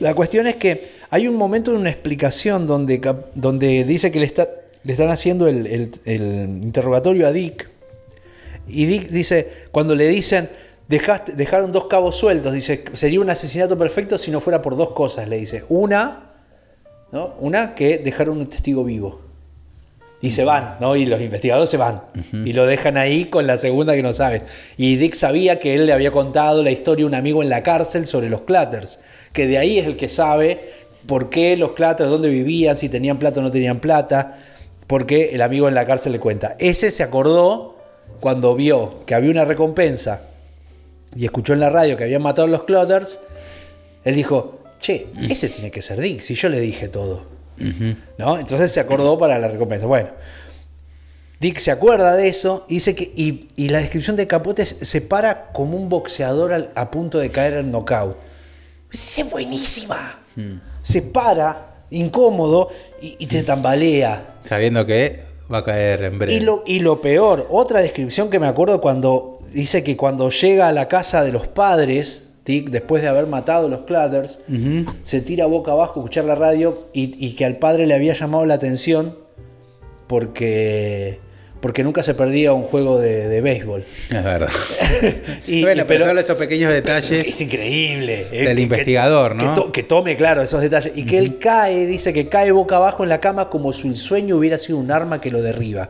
la 0.00 0.14
cuestión 0.14 0.46
es 0.46 0.56
que 0.56 0.94
hay 1.10 1.28
un 1.28 1.36
momento 1.36 1.70
de 1.70 1.76
una 1.78 1.90
explicación 1.90 2.66
donde, 2.66 3.00
donde 3.34 3.84
dice 3.84 4.10
que 4.10 4.18
le, 4.18 4.26
está, 4.26 4.48
le 4.82 4.92
están 4.92 5.10
haciendo 5.10 5.46
el, 5.46 5.66
el- 5.68 5.92
el 6.04 6.22
interrogatorio 6.62 7.28
a 7.28 7.32
Dick. 7.32 7.68
Y 8.66 8.86
Dick 8.86 9.10
dice, 9.10 9.48
cuando 9.70 9.94
le 9.94 10.08
dicen, 10.08 10.48
dejaste, 10.88 11.32
dejaron 11.32 11.72
dos 11.72 11.86
cabos 11.86 12.16
sueltos, 12.16 12.52
dice, 12.52 12.84
sería 12.92 13.20
un 13.20 13.30
asesinato 13.30 13.76
perfecto 13.78 14.18
si 14.18 14.30
no 14.30 14.40
fuera 14.40 14.62
por 14.62 14.76
dos 14.76 14.90
cosas, 14.90 15.28
le 15.28 15.36
dice. 15.36 15.64
Una, 15.68 16.30
¿no? 17.12 17.34
Una, 17.40 17.74
que 17.74 17.98
dejaron 17.98 18.38
un 18.38 18.46
testigo 18.46 18.84
vivo. 18.84 19.20
Y 20.20 20.30
se 20.30 20.44
van, 20.44 20.76
¿no? 20.80 20.96
Y 20.96 21.04
los 21.04 21.20
investigadores 21.20 21.68
se 21.68 21.76
van. 21.76 22.00
Y 22.32 22.54
lo 22.54 22.64
dejan 22.64 22.96
ahí 22.96 23.26
con 23.26 23.46
la 23.46 23.58
segunda 23.58 23.94
que 23.94 24.02
no 24.02 24.14
saben. 24.14 24.42
Y 24.78 24.96
Dick 24.96 25.14
sabía 25.14 25.58
que 25.58 25.74
él 25.74 25.84
le 25.84 25.92
había 25.92 26.12
contado 26.12 26.62
la 26.62 26.70
historia 26.70 27.04
a 27.04 27.08
un 27.08 27.14
amigo 27.14 27.42
en 27.42 27.50
la 27.50 27.62
cárcel 27.62 28.06
sobre 28.06 28.30
los 28.30 28.40
Clatters. 28.40 29.00
Que 29.34 29.46
de 29.46 29.58
ahí 29.58 29.78
es 29.78 29.86
el 29.86 29.98
que 29.98 30.08
sabe 30.08 30.62
por 31.06 31.28
qué 31.28 31.58
los 31.58 31.72
Clatters, 31.72 32.08
dónde 32.08 32.30
vivían, 32.30 32.78
si 32.78 32.88
tenían 32.88 33.18
plata 33.18 33.40
o 33.40 33.42
no 33.42 33.50
tenían 33.50 33.80
plata. 33.80 34.38
Porque 34.86 35.34
el 35.34 35.42
amigo 35.42 35.68
en 35.68 35.74
la 35.74 35.86
cárcel 35.86 36.12
le 36.12 36.20
cuenta. 36.20 36.56
Ese 36.58 36.90
se 36.90 37.02
acordó 37.02 37.76
cuando 38.20 38.54
vio 38.54 39.04
que 39.04 39.14
había 39.14 39.30
una 39.30 39.44
recompensa 39.44 40.22
y 41.16 41.24
escuchó 41.24 41.52
en 41.52 41.60
la 41.60 41.70
radio 41.70 41.96
que 41.96 42.04
habían 42.04 42.22
matado 42.22 42.46
a 42.46 42.50
los 42.50 42.64
Clatters. 42.64 43.20
Él 44.04 44.16
dijo, 44.16 44.60
che, 44.80 45.06
ese 45.28 45.48
tiene 45.48 45.70
que 45.70 45.80
ser 45.82 46.00
Dick, 46.00 46.20
si 46.20 46.34
yo 46.34 46.48
le 46.48 46.60
dije 46.60 46.88
todo. 46.88 47.24
¿no? 48.18 48.38
Entonces 48.38 48.72
se 48.72 48.80
acordó 48.80 49.18
para 49.18 49.38
la 49.38 49.48
recompensa. 49.48 49.86
Bueno, 49.86 50.08
Dick 51.40 51.58
se 51.58 51.70
acuerda 51.70 52.16
de 52.16 52.28
eso 52.28 52.64
y 52.68 52.74
dice 52.74 52.94
que 52.94 53.12
y, 53.14 53.48
y 53.56 53.68
la 53.68 53.78
descripción 53.78 54.16
de 54.16 54.26
Capote 54.26 54.64
se 54.66 55.00
para 55.00 55.52
como 55.52 55.76
un 55.76 55.88
boxeador 55.88 56.52
al- 56.52 56.70
a 56.74 56.90
punto 56.90 57.18
de 57.18 57.30
caer 57.30 57.54
en 57.54 57.70
knockout. 57.70 58.16
Es 58.92 59.24
buenísima. 59.30 60.20
Se 60.82 61.02
para 61.02 61.84
incómodo 61.90 62.70
y, 63.00 63.16
y 63.18 63.26
te 63.26 63.42
tambalea. 63.42 64.36
Sabiendo 64.44 64.84
que 64.86 65.22
va 65.52 65.58
a 65.58 65.64
caer 65.64 66.02
en 66.04 66.18
breve. 66.18 66.34
Y 66.34 66.40
lo, 66.40 66.62
y 66.66 66.80
lo 66.80 67.00
peor, 67.00 67.46
otra 67.50 67.80
descripción 67.80 68.30
que 68.30 68.38
me 68.38 68.46
acuerdo 68.46 68.80
cuando 68.80 69.33
dice 69.54 69.82
que 69.82 69.96
cuando 69.96 70.28
llega 70.30 70.68
a 70.68 70.72
la 70.72 70.88
casa 70.88 71.24
de 71.24 71.32
los 71.32 71.46
padres, 71.48 72.28
Dick, 72.44 72.68
después 72.68 73.00
de 73.02 73.08
haber 73.08 73.26
matado 73.26 73.68
a 73.68 73.70
los 73.70 73.80
Clatters, 73.86 74.40
Ujú. 74.48 74.84
se 75.02 75.22
tira 75.22 75.46
boca 75.46 75.72
abajo 75.72 75.94
a 75.94 76.02
escuchar 76.02 76.26
la 76.26 76.34
radio 76.34 76.76
y, 76.92 77.14
y 77.24 77.34
que 77.36 77.46
al 77.46 77.56
padre 77.56 77.86
le 77.86 77.94
había 77.94 78.12
llamado 78.12 78.44
la 78.44 78.54
atención 78.54 79.16
porque, 80.06 81.20
porque 81.64 81.82
nunca 81.82 82.02
se 82.02 82.12
perdía 82.12 82.52
un 82.52 82.62
juego 82.64 82.98
de, 83.00 83.26
de 83.26 83.40
béisbol. 83.40 83.82
Es 84.10 84.22
verdad. 84.22 84.50
Y- 85.46 85.62
bueno, 85.62 85.80
y- 85.80 85.84
pero, 85.86 86.04
solo 86.04 86.20
esos 86.20 86.36
pequeños 86.36 86.70
detalles. 86.70 87.26
es 87.26 87.40
increíble. 87.40 88.26
eh, 88.30 88.44
Del 88.48 88.56
que- 88.58 88.62
investigador, 88.64 89.30
que- 89.38 89.44
¿no? 89.46 89.54
Que, 89.54 89.60
to- 89.62 89.72
que 89.72 89.82
tome, 89.82 90.14
claro, 90.14 90.42
esos 90.42 90.60
detalles. 90.60 90.92
Y 90.94 91.06
que 91.06 91.16
él 91.16 91.38
cae, 91.38 91.86
dice 91.86 92.12
que 92.12 92.28
cae 92.28 92.52
boca 92.52 92.76
abajo 92.76 93.02
en 93.02 93.08
la 93.08 93.18
cama 93.18 93.48
como 93.48 93.72
si 93.72 93.88
el 93.88 93.96
sueño 93.96 94.36
hubiera 94.36 94.58
sido 94.58 94.76
un 94.76 94.90
arma 94.90 95.22
que 95.22 95.30
lo 95.30 95.40
derriba. 95.40 95.88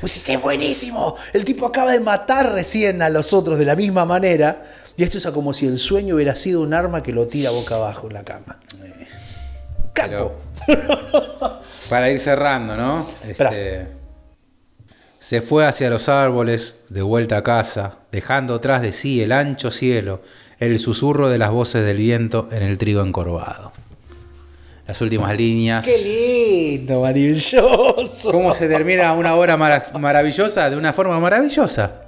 Pues 0.00 0.26
es 0.26 0.40
buenísimo. 0.40 1.16
El 1.34 1.44
tipo 1.44 1.66
acaba 1.66 1.92
de 1.92 2.00
matar 2.00 2.54
recién 2.54 3.02
a 3.02 3.10
los 3.10 3.34
otros 3.34 3.58
de 3.58 3.66
la 3.66 3.76
misma 3.76 4.06
manera. 4.06 4.64
Y 4.96 5.02
esto 5.02 5.18
es 5.18 5.26
como 5.26 5.52
si 5.52 5.66
el 5.66 5.78
sueño 5.78 6.14
hubiera 6.14 6.34
sido 6.34 6.62
un 6.62 6.72
arma 6.72 7.02
que 7.02 7.12
lo 7.12 7.28
tira 7.28 7.50
boca 7.50 7.74
abajo 7.74 8.06
en 8.06 8.14
la 8.14 8.24
cama. 8.24 8.58
Capo. 9.92 10.32
Para 11.90 12.10
ir 12.10 12.18
cerrando, 12.20 12.74
¿no? 12.74 13.06
Este, 13.28 13.86
se 15.24 15.40
fue 15.40 15.64
hacia 15.66 15.88
los 15.88 16.08
árboles, 16.10 16.74
de 16.90 17.00
vuelta 17.00 17.38
a 17.38 17.42
casa, 17.42 17.96
dejando 18.12 18.60
tras 18.60 18.82
de 18.82 18.92
sí 18.92 19.22
el 19.22 19.32
ancho 19.32 19.70
cielo, 19.70 20.20
el 20.60 20.78
susurro 20.78 21.30
de 21.30 21.38
las 21.38 21.50
voces 21.50 21.84
del 21.86 21.96
viento 21.96 22.48
en 22.52 22.62
el 22.62 22.76
trigo 22.76 23.02
encorvado. 23.02 23.72
Las 24.86 25.00
últimas 25.00 25.34
líneas. 25.34 25.86
Qué 25.86 26.76
lindo, 26.76 27.00
maravilloso. 27.00 28.30
¿Cómo 28.30 28.52
se 28.52 28.68
termina 28.68 29.14
una 29.14 29.34
obra 29.34 29.56
mara- 29.56 29.86
maravillosa? 29.98 30.68
De 30.68 30.76
una 30.76 30.92
forma 30.92 31.18
maravillosa. 31.18 32.02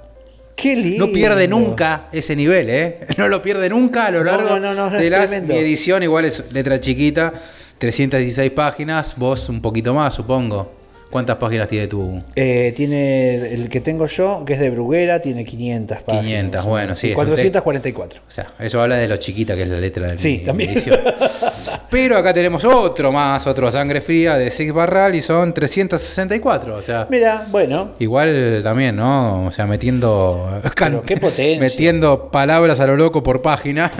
Qué 0.55 0.75
lindo. 0.75 1.07
No 1.07 1.11
pierde 1.11 1.47
nunca 1.47 2.07
ese 2.11 2.35
nivel, 2.35 2.69
¿eh? 2.69 2.99
No 3.17 3.27
lo 3.29 3.41
pierde 3.41 3.67
nunca 3.69 4.05
a 4.07 4.11
lo 4.11 4.23
largo 4.23 4.59
no, 4.59 4.73
no, 4.75 4.89
no, 4.91 4.91
de 4.91 5.41
mi 5.41 5.55
edición. 5.57 6.03
Igual 6.03 6.25
es 6.25 6.51
letra 6.53 6.79
chiquita, 6.79 7.33
316 7.79 8.51
páginas, 8.51 9.15
vos 9.17 9.49
un 9.49 9.59
poquito 9.59 9.95
más, 9.95 10.13
supongo. 10.13 10.76
¿Cuántas 11.09 11.37
páginas 11.37 11.67
tiene 11.69 11.87
tu...? 11.87 12.19
Eh, 12.35 12.73
tiene 12.75 13.53
el 13.53 13.69
que 13.69 13.79
tengo 13.81 14.07
yo, 14.07 14.43
que 14.45 14.53
es 14.53 14.59
de 14.59 14.69
Bruguera, 14.69 15.21
tiene 15.21 15.45
500 15.45 15.99
páginas. 16.03 16.25
500, 16.25 16.65
bueno, 16.65 16.95
sí, 16.95 17.07
Y 17.07 17.11
es 17.11 17.17
un 17.17 17.23
444. 17.25 18.19
O 18.27 18.31
sea, 18.31 18.51
eso 18.59 18.81
habla 18.81 18.97
de 18.97 19.07
lo 19.07 19.15
chiquita 19.17 19.55
que 19.55 19.61
es 19.63 19.67
la 19.69 19.79
letra 19.79 20.07
de 20.07 20.13
mi- 20.13 20.17
Sí, 20.19 20.39
mi 20.39 20.45
también. 20.45 20.73
Pero 21.89 22.17
acá 22.17 22.33
tenemos 22.33 22.65
otro 22.65 23.11
más, 23.11 23.47
otro 23.47 23.71
sangre 23.71 24.01
fría 24.01 24.35
de 24.37 24.51
Six 24.51 24.73
Barral 24.73 25.15
y 25.15 25.21
son 25.21 25.53
364. 25.53 26.75
O 26.75 26.83
sea, 26.83 27.07
Mira, 27.09 27.47
bueno, 27.51 27.91
igual 27.99 28.59
también, 28.63 28.95
¿no? 28.97 29.45
O 29.45 29.51
sea, 29.51 29.65
metiendo. 29.65 30.61
Pero 30.77 31.01
qué 31.03 31.17
potencia. 31.17 31.59
Metiendo 31.59 32.29
palabras 32.31 32.79
a 32.81 32.87
lo 32.87 32.97
loco 32.97 33.23
por 33.23 33.41
página. 33.41 33.91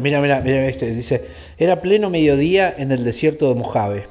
mira, 0.00 0.20
mira, 0.20 0.40
mira, 0.40 0.66
este, 0.66 0.90
dice, 0.90 1.26
era 1.58 1.80
pleno 1.80 2.10
mediodía 2.10 2.74
en 2.76 2.90
el 2.90 3.04
desierto 3.04 3.48
de 3.48 3.54
Mojave. 3.54 4.06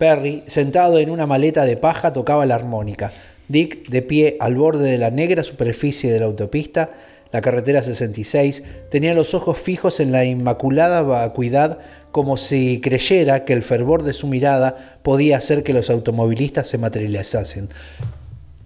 Perry, 0.00 0.44
sentado 0.46 0.98
en 0.98 1.10
una 1.10 1.26
maleta 1.26 1.66
de 1.66 1.76
paja, 1.76 2.14
tocaba 2.14 2.46
la 2.46 2.54
armónica. 2.54 3.12
Dick, 3.48 3.86
de 3.90 4.00
pie 4.00 4.38
al 4.40 4.56
borde 4.56 4.90
de 4.90 4.96
la 4.96 5.10
negra 5.10 5.42
superficie 5.42 6.10
de 6.10 6.18
la 6.18 6.24
autopista, 6.24 6.92
la 7.32 7.42
carretera 7.42 7.82
66, 7.82 8.62
tenía 8.90 9.12
los 9.12 9.34
ojos 9.34 9.58
fijos 9.58 10.00
en 10.00 10.10
la 10.10 10.24
inmaculada 10.24 11.02
vacuidad 11.02 11.80
como 12.12 12.38
si 12.38 12.80
creyera 12.80 13.44
que 13.44 13.52
el 13.52 13.62
fervor 13.62 14.02
de 14.02 14.14
su 14.14 14.26
mirada 14.26 14.98
podía 15.02 15.36
hacer 15.36 15.62
que 15.62 15.74
los 15.74 15.90
automovilistas 15.90 16.66
se 16.66 16.78
materializasen. 16.78 17.68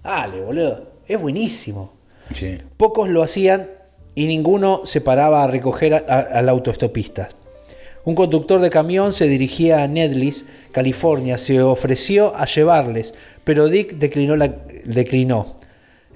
Dale, 0.04 0.40
boludo, 0.40 0.84
es 1.08 1.20
buenísimo. 1.20 1.94
Sí. 2.32 2.58
Pocos 2.76 3.08
lo 3.08 3.24
hacían 3.24 3.70
y 4.14 4.28
ninguno 4.28 4.82
se 4.84 5.00
paraba 5.00 5.42
a 5.42 5.48
recoger 5.48 5.94
al 5.94 6.48
autoestopista. 6.48 7.28
Un 8.04 8.14
conductor 8.14 8.60
de 8.60 8.68
camión 8.68 9.14
se 9.14 9.28
dirigía 9.28 9.82
a 9.82 9.88
Nedlis, 9.88 10.44
California, 10.72 11.38
se 11.38 11.62
ofreció 11.62 12.36
a 12.36 12.44
llevarles, 12.44 13.14
pero 13.44 13.68
Dick 13.68 13.94
declinó 13.94 15.56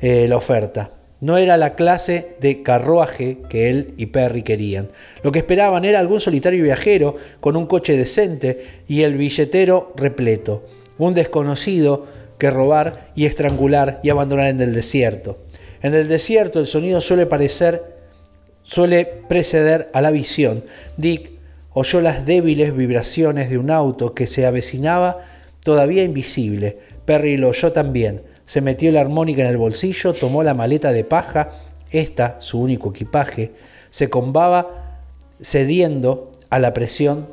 eh, 0.00 0.26
la 0.28 0.36
oferta. 0.36 0.90
No 1.20 1.38
era 1.38 1.56
la 1.56 1.74
clase 1.74 2.36
de 2.40 2.62
carruaje 2.62 3.38
que 3.48 3.70
él 3.70 3.94
y 3.96 4.06
Perry 4.06 4.42
querían. 4.42 4.90
Lo 5.22 5.32
que 5.32 5.38
esperaban 5.38 5.86
era 5.86 5.98
algún 5.98 6.20
solitario 6.20 6.62
viajero 6.62 7.16
con 7.40 7.56
un 7.56 7.66
coche 7.66 7.96
decente 7.96 8.82
y 8.86 9.02
el 9.02 9.16
billetero 9.16 9.94
repleto. 9.96 10.64
Un 10.98 11.14
desconocido 11.14 12.06
que 12.36 12.50
robar 12.50 13.10
y 13.16 13.24
estrangular 13.24 13.98
y 14.02 14.10
abandonar 14.10 14.48
en 14.48 14.60
el 14.60 14.74
desierto. 14.74 15.38
En 15.82 15.94
el 15.94 16.06
desierto 16.06 16.60
el 16.60 16.66
sonido 16.66 17.00
suele 17.00 17.24
parecer, 17.24 17.96
suele 18.62 19.06
preceder 19.06 19.90
a 19.94 20.02
la 20.02 20.10
visión. 20.10 20.62
Dick 20.98 21.37
oyó 21.78 22.00
las 22.00 22.26
débiles 22.26 22.74
vibraciones 22.74 23.50
de 23.50 23.58
un 23.58 23.70
auto 23.70 24.12
que 24.14 24.26
se 24.26 24.46
avecinaba 24.46 25.18
todavía 25.62 26.02
invisible. 26.02 26.78
Perry 27.04 27.36
lo 27.36 27.48
oyó 27.50 27.70
también. 27.72 28.22
Se 28.46 28.60
metió 28.60 28.90
la 28.90 29.00
armónica 29.00 29.42
en 29.42 29.48
el 29.48 29.58
bolsillo, 29.58 30.12
tomó 30.12 30.42
la 30.42 30.54
maleta 30.54 30.92
de 30.92 31.04
paja, 31.04 31.50
esta, 31.90 32.36
su 32.40 32.60
único 32.60 32.90
equipaje, 32.90 33.52
se 33.90 34.10
combaba 34.10 34.98
cediendo 35.40 36.32
a 36.50 36.58
la 36.58 36.74
presión 36.74 37.26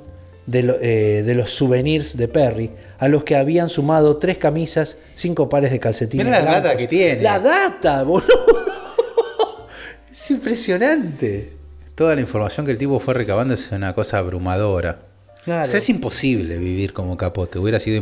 de, 0.45 0.61
lo- 0.63 0.77
eh, 0.79 1.23
de 1.25 1.33
los 1.33 1.51
souvenirs 1.51 2.15
de 2.17 2.27
Perry, 2.27 2.69
a 2.99 3.07
los 3.07 3.23
que 3.23 3.35
habían 3.35 3.69
sumado 3.69 4.17
tres 4.17 4.37
camisas, 4.37 4.97
cinco 5.15 5.49
pares 5.49 5.71
de 5.71 5.79
calcetines. 5.79 6.25
Mirá 6.25 6.37
la 6.39 6.45
blancos. 6.45 6.63
data 6.63 6.77
que 6.77 6.87
tiene. 6.87 7.21
La 7.23 7.39
data, 7.39 8.03
boludo. 8.03 8.27
Es 10.11 10.31
impresionante. 10.31 11.51
Toda 11.95 12.15
la 12.15 12.21
información 12.21 12.65
que 12.65 12.71
el 12.73 12.77
tipo 12.77 12.99
fue 12.99 13.13
recabando 13.13 13.53
es 13.53 13.71
una 13.71 13.93
cosa 13.95 14.17
abrumadora. 14.19 14.99
Claro. 15.45 15.63
O 15.63 15.65
sea, 15.67 15.77
es 15.77 15.89
imposible 15.89 16.57
vivir 16.57 16.91
como 16.91 17.15
capote. 17.17 17.59
Hubiera 17.59 17.79
sido 17.79 18.01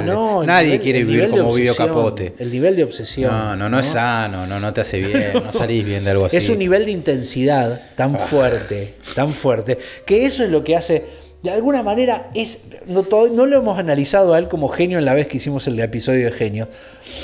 imposible. 0.00 0.12
no. 0.12 0.40
el 0.40 0.46
Nadie 0.46 0.66
nivel- 0.78 0.80
quiere 0.82 1.04
vivir 1.04 1.28
como 1.28 1.54
vivió 1.54 1.76
capote. 1.76 2.32
El 2.38 2.50
nivel 2.50 2.76
de 2.76 2.84
obsesión. 2.84 3.30
No, 3.30 3.54
no, 3.56 3.68
no, 3.68 3.78
es 3.78 3.86
sano, 3.88 4.46
no, 4.46 4.58
no 4.58 4.72
te 4.72 4.80
hace 4.80 4.98
bien, 5.00 5.32
no 5.34 5.52
salís 5.52 5.84
bien 5.84 6.02
de 6.04 6.10
algo 6.12 6.24
así. 6.24 6.38
Es 6.38 6.48
un 6.48 6.58
nivel 6.58 6.86
de 6.86 6.92
intensidad 6.92 7.78
tan 7.94 8.14
Ah. 8.14 8.18
fuerte, 8.18 8.94
tan 9.14 9.28
fuerte, 9.34 9.78
que 10.06 10.24
eso 10.24 10.42
es 10.42 10.50
lo 10.50 10.64
que 10.64 10.76
hace, 10.76 11.04
de 11.42 11.50
alguna 11.50 11.82
manera, 11.82 12.30
es 12.34 12.68
no, 12.86 13.04
no 13.34 13.44
lo 13.44 13.58
hemos 13.58 13.78
analizado 13.78 14.32
a 14.32 14.38
él 14.38 14.48
como 14.48 14.68
genio 14.68 14.98
en 14.98 15.04
la 15.04 15.12
vez 15.12 15.26
que 15.28 15.36
hicimos 15.36 15.66
el 15.66 15.78
episodio 15.78 16.24
de 16.24 16.32
genio, 16.32 16.68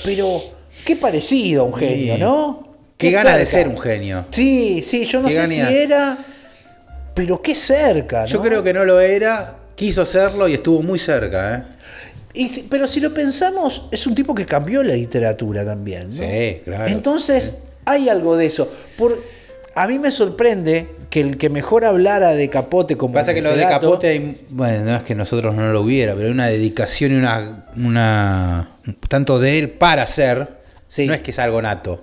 pero 0.04 0.42
qué 0.84 0.94
parecido 0.94 1.62
a 1.62 1.64
un 1.64 1.74
genio, 1.74 2.16
Sí. 2.16 2.20
¿no? 2.20 2.73
Qué 2.96 3.10
ganas 3.10 3.38
de 3.38 3.46
cerca. 3.46 3.64
ser 3.64 3.68
un 3.68 3.80
genio. 3.80 4.26
Sí, 4.30 4.82
sí, 4.82 5.04
yo 5.04 5.20
no 5.20 5.28
Qué 5.28 5.34
sé 5.34 5.46
si 5.46 5.60
era, 5.60 6.16
pero 7.14 7.40
qué 7.42 7.54
cerca, 7.54 8.20
¿no? 8.22 8.26
Yo 8.26 8.40
creo 8.42 8.62
que 8.62 8.72
no 8.72 8.84
lo 8.84 9.00
era, 9.00 9.56
quiso 9.74 10.06
serlo 10.06 10.46
y 10.48 10.54
estuvo 10.54 10.82
muy 10.82 10.98
cerca, 10.98 11.56
¿eh? 11.56 11.62
Y 12.36 12.48
pero 12.62 12.88
si 12.88 13.00
lo 13.00 13.14
pensamos, 13.14 13.86
es 13.92 14.06
un 14.06 14.14
tipo 14.14 14.34
que 14.34 14.44
cambió 14.46 14.82
la 14.82 14.94
literatura 14.94 15.64
también. 15.64 16.08
¿no? 16.10 16.16
Sí, 16.16 16.60
claro. 16.64 16.86
Entonces, 16.88 17.58
hay 17.84 18.08
algo 18.08 18.36
de 18.36 18.46
eso. 18.46 18.72
Por, 18.96 19.16
a 19.76 19.86
mí 19.86 19.98
me 20.00 20.10
sorprende 20.10 20.88
que 21.10 21.20
el 21.20 21.36
que 21.36 21.48
mejor 21.48 21.84
hablara 21.84 22.32
de 22.32 22.50
Capote 22.50 22.96
como 22.96 23.14
Pasa 23.14 23.34
que 23.34 23.42
lo 23.42 23.54
de 23.56 23.62
Capote, 23.62 24.08
hay- 24.08 24.40
bueno, 24.50 24.84
no 24.84 24.96
es 24.96 25.02
que 25.04 25.14
nosotros 25.14 25.54
no 25.54 25.72
lo 25.72 25.82
hubiera, 25.82 26.14
pero 26.14 26.26
hay 26.26 26.32
una 26.32 26.48
dedicación 26.48 27.12
y 27.12 27.14
una, 27.16 27.66
una 27.76 28.70
tanto 29.08 29.38
de 29.38 29.58
él 29.60 29.70
para 29.70 30.04
ser, 30.08 30.48
Sí. 30.88 31.06
no 31.06 31.14
es 31.14 31.20
que 31.22 31.30
es 31.30 31.38
algo 31.38 31.62
nato. 31.62 32.00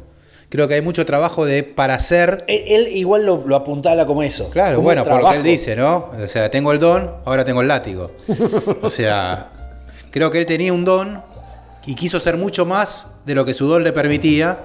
Creo 0.52 0.68
que 0.68 0.74
hay 0.74 0.82
mucho 0.82 1.06
trabajo 1.06 1.46
de 1.46 1.64
para 1.64 1.98
ser. 2.00 2.44
Él, 2.50 2.64
él 2.68 2.88
igual 2.90 3.26
lo, 3.26 3.42
lo 3.48 3.56
apuntala 3.56 4.06
como 4.06 4.22
eso. 4.22 4.50
Claro, 4.50 4.76
como 4.76 4.84
bueno, 4.86 5.06
por 5.06 5.24
lo 5.24 5.30
que 5.30 5.38
él 5.38 5.44
dice, 5.44 5.78
¿no? 5.78 6.10
O 6.22 6.28
sea, 6.28 6.52
tengo 6.52 6.74
el 6.74 6.80
don, 6.80 7.10
ahora 7.24 7.46
tengo 7.46 7.62
el 7.62 7.70
látigo. 7.70 8.12
O 8.82 8.90
sea, 8.90 9.48
creo 10.12 10.30
que 10.30 10.40
él 10.40 10.46
tenía 10.46 10.74
un 10.74 10.84
don 10.84 11.24
y 11.86 11.96
quiso 11.96 12.20
ser 12.20 12.36
mucho 12.36 12.66
más 12.66 13.08
de 13.26 13.34
lo 13.34 13.46
que 13.46 13.54
su 13.54 13.66
don 13.66 13.82
le 13.86 13.94
permitía 13.94 14.60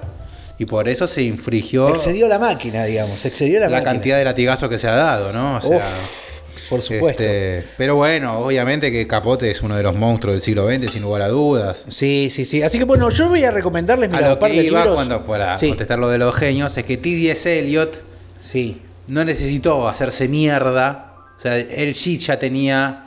y 0.59 0.65
por 0.65 0.89
eso 0.89 1.07
se 1.07 1.21
infringió 1.23 1.87
Excedió 1.89 2.27
la 2.27 2.37
máquina, 2.39 2.83
digamos. 2.83 3.25
Excedió 3.25 3.59
la, 3.61 3.67
la 3.67 3.77
máquina. 3.77 3.91
cantidad 3.93 4.17
de 4.17 4.25
latigazos 4.25 4.69
que 4.69 4.77
se 4.77 4.89
ha 4.89 4.95
dado, 4.95 5.31
¿no? 5.31 5.55
O 5.55 5.61
sea, 5.61 5.77
Uf, 5.77 6.36
por 6.69 6.81
supuesto. 6.81 7.23
este, 7.23 7.65
pero 7.77 7.95
bueno, 7.95 8.39
obviamente 8.39 8.91
que 8.91 9.05
Capote 9.07 9.49
es 9.51 9.61
uno 9.61 9.75
de 9.75 9.83
los 9.83 9.95
monstruos 9.95 10.33
del 10.35 10.41
siglo 10.41 10.67
XX, 10.69 10.91
sin 10.91 11.01
lugar 11.01 11.21
a 11.21 11.27
dudas. 11.29 11.85
Sí, 11.89 12.29
sí, 12.31 12.45
sí. 12.45 12.61
Así 12.61 12.77
que 12.77 12.83
bueno, 12.85 13.09
yo 13.09 13.29
voy 13.29 13.43
a 13.43 13.51
recomendarles 13.51 14.09
A 14.09 14.11
mira, 14.15 14.27
un 14.33 14.33
lo 14.35 14.39
que 14.39 14.47
de 14.49 14.55
iba 14.63 14.79
libros. 14.79 14.95
cuando, 14.95 15.25
para 15.25 15.57
Sí, 15.59 15.69
contestar 15.69 15.99
lo 15.99 16.09
de 16.09 16.17
los 16.17 16.35
genios, 16.35 16.77
es 16.77 16.83
que 16.83 16.97
T.D.S. 16.97 17.59
Eliot 17.59 18.01
sí. 18.41 18.81
no 19.07 19.23
necesitó 19.25 19.87
hacerse 19.87 20.27
mierda. 20.27 21.13
O 21.37 21.39
sea, 21.39 21.57
él 21.57 21.93
sí 21.95 22.17
ya 22.17 22.39
tenía 22.39 23.03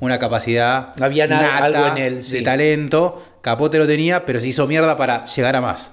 una 0.00 0.18
capacidad 0.18 0.94
Había 1.00 1.26
na- 1.26 1.40
nata 1.42 1.64
algo 1.64 1.86
en 1.88 1.98
él, 1.98 2.28
de 2.28 2.42
talento. 2.42 3.22
Capote 3.40 3.78
lo 3.78 3.86
tenía, 3.86 4.24
pero 4.26 4.40
se 4.40 4.48
hizo 4.48 4.66
mierda 4.66 4.96
para 4.96 5.26
llegar 5.26 5.54
a 5.56 5.60
más. 5.60 5.92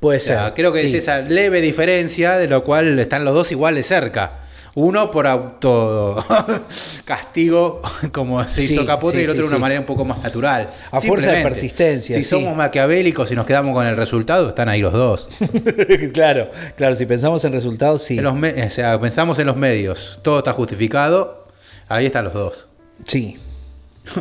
Puede 0.00 0.16
O 0.18 0.20
sea, 0.20 0.44
ser. 0.46 0.54
creo 0.54 0.72
que 0.72 0.80
sí. 0.80 0.88
es 0.88 0.94
esa 0.94 1.20
leve 1.20 1.60
diferencia 1.60 2.38
de 2.38 2.48
lo 2.48 2.64
cual 2.64 2.98
están 2.98 3.24
los 3.26 3.34
dos 3.34 3.52
igual 3.52 3.74
de 3.74 3.82
cerca. 3.82 4.38
Uno 4.76 5.10
por 5.10 5.26
auto 5.26 6.24
castigo, 7.04 7.82
como 8.12 8.46
se 8.46 8.62
hizo 8.62 8.82
Sí, 8.82 8.86
Capote, 8.86 9.16
sí, 9.16 9.22
y 9.22 9.24
el 9.24 9.30
otro 9.30 9.42
sí, 9.42 9.48
de 9.48 9.48
una 9.48 9.56
sí. 9.56 9.60
manera 9.62 9.80
un 9.80 9.86
poco 9.86 10.04
más 10.04 10.22
natural. 10.22 10.70
A 10.92 11.00
fuerza 11.00 11.32
de 11.32 11.42
persistencia, 11.42 12.14
Si 12.14 12.22
sí. 12.22 12.28
somos 12.28 12.54
maquiavélicos 12.56 13.32
y 13.32 13.34
nos 13.34 13.46
quedamos 13.46 13.74
con 13.74 13.86
el 13.86 13.96
resultado, 13.96 14.48
están 14.50 14.68
ahí 14.68 14.80
los 14.80 14.92
dos. 14.92 15.28
claro, 16.14 16.50
claro, 16.76 16.94
si 16.94 17.04
pensamos 17.06 17.44
en 17.44 17.52
resultados, 17.52 18.02
sí. 18.04 18.18
En 18.18 18.24
los 18.24 18.34
me- 18.36 18.62
o 18.62 18.70
sea, 18.70 19.00
pensamos 19.00 19.38
en 19.40 19.46
los 19.46 19.56
medios, 19.56 20.20
todo 20.22 20.38
está 20.38 20.52
justificado, 20.52 21.48
ahí 21.88 22.06
están 22.06 22.24
los 22.24 22.34
dos. 22.34 22.68
Sí. 23.08 23.38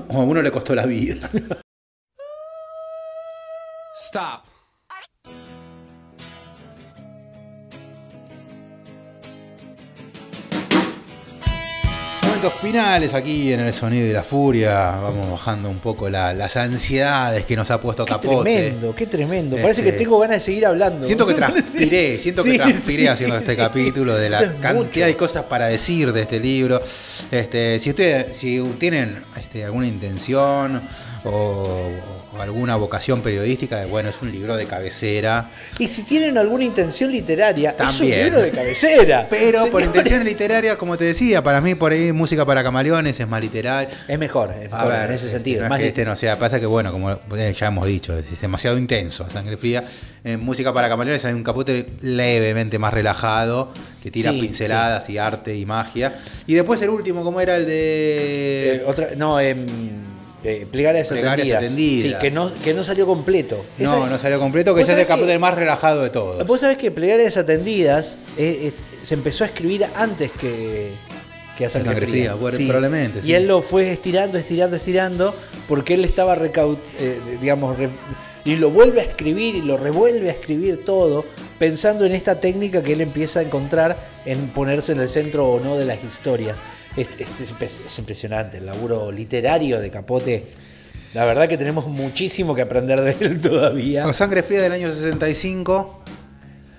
O 0.08 0.14
a 0.22 0.24
uno 0.24 0.42
le 0.42 0.52
costó 0.52 0.74
la 0.74 0.86
vida. 0.88 1.30
Stop. 4.08 4.49
Finales 12.48 13.14
aquí 13.14 13.52
en 13.52 13.60
el 13.60 13.74
sonido 13.74 14.08
y 14.08 14.12
la 14.14 14.24
furia. 14.24 14.92
Vamos 14.92 15.30
bajando 15.32 15.70
un 15.70 15.80
poco 15.80 16.10
la- 16.10 16.34
las 16.34 16.56
ansiedades 16.56 17.44
que 17.46 17.56
nos 17.58 17.70
ha 17.70 17.82
puesto 17.82 18.06
Qué 18.06 18.12
Capote. 18.14 18.42
tremendo, 18.44 18.96
qué 18.96 19.06
tremendo. 19.08 19.56
Parece 19.58 19.82
Este, 19.82 19.92
que 19.94 19.98
tengo 20.04 20.18
ganas 20.20 20.38
de 20.38 20.42
seguir 20.42 20.66
hablando. 20.66 21.06
Siento 21.06 21.26
que 21.28 21.34
transpiré, 21.36 22.18
siento 22.18 22.44
que 22.44 22.54
transpiré 22.58 23.04
sí, 23.04 23.08
haciendo 23.08 23.36
sí, 23.36 23.42
este 23.42 23.58
capítulo 23.58 24.16
de 24.16 24.30
la 24.30 24.40
cantidad 24.62 24.74
mucho. 24.74 25.06
de 25.06 25.16
cosas 25.18 25.44
para 25.44 25.68
decir 25.68 26.14
de 26.14 26.22
este 26.22 26.40
libro. 26.40 26.82
Este, 27.32 27.78
si 27.80 27.90
ustedes, 27.90 28.38
si 28.38 28.60
tienen 28.80 29.22
este, 29.38 29.64
alguna 29.66 29.88
intención 29.88 30.82
o, 31.26 31.90
o 32.36 32.42
alguna 32.42 32.76
vocación 32.76 33.22
periodística, 33.22 33.86
bueno, 33.88 34.10
es 34.10 34.22
un 34.22 34.32
libro 34.32 34.56
de 34.56 34.66
cabecera. 34.66 35.50
Y 35.78 35.88
si 35.88 36.04
tienen 36.04 36.38
alguna 36.38 36.64
intención 36.64 37.12
literaria, 37.12 37.72
es 37.72 37.80
un 37.80 37.86
También. 37.88 38.24
libro 38.26 38.42
de 38.42 38.52
cabecera. 38.52 39.28
Pero 39.30 39.60
por 39.60 39.82
Señores, 39.82 39.88
intenciones 39.88 40.26
literarias, 40.26 40.76
como 40.78 40.98
te 40.98 41.06
decía, 41.06 41.44
para 41.44 41.60
mí 41.62 41.76
por 41.76 41.92
ahí 41.92 42.12
música 42.14 42.46
para 42.46 42.64
camaleones 42.64 43.20
es 43.20 43.28
más 43.28 43.42
literal. 43.42 43.88
Es 44.08 44.20
mejor, 44.20 44.52
es 44.52 44.72
A 44.72 44.78
mejor 44.78 44.88
ver, 44.92 45.10
en 45.10 45.16
ese 45.16 45.26
este, 45.26 45.30
sentido. 45.38 45.60
no 45.60 45.66
es 45.66 45.70
más 45.70 45.80
que 45.80 45.88
este 45.88 46.06
no 46.06 46.16
sea, 46.16 46.38
pasa 46.40 46.60
que 46.60 46.66
bueno, 46.66 46.92
como 46.92 47.12
eh, 47.12 47.54
ya 47.58 47.68
hemos 47.68 47.86
dicho, 47.86 48.18
es 48.18 48.40
demasiado 48.42 48.78
intenso 48.78 49.24
a 49.26 49.30
sangre 49.30 49.58
fría. 49.58 49.84
En 50.24 50.40
música 50.42 50.74
para 50.74 50.90
camaleones 50.90 51.24
hay 51.26 51.34
un 51.34 51.44
capote 51.44 51.86
levemente 52.02 52.78
más 52.78 52.94
relajado, 52.94 53.72
que 54.04 54.12
tira 54.12 54.32
Sí, 54.32 54.40
pinceladas 54.42 55.10
y 55.10 55.18
arte 55.18 55.56
y 55.56 55.66
magia. 55.66 56.18
Y 56.46 56.54
después 56.54 56.82
el 56.82 56.90
último, 56.90 57.24
como 57.24 57.42
era 57.42 57.56
el 57.56 57.66
de. 57.66 58.76
Eh, 58.76 58.84
otra, 58.86 59.10
no, 59.18 59.40
em, 59.40 59.66
eh, 60.44 60.66
plegarias, 60.72 61.08
Plegarias 61.10 61.58
atendidas. 61.58 61.64
atendidas. 61.64 62.22
Sí, 62.22 62.28
que 62.28 62.34
no, 62.34 62.52
que 62.64 62.74
no 62.74 62.84
salió 62.84 63.06
completo. 63.06 63.64
no, 63.78 63.86
Esa- 63.98 64.10
no 64.10 64.18
salió 64.18 64.40
completo, 64.40 64.74
que 64.74 64.82
¿Vos 64.82 64.88
ya 64.88 64.94
es 64.94 65.00
el 65.00 65.06
sabés 65.06 65.16
capote 65.18 65.34
que- 65.34 65.40
más 65.40 65.56
relajado 65.56 66.04
de 66.04 66.10
todos. 66.10 66.46
Vos 66.48 66.60
sabés 66.62 66.78
que 66.78 66.92
Plegarias 66.92 67.36
Atendidas 67.38 68.18
eh, 68.38 68.68
eh, 68.68 68.74
se 69.04 69.14
empezó 69.16 69.44
a 69.44 69.48
escribir 69.48 69.86
antes 69.96 70.32
que, 70.32 70.92
que 71.58 71.66
a 71.66 71.70
Sangre, 71.70 71.92
Sangre 71.92 72.08
Fría. 72.08 72.36
Probablemente, 72.38 73.20
Y 73.24 73.34
él 73.34 73.48
lo 73.48 73.62
fue 73.62 73.92
estirando, 73.92 74.38
estirando, 74.38 74.76
estirando, 74.78 75.36
porque 75.68 75.94
él 75.96 76.06
estaba, 76.06 76.36
recau 76.36 76.78
eh, 77.00 77.20
digamos, 77.42 77.78
re- 77.78 77.90
y 78.46 78.56
lo 78.56 78.70
vuelve 78.70 79.02
a 79.02 79.04
escribir 79.04 79.56
y 79.56 79.62
lo 79.62 79.76
revuelve 79.78 80.30
a 80.30 80.32
escribir 80.34 80.86
todo, 80.86 81.26
pensando 81.60 82.06
en 82.06 82.14
esta 82.14 82.40
técnica 82.40 82.82
que 82.82 82.94
él 82.94 83.02
empieza 83.02 83.42
a 83.42 83.44
encontrar 83.44 83.98
en 84.26 84.48
ponerse 84.50 84.94
en 84.94 85.02
el 85.02 85.10
centro 85.10 85.48
o 85.50 85.60
no 85.60 85.78
de 85.78 85.84
las 85.86 86.02
historias. 86.04 86.58
Es, 86.98 87.08
impresionante 87.98 88.58
el 88.58 88.66
laburo 88.66 89.12
literario 89.12 89.80
de 89.80 89.90
Capote. 89.90 90.44
La 91.14 91.26
verdad 91.26 91.48
que 91.48 91.58
tenemos 91.58 91.88
muchísimo 91.88 92.54
que 92.56 92.62
aprender 92.62 93.02
de 93.02 93.16
él 93.26 93.42
todavía. 93.42 94.04
No, 94.04 94.14
Sangre 94.14 94.44
Fría 94.44 94.62
del 94.62 94.72
año 94.74 94.90
65, 94.92 96.04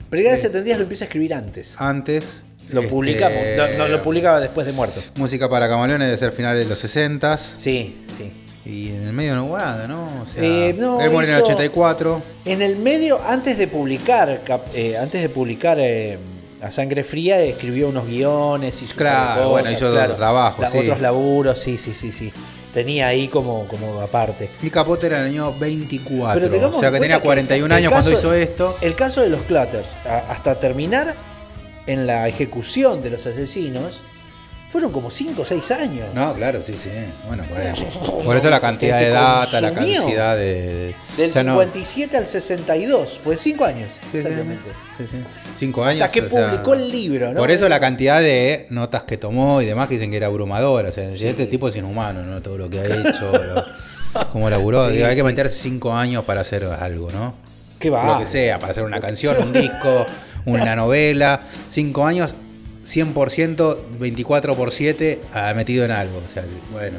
Plegarias 0.08 0.44
Atendidas 0.44 0.78
lo 0.78 0.82
empieza 0.84 1.04
a 1.04 1.06
escribir 1.06 1.34
antes. 1.34 1.74
antes. 1.78 2.44
Lo 2.72 2.82
este, 2.82 3.56
no, 3.56 3.78
no, 3.78 3.88
lo 3.88 4.00
publicaba 4.00 4.40
después 4.40 4.64
de 4.66 4.72
muerto. 4.72 5.00
Música 5.16 5.48
para 5.48 5.68
camaleones 5.68 6.06
debe 6.06 6.16
ser 6.16 6.30
finales 6.30 6.62
de 6.64 6.68
los 6.70 6.78
60 6.78 7.36
Sí, 7.36 8.04
sí. 8.16 8.32
Y 8.64 8.90
en 8.90 9.02
el 9.08 9.12
medio 9.12 9.34
no 9.34 9.46
hubo 9.46 9.58
nada, 9.58 9.88
¿no? 9.88 10.22
O 10.22 10.26
sea, 10.26 10.40
Eh, 10.42 10.74
no, 10.78 11.00
él 11.00 11.10
murió 11.10 11.30
en 11.30 11.34
el 11.36 11.40
hizo- 11.42 11.46
84. 11.52 12.22
En 12.44 12.62
el 12.62 12.76
medio, 12.76 13.20
antes 13.24 13.58
de 13.58 13.66
publicar, 13.66 14.42
eh, 14.74 14.96
antes 14.98 15.22
de 15.22 15.28
publicar 15.30 15.78
eh, 15.80 16.18
a 16.62 16.70
Sangre 16.70 17.04
Fría, 17.04 17.40
escribió 17.42 17.88
unos 17.88 18.06
guiones 18.06 18.82
y 18.82 18.86
Claro, 18.86 19.50
bueno, 19.50 19.70
hizo 19.70 19.90
otros 19.90 20.16
trabajos, 20.16 20.66
sí. 20.70 20.78
Otros 20.78 21.00
laburos, 21.00 21.58
sí, 21.60 21.78
sí, 21.78 21.94
sí, 21.94 22.12
sí. 22.12 22.32
Tenía 22.72 23.08
ahí 23.08 23.26
como, 23.28 23.66
como 23.66 24.00
aparte. 24.00 24.48
Mi 24.62 24.70
capote 24.70 25.06
era 25.08 25.20
el 25.20 25.26
año 25.26 25.52
24. 25.58 26.40
Pero 26.40 26.52
tengamos 26.52 26.76
o 26.76 26.80
sea 26.80 26.92
que 26.92 27.00
tenía 27.00 27.20
41 27.20 27.66
el 27.74 27.78
años 27.78 27.90
cuando 27.92 28.10
caso- 28.10 28.20
hizo 28.28 28.34
esto. 28.34 28.76
El 28.80 28.94
caso 28.94 29.22
de 29.22 29.28
los 29.28 29.40
Clutters, 29.42 29.96
a- 30.06 30.30
hasta 30.30 30.60
terminar 30.60 31.16
en 31.86 32.06
la 32.06 32.28
ejecución 32.28 33.02
de 33.02 33.10
los 33.10 33.26
asesinos, 33.26 34.02
fueron 34.70 34.92
como 34.92 35.10
5 35.10 35.42
o 35.42 35.44
6 35.44 35.70
años. 35.72 36.06
No, 36.14 36.32
claro, 36.34 36.60
sí, 36.62 36.74
sí. 36.78 36.88
Bueno, 37.26 37.44
por 37.44 37.60
eso, 37.60 38.22
por 38.24 38.36
eso 38.36 38.48
la 38.50 38.60
cantidad 38.60 38.98
de 39.00 39.10
data, 39.10 39.60
la 39.60 39.72
cantidad 39.74 40.36
de. 40.36 40.94
Del 41.16 41.30
o 41.30 41.32
sea, 41.32 41.42
no- 41.42 41.52
57 41.60 42.16
al 42.16 42.26
62, 42.26 43.18
fue 43.22 43.36
5 43.36 43.64
años, 43.64 43.94
Sí, 44.12 44.18
exactamente. 44.18 44.70
sí, 44.96 45.04
años. 45.84 46.02
Hasta 46.02 46.12
que 46.12 46.30
sea, 46.30 46.50
publicó 46.50 46.74
el 46.74 46.90
libro, 46.90 47.32
¿no? 47.32 47.38
Por 47.40 47.50
eso 47.50 47.68
la 47.68 47.80
cantidad 47.80 48.20
de 48.20 48.66
notas 48.70 49.02
que 49.04 49.16
tomó 49.16 49.60
y 49.60 49.66
demás 49.66 49.88
que 49.88 49.94
dicen 49.94 50.10
que 50.10 50.16
era 50.16 50.28
abrumadora. 50.28 50.88
O 50.88 50.92
sea, 50.92 51.10
este 51.10 51.46
tipo 51.46 51.68
es 51.68 51.76
inhumano, 51.76 52.22
¿no? 52.22 52.40
Todo 52.40 52.56
lo 52.56 52.70
que 52.70 52.80
ha 52.80 52.84
hecho, 53.08 53.32
lo- 53.32 53.64
cómo 54.32 54.48
laburó. 54.50 54.88
Digo, 54.88 55.06
hay 55.06 55.16
que 55.16 55.22
meterse 55.22 55.58
cinco 55.58 55.92
años 55.92 56.24
para 56.24 56.40
hacer 56.42 56.64
algo, 56.64 57.10
¿no? 57.12 57.34
¿Qué 57.78 57.90
va? 57.90 58.06
Lo 58.06 58.18
que 58.18 58.26
sea, 58.26 58.58
para 58.58 58.72
hacer 58.72 58.84
una 58.84 59.00
canción, 59.00 59.36
un 59.42 59.52
disco, 59.52 60.06
una 60.44 60.76
novela. 60.76 61.40
Cinco 61.68 62.04
años, 62.06 62.34
100%, 62.84 63.76
24 63.98 64.56
por 64.56 64.70
7 64.70 65.20
ha 65.34 65.54
metido 65.54 65.84
en 65.84 65.90
algo. 65.90 66.18
O 66.18 66.30
sea, 66.30 66.44
bueno. 66.72 66.98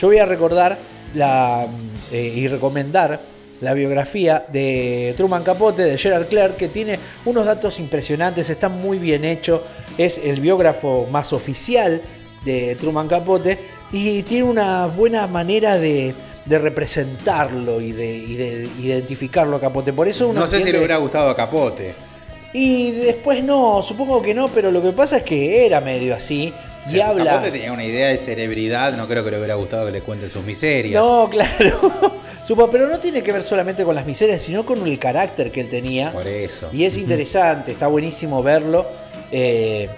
Yo 0.00 0.08
voy 0.08 0.18
a 0.18 0.26
recordar 0.26 0.78
la, 1.14 1.66
eh, 2.10 2.32
y 2.34 2.48
recomendar 2.48 3.20
la 3.60 3.74
biografía 3.74 4.44
de 4.52 5.14
Truman 5.16 5.44
Capote, 5.44 5.82
de 5.82 5.96
Gerard 5.96 6.26
Clark, 6.26 6.56
que 6.56 6.68
tiene 6.68 6.98
unos 7.24 7.46
datos 7.46 7.78
impresionantes, 7.78 8.50
está 8.50 8.68
muy 8.68 8.98
bien 8.98 9.24
hecho, 9.24 9.62
es 9.96 10.18
el 10.18 10.40
biógrafo 10.40 11.06
más 11.10 11.32
oficial 11.32 12.02
de 12.44 12.74
Truman 12.74 13.06
Capote 13.06 13.58
y 13.92 14.22
tiene 14.24 14.44
una 14.48 14.86
buena 14.86 15.28
manera 15.28 15.78
de, 15.78 16.12
de 16.44 16.58
representarlo 16.58 17.80
y 17.80 17.92
de, 17.92 18.16
y 18.16 18.34
de 18.34 18.68
identificarlo 18.80 19.56
a 19.56 19.60
Capote. 19.60 19.92
Por 19.92 20.08
eso 20.08 20.28
uno 20.28 20.40
No 20.40 20.46
sé 20.48 20.60
si 20.60 20.72
le 20.72 20.78
hubiera 20.78 20.96
gustado 20.96 21.30
a 21.30 21.36
Capote. 21.36 21.94
Y 22.52 22.92
después 22.92 23.42
no, 23.42 23.82
supongo 23.82 24.20
que 24.20 24.34
no, 24.34 24.48
pero 24.48 24.70
lo 24.70 24.82
que 24.82 24.92
pasa 24.92 25.18
es 25.18 25.22
que 25.22 25.64
era 25.64 25.80
medio 25.80 26.14
así 26.14 26.52
O 26.86 26.90
y 26.90 26.94
sea, 26.94 27.08
habla... 27.08 27.24
Capote 27.24 27.50
tenía 27.50 27.72
una 27.72 27.84
idea 27.84 28.08
de 28.08 28.18
celebridad, 28.18 28.94
no 28.96 29.08
creo 29.08 29.24
que 29.24 29.30
le 29.30 29.38
hubiera 29.38 29.54
gustado 29.54 29.86
que 29.86 29.92
le 29.92 30.02
cuenten 30.02 30.28
sus 30.28 30.44
miserias. 30.44 31.02
No, 31.02 31.28
claro. 31.30 31.80
Supo, 32.44 32.70
pero 32.70 32.88
no 32.88 32.98
tiene 32.98 33.22
que 33.22 33.32
ver 33.32 33.44
solamente 33.44 33.84
con 33.84 33.94
las 33.94 34.04
miserias, 34.04 34.42
sino 34.42 34.66
con 34.66 34.86
el 34.86 34.98
carácter 34.98 35.50
que 35.50 35.60
él 35.60 35.70
tenía. 35.70 36.12
Por 36.12 36.26
eso. 36.26 36.68
Y 36.72 36.84
es 36.84 36.96
interesante, 36.96 37.72
está 37.72 37.86
buenísimo 37.86 38.42
verlo. 38.42 38.86
Eh, 39.30 39.88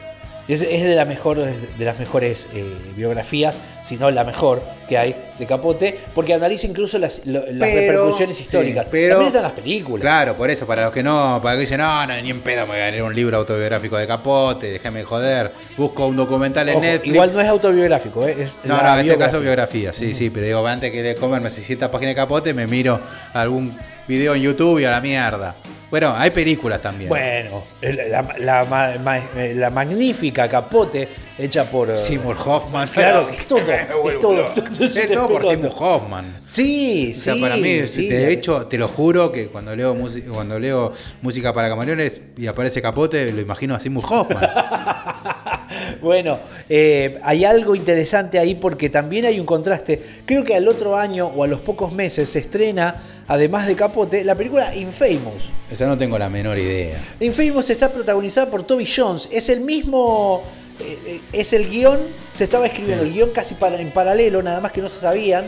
es, 0.47 0.61
es 0.63 0.83
de, 0.83 0.95
la 0.95 1.05
mejor, 1.05 1.39
de 1.39 1.85
las 1.85 1.99
mejores 1.99 2.49
eh, 2.55 2.65
biografías, 2.97 3.61
si 3.83 3.97
no 3.97 4.11
la 4.11 4.25
mejor 4.25 4.63
que 4.89 4.99
hay 4.99 5.15
de 5.39 5.47
Capote, 5.47 5.99
porque 6.15 6.35
analiza 6.35 6.67
incluso 6.67 6.99
las, 6.99 7.25
lo- 7.27 7.41
las 7.51 7.69
Pero- 7.71 7.81
repercusiones 7.93 8.37
sí, 8.37 8.43
históricas. 8.45 8.87
pero- 8.91 9.15
También 9.15 9.29
están 9.29 9.43
las 9.43 9.53
películas. 9.53 10.03
Claro, 10.03 10.37
por 10.37 10.51
eso, 10.51 10.67
para 10.67 10.85
los 10.85 10.93
que 10.93 11.03
no, 11.03 11.41
para 11.43 11.55
los 11.55 11.59
que 11.59 11.61
dicen, 11.63 11.79
no, 11.79 12.07
no, 12.07 12.15
ni 12.21 12.31
en 12.31 12.41
pedo 12.43 12.67
me 12.67 12.73
voy 12.73 12.81
a 12.81 12.91
leer 12.91 13.03
un 13.03 13.15
libro 13.15 13.37
autobiográfico 13.39 13.97
de 13.97 14.07
Capote, 14.07 14.71
déjame 14.71 15.01
de 15.01 15.05
joder, 15.07 15.53
busco 15.77 16.07
un 16.07 16.17
documental 16.17 16.69
en 16.69 16.77
Ojo, 16.77 16.85
Netflix. 16.85 17.15
igual 17.15 17.33
no 17.33 17.41
es 17.41 17.49
autobiográfico, 17.49 18.27
eh, 18.29 18.37
es 18.41 18.59
No, 18.65 18.83
no, 18.83 18.99
en 18.99 19.07
este 19.07 19.19
caso 19.19 19.41
biografía, 19.41 19.93
sí, 19.93 20.15
sí, 20.15 20.29
pero 20.31 20.47
digo, 20.47 20.67
antes 20.67 20.91
que 20.93 21.15
comerme 21.15 21.51
600 21.51 21.89
páginas 21.89 22.11
de 22.11 22.17
Capote, 22.17 22.53
me 22.55 22.67
miro 22.67 23.01
algún 23.33 23.77
video 24.07 24.35
en 24.35 24.43
YouTube 24.43 24.81
y 24.81 24.85
a 24.85 24.91
la 24.91 25.01
mierda. 25.01 25.57
Bueno, 25.91 26.13
hay 26.17 26.31
películas 26.31 26.81
también. 26.81 27.09
Bueno, 27.09 27.63
la, 27.81 28.35
la 28.39 29.21
la 29.55 29.71
magnífica 29.71 30.49
Capote 30.49 31.09
hecha 31.39 31.65
por... 31.65 31.91
eh, 31.91 31.97
Seymour 31.97 32.37
Hoffman. 32.45 32.89
Claro, 32.89 33.29
es 33.29 33.47
todo, 33.47 33.61
es 33.71 34.21
todo, 34.21 34.53
es 34.81 35.13
todo 35.13 35.29
por. 35.29 35.47
Seymour 35.47 35.73
Hoffman. 35.79 36.41
Sí, 36.51 37.13
O 37.15 37.19
sea, 37.19 37.35
sí. 37.35 37.41
para 37.41 37.57
mí, 37.57 37.87
sí, 37.87 38.09
de 38.09 38.33
hecho, 38.33 38.67
te 38.67 38.77
lo 38.77 38.89
juro 38.89 39.31
que 39.31 39.47
cuando 39.49 39.77
leo, 39.77 39.95
música 39.95 40.31
cuando 40.33 40.59
leo 40.59 40.93
música 41.23 41.53
para 41.53 41.69
camaleones 41.69 42.21
y 42.37 42.49
aparece 42.49 42.83
Capote, 42.83 43.31
lo 43.31 43.41
imagino 43.41 43.77
a 43.77 43.81
Seymour 43.81 44.05
Hoffman. 44.11 44.49
Bueno, 46.01 46.39
eh, 46.69 47.19
hay 47.23 47.45
algo 47.45 47.75
interesante 47.75 48.39
ahí 48.39 48.55
porque 48.55 48.91
también 48.91 49.25
hay 49.25 49.41
un 49.41 49.47
contraste. 49.47 50.01
Creo 50.27 50.45
que 50.45 50.55
al 50.55 50.69
otro 50.69 50.97
año 50.97 51.27
o 51.27 51.43
a 51.45 51.47
los 51.47 51.61
pocos 51.61 51.93
meses 51.93 52.29
se 52.29 52.41
estrena, 52.41 53.03
además 53.29 53.67
de 53.67 53.75
Capote, 53.77 54.25
la 54.25 54.35
película 54.35 54.75
Infamous. 54.75 55.51
Esa 55.71 55.87
no 55.87 55.97
tengo 55.99 56.19
la 56.19 56.29
menor 56.29 56.59
idea. 56.59 56.99
Infamous 57.21 57.71
está 57.71 57.89
protagonizada 57.91 58.51
por 58.51 58.63
Toby 58.65 58.87
Jones. 58.87 59.29
Es 59.33 59.49
el 59.49 59.61
mismo. 59.61 60.43
eh, 60.81 60.99
eh, 61.07 61.21
es 61.33 61.53
el 61.53 61.69
guion. 61.69 61.99
Se 62.33 62.45
estaba 62.45 62.67
escribiendo 62.67 63.05
el 63.05 63.13
guion 63.13 63.31
casi 63.31 63.55
para, 63.55 63.81
en 63.81 63.91
paralelo, 63.93 64.43
nada 64.43 64.61
más 64.61 64.73
que 64.73 64.81
no 64.81 64.89
se 64.89 65.01
sabían. 65.01 65.47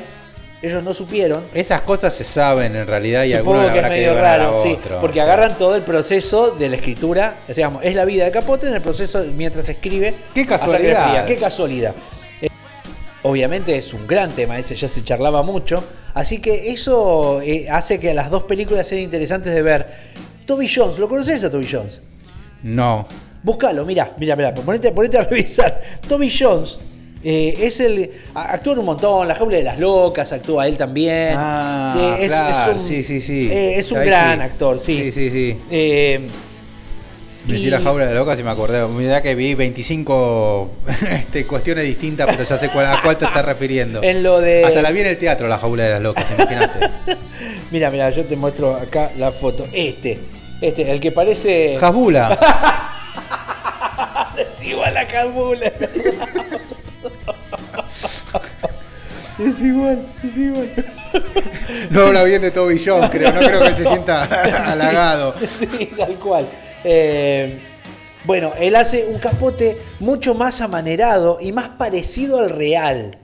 Ellos 0.62 0.82
no 0.82 0.94
supieron. 0.94 1.44
Esas 1.52 1.82
cosas 1.82 2.14
se 2.14 2.24
saben 2.24 2.74
en 2.76 2.86
realidad 2.86 3.24
y 3.24 3.32
Supongo 3.32 3.58
algunos 3.60 3.72
que 3.72 3.78
es 3.78 3.84
habrá 3.84 3.94
que 3.94 4.00
medio 4.00 4.18
a 4.18 4.20
raro, 4.22 4.62
sí, 4.62 4.72
otro. 4.72 5.00
porque 5.00 5.20
O 5.20 5.24
sea, 5.24 5.34
agarran 5.34 5.58
todo 5.58 5.76
el 5.76 5.82
proceso 5.82 6.52
de 6.52 6.70
la 6.70 6.76
escritura, 6.76 7.40
digamos, 7.46 7.84
es 7.84 7.94
la 7.94 8.06
vida 8.06 8.24
de 8.24 8.30
Capote 8.30 8.66
en 8.66 8.74
el 8.74 8.80
proceso 8.80 9.22
mientras 9.36 9.68
escribe. 9.68 10.14
Qué 10.34 10.46
casualidad. 10.46 11.26
Qué 11.26 11.36
casualidad. 11.36 11.94
Obviamente 13.26 13.76
es 13.76 13.92
un 13.92 14.06
gran 14.06 14.30
tema, 14.32 14.56
ese 14.56 14.76
ya 14.76 14.86
se 14.86 15.02
charlaba 15.02 15.42
mucho, 15.42 15.82
así 16.14 16.38
que 16.40 16.70
eso 16.70 17.40
eh, 17.42 17.68
hace 17.68 17.98
que 17.98 18.14
las 18.14 18.30
dos 18.30 18.44
películas 18.44 18.86
sean 18.86 19.02
interesantes 19.02 19.52
de 19.52 19.62
ver. 19.62 19.86
Toby 20.46 20.68
Jones, 20.72 20.98
¿lo 21.00 21.08
conoces 21.08 21.42
a 21.42 21.50
Toby 21.50 21.66
Jones? 21.68 22.00
No. 22.62 23.04
Búscalo, 23.42 23.84
mira, 23.84 24.14
mira, 24.18 24.36
mira, 24.36 24.54
ponete, 24.54 24.92
ponete 24.92 25.18
a 25.18 25.22
revisar. 25.22 25.80
Toby 26.08 26.30
Jones 26.30 26.78
eh, 27.24 27.56
es 27.62 27.80
el. 27.80 28.08
Actúa 28.32 28.74
en 28.74 28.78
un 28.78 28.84
montón, 28.86 29.26
La 29.26 29.34
Jaula 29.34 29.56
de 29.56 29.64
las 29.64 29.78
Locas, 29.80 30.32
actúa 30.32 30.68
él 30.68 30.76
también. 30.76 31.34
Ah, 31.36 32.16
Eh, 32.20 32.26
claro, 32.28 32.80
sí, 32.80 33.02
sí, 33.02 33.20
sí. 33.20 33.48
eh, 33.50 33.78
es 33.78 33.90
un 33.90 34.04
gran 34.04 34.38
sí. 34.38 34.44
actor, 34.44 34.78
sí. 34.78 35.02
Sí, 35.02 35.12
sí, 35.12 35.30
sí. 35.30 35.60
Decía 37.46 37.70
la 37.70 37.80
jaula 37.80 38.06
de 38.06 38.14
la 38.14 38.20
loca 38.20 38.34
si 38.36 38.42
me 38.42 38.50
acordé. 38.50 38.84
Mira 38.88 39.22
que 39.22 39.34
vi 39.34 39.54
25 39.54 40.70
este, 41.10 41.46
cuestiones 41.46 41.84
distintas, 41.84 42.26
pero 42.26 42.42
ya 42.42 42.56
sé 42.56 42.68
cuál, 42.70 42.86
a 42.86 43.00
cuál 43.02 43.16
te 43.16 43.24
estás 43.24 43.44
refiriendo. 43.44 44.02
En 44.02 44.22
lo 44.22 44.40
de- 44.40 44.64
Hasta 44.64 44.82
la 44.82 44.90
vi 44.90 45.00
en 45.00 45.06
el 45.06 45.16
teatro, 45.18 45.46
la 45.46 45.58
jaula 45.58 45.84
de 45.84 45.90
las 45.90 46.02
locas, 46.02 46.24
imagínate. 46.36 46.90
Mira, 47.70 47.90
mira, 47.90 48.10
yo 48.10 48.24
te 48.24 48.36
muestro 48.36 48.76
acá 48.76 49.10
la 49.16 49.32
foto. 49.32 49.66
Este, 49.72 50.20
este, 50.60 50.90
el 50.90 51.00
que 51.00 51.10
parece. 51.10 51.76
Jabula. 51.80 52.38
es 54.38 54.62
igual 54.64 54.96
a 54.96 55.04
Kabula. 55.06 55.72
es 59.38 59.60
igual, 59.62 60.06
es 60.24 60.36
igual. 60.36 60.86
No 61.90 62.06
habla 62.06 62.22
bien 62.24 62.42
de 62.42 62.50
Toby 62.52 62.80
Jones, 62.84 63.10
creo. 63.10 63.32
No 63.32 63.40
creo 63.40 63.60
que 63.64 63.74
se 63.74 63.84
sienta 63.84 64.24
halagado. 64.70 65.34
Sí, 65.40 65.90
tal 65.96 66.14
cual. 66.16 66.46
Eh, 66.88 67.58
bueno, 68.24 68.52
él 68.60 68.76
hace 68.76 69.06
un 69.06 69.18
capote 69.18 69.76
mucho 69.98 70.34
más 70.34 70.60
amanerado 70.60 71.38
y 71.40 71.50
más 71.50 71.68
parecido 71.70 72.38
al 72.38 72.50
real. 72.50 73.18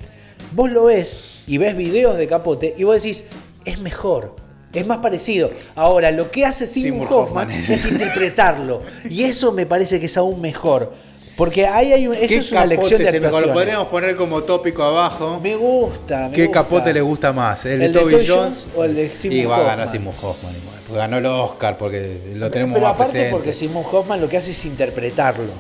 Vos 0.51 0.71
lo 0.71 0.85
ves 0.85 1.43
y 1.47 1.59
ves 1.59 1.77
videos 1.77 2.17
de 2.17 2.27
capote 2.27 2.75
y 2.77 2.83
vos 2.83 3.01
decís, 3.01 3.25
es 3.65 3.79
mejor. 3.81 4.35
Es 4.73 4.85
más 4.87 4.99
parecido. 4.99 5.51
Ahora, 5.77 6.11
lo 6.11 6.31
que 6.31 6.45
hace 6.45 6.67
Seymour 6.67 7.07
Hoffman 7.11 7.49
Hoffman. 7.49 7.51
es 7.51 7.85
interpretarlo. 7.85 8.81
Y 9.09 9.25
eso 9.25 9.53
me 9.53 9.67
parece 9.67 10.01
que 10.01 10.07
es 10.07 10.17
aún 10.17 10.41
mejor. 10.41 10.95
Porque 11.37 11.67
ahí 11.67 11.93
hay 11.93 12.09
un, 12.09 12.15
eso 12.15 12.27
¿Qué 12.27 12.37
es 12.37 12.53
una 12.53 12.67
lección 12.67 13.03
de 13.03 13.09
actuación. 13.09 13.49
Lo 13.49 13.55
podríamos 13.55 13.87
poner 13.89 14.17
como 14.17 14.43
tópico 14.43 14.83
abajo. 14.83 15.39
Me 15.41 15.55
gusta, 15.55 16.29
me 16.29 16.35
¿Qué 16.35 16.47
gusta. 16.47 16.63
capote 16.63 16.93
le 16.93 17.01
gusta 17.01 17.33
más? 17.33 17.65
¿El, 17.65 17.83
¿El 17.83 17.93
de 17.93 18.01
Toby 18.01 18.15
Jones? 18.15 18.29
Jones 18.29 18.69
o 18.77 18.85
el 18.85 18.95
de 18.97 19.09
Seymour 19.09 19.41
Y 19.41 19.45
va 19.45 19.57
a 19.57 19.61
ganar 19.61 19.87
Hoffman? 19.87 19.93
Seymour 19.93 20.15
Hoffman 20.21 20.72
ganó 20.93 21.19
el 21.19 21.27
Oscar, 21.27 21.77
porque 21.79 22.21
lo 22.35 22.51
tenemos 22.51 22.75
Pero 22.75 22.87
más 22.87 22.95
aparte 22.95 23.13
presente. 23.13 23.33
porque 23.37 23.55
Simon 23.55 23.85
Hoffman 23.91 24.21
lo 24.21 24.29
que 24.29 24.37
hace 24.37 24.53
es 24.53 24.65
interpretarlo. 24.65 25.51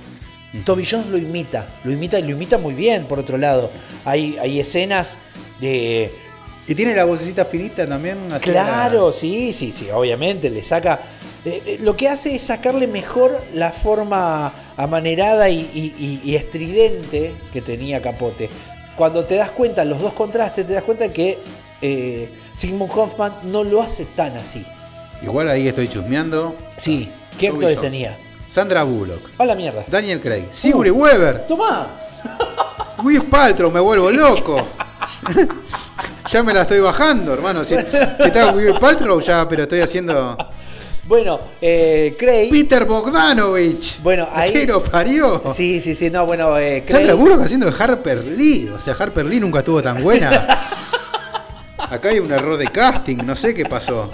Toby 0.64 0.84
Jones 0.88 1.06
lo 1.08 1.16
imita, 1.16 1.66
lo 1.84 1.90
imita 1.92 2.18
y 2.18 2.22
lo 2.22 2.30
imita 2.30 2.58
muy 2.58 2.74
bien, 2.74 3.06
por 3.06 3.18
otro 3.18 3.38
lado. 3.38 3.70
Hay, 4.04 4.36
hay 4.40 4.60
escenas 4.60 5.16
de... 5.60 6.12
Y 6.68 6.74
tiene 6.74 6.94
la 6.94 7.04
vocecita 7.04 7.44
finita 7.44 7.88
también. 7.88 8.18
Claro, 8.40 9.12
sí, 9.12 9.52
sí, 9.52 9.72
sí, 9.76 9.88
obviamente, 9.90 10.50
le 10.50 10.62
saca... 10.62 11.00
eh, 11.44 11.62
eh, 11.66 11.78
lo 11.80 11.96
que 11.96 12.08
hace 12.08 12.34
es 12.36 12.42
sacarle 12.42 12.86
mejor 12.86 13.42
la 13.54 13.70
forma 13.72 14.52
amanerada 14.76 15.48
y, 15.48 15.60
y- 15.74 15.94
y- 15.98 16.30
y 16.30 16.36
estridente 16.36 17.32
que 17.52 17.62
tenía 17.62 18.00
Capote. 18.02 18.48
Cuando 18.94 19.24
te 19.24 19.36
das 19.36 19.50
cuenta, 19.50 19.84
los 19.86 20.00
dos 20.00 20.12
contrastes, 20.12 20.66
te 20.66 20.74
das 20.74 20.82
cuenta 20.84 21.10
que 21.12 21.38
eh, 21.80 22.28
Sigmund 22.54 22.92
Hoffman 22.94 23.32
no 23.44 23.64
lo 23.64 23.80
hace 23.82 24.04
tan 24.04 24.36
así. 24.36 24.64
Igual 25.22 25.48
ahí 25.48 25.68
estoy 25.68 25.88
chusmeando. 25.88 26.54
Sí, 26.76 27.10
¿qué 27.38 27.48
Toby 27.48 27.56
actores 27.64 27.80
tenía? 27.80 28.18
Sandra 28.46 28.82
Bullock, 28.82 29.30
A 29.38 29.44
la 29.44 29.54
mierda. 29.54 29.84
Daniel 29.88 30.20
Craig, 30.20 30.46
Sigourney 30.50 30.90
Weaver, 30.90 31.46
Tomá. 31.46 31.86
Will 33.02 33.22
Paltrow, 33.22 33.70
me 33.70 33.80
vuelvo 33.80 34.10
loco. 34.10 34.68
ya 36.30 36.42
me 36.42 36.52
la 36.52 36.62
estoy 36.62 36.80
bajando, 36.80 37.32
hermano. 37.32 37.64
Si, 37.64 37.74
si 37.74 37.96
está 38.26 38.52
Will 38.52 38.74
Paltrow, 38.78 39.20
ya, 39.20 39.48
pero 39.48 39.62
estoy 39.64 39.80
haciendo. 39.80 40.36
Bueno, 41.04 41.40
eh, 41.60 42.14
Craig. 42.18 42.50
Peter 42.50 42.84
Bogdanovich. 42.84 44.00
Bueno, 44.02 44.28
ahí- 44.32 44.52
¿Qué 44.52 44.66
lo 44.66 44.82
parió? 44.82 45.42
Sí, 45.52 45.80
sí, 45.80 45.94
sí, 45.94 46.10
no, 46.10 46.26
bueno, 46.26 46.56
eh, 46.58 46.84
Craig. 46.86 46.98
Sandra 47.00 47.14
Bullock 47.14 47.40
haciendo 47.42 47.70
de 47.70 47.82
Harper 47.82 48.24
Lee. 48.24 48.70
O 48.74 48.78
sea, 48.80 48.94
Harper 48.98 49.24
Lee 49.26 49.40
nunca 49.40 49.60
estuvo 49.60 49.82
tan 49.82 50.02
buena. 50.02 50.46
Acá 51.90 52.08
hay 52.10 52.18
un 52.18 52.32
error 52.32 52.56
de 52.56 52.66
casting, 52.66 53.18
no 53.24 53.36
sé 53.36 53.54
qué 53.54 53.64
pasó. 53.64 54.10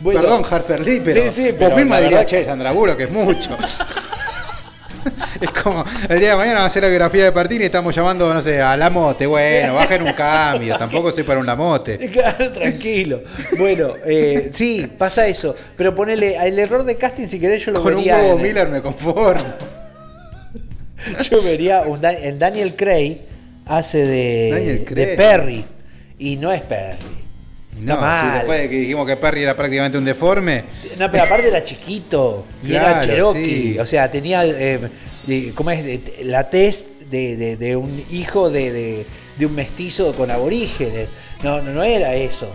Bueno, 0.00 0.20
Perdón, 0.20 0.42
Harper 0.48 0.80
Lee, 0.80 1.00
pero, 1.04 1.22
Sí, 1.22 1.28
sí, 1.32 1.54
pero 1.58 1.70
vos 1.70 1.78
misma 1.78 2.00
dirías, 2.00 2.24
che, 2.26 2.44
Sandra 2.44 2.72
Bullock 2.72 3.00
es 3.00 3.10
mucho. 3.10 3.56
Es 5.40 5.50
como 5.50 5.84
el 6.08 6.18
día 6.18 6.30
de 6.30 6.36
mañana 6.36 6.58
va 6.58 6.64
a 6.64 6.66
hacer 6.66 6.82
la 6.82 6.88
biografía 6.88 7.24
de 7.24 7.32
Partini 7.32 7.62
y 7.64 7.66
estamos 7.66 7.94
llamando, 7.94 8.32
no 8.32 8.40
sé, 8.40 8.60
a 8.60 8.76
Lamote. 8.76 9.26
Bueno, 9.26 9.74
bajen 9.74 10.02
un 10.02 10.12
cambio. 10.14 10.76
Tampoco 10.76 11.12
soy 11.12 11.22
para 11.22 11.38
un 11.38 11.46
Lamote. 11.46 12.10
Claro, 12.16 12.50
tranquilo. 12.50 13.22
Bueno, 13.58 13.92
eh, 14.04 14.50
sí, 14.52 14.90
pasa 14.98 15.26
eso. 15.26 15.54
Pero 15.76 15.94
ponele, 15.94 16.36
el 16.44 16.58
error 16.58 16.82
de 16.84 16.96
casting, 16.96 17.26
si 17.26 17.38
querés, 17.38 17.64
yo 17.64 17.72
lo 17.72 17.82
Con 17.82 17.94
un 17.94 18.08
huevo 18.08 18.32
en- 18.36 18.42
Miller 18.42 18.68
me 18.68 18.80
conformo. 18.80 19.44
Yo 21.30 21.40
vería 21.40 21.82
un 21.82 22.04
en 22.04 22.38
Daniel 22.38 22.74
Craig 22.74 23.18
hace 23.66 23.98
de, 23.98 24.50
Daniel 24.50 24.78
de 24.78 24.84
Craig. 24.84 25.16
Perry. 25.16 25.64
Y 26.18 26.36
no 26.36 26.52
es 26.52 26.62
Perry. 26.62 26.96
No, 27.80 27.94
si 27.96 28.30
después 28.38 28.60
de 28.62 28.70
que 28.70 28.76
dijimos 28.76 29.06
que 29.06 29.16
Perry 29.18 29.42
era 29.42 29.54
prácticamente 29.54 29.98
un 29.98 30.04
deforme. 30.06 30.64
No, 30.98 31.10
pero 31.10 31.24
aparte 31.24 31.48
era 31.48 31.62
chiquito. 31.62 32.46
Y 32.64 32.74
era 32.74 33.02
Cherokee. 33.02 33.72
sí. 33.74 33.78
O 33.78 33.86
sea, 33.86 34.10
tenía. 34.10 34.46
eh, 34.46 34.80
de- 35.26 35.52
¿Cómo 35.54 35.70
es? 35.70 36.00
La 36.24 36.48
test 36.48 37.02
de, 37.10 37.36
de- 37.36 37.56
de 37.58 37.76
un 37.76 38.02
hijo 38.10 38.48
de, 38.48 39.04
un 39.40 39.54
mestizo 39.54 40.14
con 40.14 40.30
aborígenes. 40.30 41.08
No, 41.42 41.60
no, 41.60 41.72
no 41.72 41.82
era 41.82 42.14
eso. 42.14 42.50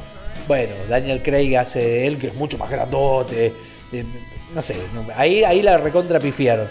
Bueno, 0.47 0.73
Daniel 0.89 1.21
Craig 1.21 1.55
hace 1.55 1.79
de 1.79 2.07
él, 2.07 2.17
que 2.17 2.27
es 2.27 2.33
mucho 2.33 2.57
más 2.57 2.71
grandote. 2.71 3.53
no 4.55 4.61
sé, 4.63 4.75
no, 4.95 5.05
ahí, 5.15 5.43
ahí 5.43 5.61
la 5.61 5.77
recontra 5.77 6.19
pifiaron. 6.19 6.67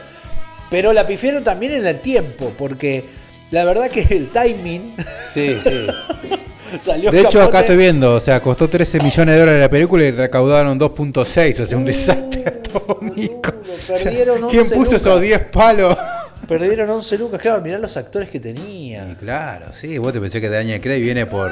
Pero 0.70 0.92
la 0.92 1.06
pifiaron 1.06 1.44
también 1.44 1.72
en 1.72 1.86
el 1.86 2.00
tiempo, 2.00 2.52
porque 2.58 3.04
la 3.52 3.64
verdad 3.64 3.88
que 3.90 4.00
el 4.10 4.28
timing 4.30 4.96
Sí, 5.32 5.56
sí. 5.62 5.86
salió 6.82 7.10
De 7.10 7.20
hecho, 7.20 7.42
acá 7.42 7.60
estoy 7.60 7.76
viendo, 7.76 8.14
o 8.14 8.20
sea, 8.20 8.40
costó 8.40 8.68
13 8.68 9.00
millones 9.02 9.34
de 9.34 9.40
dólares 9.40 9.60
la 9.60 9.70
película 9.70 10.04
y 10.04 10.10
recaudaron 10.10 10.78
2.6, 10.78 11.60
o 11.62 11.66
sea, 11.66 11.76
un 11.78 11.84
Uh, 11.84 11.86
desastre 11.86 12.44
atómico. 12.46 13.52
O 13.92 13.96
sea, 13.96 14.12
¿Quién 14.12 14.60
11 14.62 14.74
puso 14.76 14.96
esos 14.96 15.20
10 15.20 15.40
palos? 15.46 15.96
Perdieron 16.48 16.88
11 16.90 17.18
lucas. 17.18 17.40
Claro, 17.40 17.60
mirá 17.62 17.78
los 17.78 17.96
actores 17.96 18.28
que 18.28 18.38
tenía. 18.38 19.08
Y 19.10 19.14
claro, 19.16 19.66
sí, 19.72 19.98
vos 19.98 20.12
te 20.12 20.20
pensé 20.20 20.40
que 20.40 20.48
Daniel 20.48 20.80
Craig 20.80 21.00
viene 21.00 21.26
por, 21.26 21.50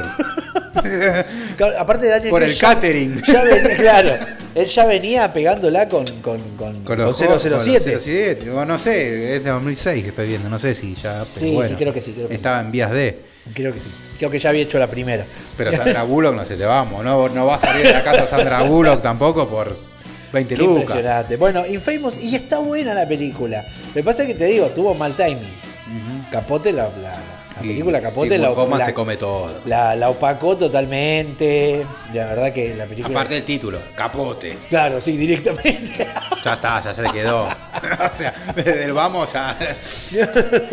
Claro, 1.57 1.79
aparte 1.79 2.07
de 2.07 2.13
Daniel 2.13 2.31
por 2.31 2.41
Craig 2.41 2.51
el 2.53 2.57
ya- 2.59 2.69
catering. 2.75 3.23
ya 3.27 3.43
venía- 3.45 3.77
claro, 3.77 4.11
él 4.55 4.67
ya 4.67 4.87
venía 4.87 5.33
pegándola 5.33 5.89
con, 5.89 6.05
con, 6.21 6.41
con, 6.57 6.85
Con 6.85 6.99
los 6.99 7.17
007. 7.17 7.41
con 7.41 7.51
los 7.51 7.65
007, 7.65 8.51
o 8.51 8.65
no 8.65 8.79
sé, 8.79 9.37
es 9.37 9.45
de 9.45 9.51
2006 9.51 10.03
que 10.03 10.09
estoy 10.11 10.29
viendo, 10.29 10.49
no 10.49 10.59
sé 10.59 10.75
si 10.75 10.95
ya. 10.95 11.25
pero 11.35 11.47
Sí, 11.47 11.55
bueno, 11.55 11.71
sí, 11.71 11.75
creo 11.77 11.93
que 11.93 12.01
sí, 12.01 12.13
creo 12.13 12.29
que 12.29 12.35
Estaba 12.35 12.61
en 12.61 12.71
vías 12.71 12.91
de. 12.93 13.21
Creo 13.55 13.73
que 13.73 13.81
sí. 13.81 13.89
Creo 14.19 14.31
que 14.31 14.39
ya 14.39 14.51
había 14.51 14.63
hecho 14.63 14.79
la 14.79 14.89
primera. 14.89 15.25
Pero 15.57 15.73
Sandra 15.73 16.03
Bullock 16.03 16.35
no 16.35 16.45
se 16.45 16.57
te 16.57 16.65
vamos, 16.65 17.05
no, 17.05 17.29
no 17.29 17.47
va 17.47 17.55
a 17.55 17.59
salir 17.59 17.87
de 17.87 17.93
la 17.93 18.03
casa 18.03 18.27
Sandra 18.27 18.63
Bullock 18.63 19.01
tampoco 19.03 19.49
por 19.49 19.77
20 20.33 20.55
Qué 20.55 20.61
lucas. 20.61 20.81
impresionante. 20.83 21.37
Bueno, 21.37 21.67
Infamous, 21.67 22.23
y 22.23 22.35
está 22.35 22.59
buena 22.59 22.95
la 22.95 23.07
película. 23.07 23.65
Me 23.95 24.03
pasa 24.03 24.27
que 24.27 24.35
te 24.35 24.47
digo, 24.47 24.67
tuvo 24.69 24.95
mal 24.95 25.15
timing. 25.15 25.39
Capote, 26.31 26.73
la, 26.73 26.91
la, 27.03 27.17
la 27.59 27.69
película 27.69 28.01
Capote 28.01 28.29
si 28.31 28.39
la, 28.39 28.85
se 28.85 28.95
come 28.95 29.17
todo. 29.17 29.51
la, 29.67 29.95
la 29.97 30.11
opacó 30.11 30.57
totalmente. 30.57 31.85
La 32.15 32.27
verdad 32.27 32.53
que 32.53 32.75
la 32.75 32.87
película. 32.87 33.15
Aparte 33.15 33.35
del 33.35 33.45
título, 33.45 33.79
capote. 33.95 34.57
Claro, 34.69 35.01
sí, 35.01 35.17
directamente. 35.17 36.07
Ya 36.45 36.55
está, 36.55 36.81
ya 36.81 36.95
se 36.95 37.03
le 37.03 37.11
quedó. 37.11 37.47
o 37.49 38.13
sea, 38.13 38.33
desde 38.55 38.85
el 38.85 38.93
vamos 38.93 39.33
ya 39.33 39.59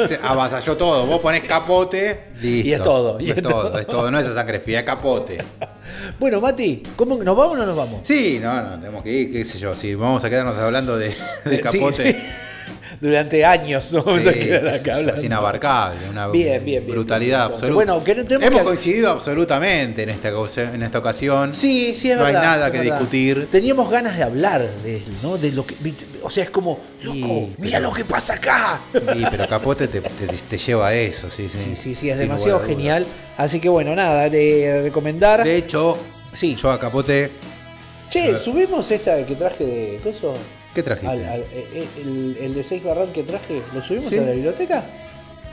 se 0.08 0.20
avasalló 0.22 0.78
todo. 0.78 1.06
Vos 1.08 1.20
ponés 1.20 1.44
capote, 1.44 2.26
listo. 2.40 2.70
Y 2.70 2.74
es 2.74 2.84
todo, 2.84 3.20
y 3.20 3.32
es, 3.32 3.38
es 3.38 3.44
todo, 3.44 3.70
todo. 3.70 3.80
es 3.80 3.88
todo. 3.88 4.12
No 4.12 4.20
es 4.20 4.26
esa 4.26 4.36
sangre 4.36 4.60
fría, 4.60 4.80
es 4.80 4.86
capote. 4.86 5.40
bueno, 6.20 6.40
Mati, 6.40 6.84
¿cómo, 6.96 7.18
¿nos 7.18 7.36
vamos 7.36 7.54
o 7.54 7.58
no 7.58 7.66
nos 7.66 7.76
vamos? 7.76 8.02
Sí, 8.04 8.40
no, 8.42 8.62
no, 8.62 8.80
tenemos 8.80 9.02
que 9.04 9.12
ir, 9.12 9.32
qué 9.32 9.44
sé 9.44 9.58
yo. 9.58 9.76
Si 9.76 9.96
vamos 9.96 10.24
a 10.24 10.30
quedarnos 10.30 10.56
hablando 10.58 10.98
de, 10.98 11.10
de 11.46 11.56
Sí, 11.56 11.62
capote. 11.62 12.12
sí. 12.14 12.18
Durante 13.02 13.43
años 13.46 13.91
nos 13.93 14.06
vamos 14.06 14.24
sí, 14.24 14.30
a 14.30 14.34
quedar 14.34 14.62
qué 14.64 14.70
acá 14.80 14.96
hablando. 14.96 15.20
Es 15.20 15.24
inabarcable, 15.26 16.00
una 16.10 16.28
Bien, 16.28 16.64
bien, 16.64 16.84
bien, 16.86 16.88
brutalidad 16.96 17.43
absoluta. 17.43 17.74
Bueno, 17.76 18.04
que 18.04 18.16
no 18.16 18.24
tenemos 18.24 18.46
Hemos 18.48 18.60
que- 18.60 18.66
coincidido 18.66 19.10
absolutamente 19.12 20.04
en 20.04 20.10
esta, 20.10 20.30
en 20.74 20.84
esta 20.84 21.00
ocasión. 21.00 21.56
Sí, 21.56 21.93
sí, 21.93 22.12
es 22.12 22.18
No 22.18 22.26
hay 22.26 22.34
verdad. 22.34 22.43
nada 22.48 22.66
es 22.68 22.72
que 22.72 22.78
verdad. 22.80 22.93
discutir. 23.00 23.48
Teníamos 23.52 23.89
ganas 23.89 24.18
de 24.18 24.24
hablar 24.24 24.70
de 24.84 24.98
él, 24.98 25.04
¿no? 25.24 25.38
De 25.38 25.52
lo 25.52 25.66
que, 25.66 25.76
o 26.24 26.30
sea, 26.30 26.43
es 26.43 26.50
como, 26.50 26.80
loco, 27.02 27.16
Sí, 27.18 27.56
mira 27.58 27.78
pero- 27.80 27.89
lo 27.89 27.93
que 27.96 28.06
pasa 28.06 28.36
acá. 28.36 28.80
Sí, 28.93 29.24
pero 29.30 29.48
Capote 29.48 29.88
te, 29.88 30.02
te- 30.02 30.28
te 30.28 30.58
lleva 30.58 30.88
a 30.89 30.93
eso, 30.93 31.30
sí, 31.30 31.48
sí. 31.50 31.58
Sí, 31.60 31.76
sí, 31.76 31.96
sí, 31.96 32.10
es 32.10 32.18
demasiado 32.18 32.60
lugar 32.60 32.70
genial. 32.70 33.06
Así 33.38 33.60
que 33.60 33.70
bueno, 33.70 33.96
nada, 33.96 34.28
le 34.28 34.82
recomendar. 34.84 35.43
De 35.43 35.56
hecho, 35.58 35.98
Sí. 36.34 36.56
yo 36.56 36.70
a 36.72 36.80
Capote. 36.80 37.32
che, 38.10 38.38
subimos 38.39 38.89
esa 38.91 39.26
que 39.26 39.36
traje 39.36 39.66
de 39.66 40.00
coso. 40.04 40.36
¿Qué 40.76 40.84
trajiste? 40.84 41.07
Al- 41.09 41.26
al- 41.26 41.45
eh, 41.53 41.88
el, 42.01 42.38
el 42.41 42.53
de 42.53 42.63
6 42.63 42.84
barrón 42.84 43.11
que 43.13 43.23
traje, 43.23 43.61
¿lo 43.73 43.82
subimos 43.82 44.09
Sí. 44.09 44.17
a 44.19 44.21
la 44.21 44.32
biblioteca? 44.32 44.84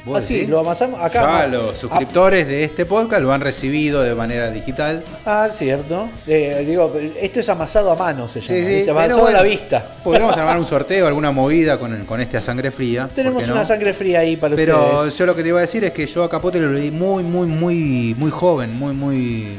¿Vos 0.05 0.29
Ah, 0.29 0.35
lo 0.49 0.59
amasamos 0.59 1.01
acá. 1.01 1.43
Ya 1.45 1.47
los 1.47 1.77
suscriptores 1.77 2.45
de 2.49 2.65
este 2.65 2.85
podcast 2.87 3.23
lo 3.23 3.33
han 3.33 3.41
recibido 3.41 4.03
de 4.03 4.17
manera 4.17 4.51
digital. 4.51 5.05
Ah, 5.25 5.49
cierto. 5.53 6.09
Eh, 6.27 6.65
digo, 6.67 6.93
esto 7.21 7.39
es 7.39 7.49
amasado 7.49 7.93
a 7.93 7.95
mano, 7.95 8.27
se 8.27 8.41
llama. 8.41 8.53
Sí, 8.53 8.65
sí, 8.67 8.83
pero 8.85 8.99
Amasado 8.99 9.21
bueno, 9.23 9.39
a 9.39 9.43
la 9.43 9.49
vista. 9.49 9.87
Podríamos 10.03 10.37
armar 10.37 10.59
un 10.59 10.67
sorteo, 10.67 11.07
alguna 11.07 11.31
movida 11.31 11.79
con, 11.79 12.05
con 12.05 12.21
este 12.21 12.37
a 12.37 12.43
sangre 12.43 12.73
fría. 12.73 13.05
¿por 13.07 13.15
Tenemos 13.15 13.47
no? 13.47 13.55
una 13.55 13.65
sangre 13.65 13.95
fría 13.95 14.19
ahí 14.19 14.37
para 14.37 14.57
Pero 14.57 14.93
ustedes. 14.97 15.19
yo 15.19 15.27
lo 15.27 15.37
que 15.37 15.43
te 15.45 15.51
iba 15.51 15.59
a 15.59 15.63
decir 15.63 15.85
es 15.85 15.93
que 15.93 16.05
yo 16.05 16.25
a 16.25 16.29
Capote 16.29 16.59
lo 16.59 16.73
leí 16.73 16.91
muy, 16.91 17.23
muy, 17.23 17.47
muy, 17.47 18.17
muy 18.19 18.31
joven, 18.33 18.77
muy, 18.77 18.95
muy. 18.95 19.55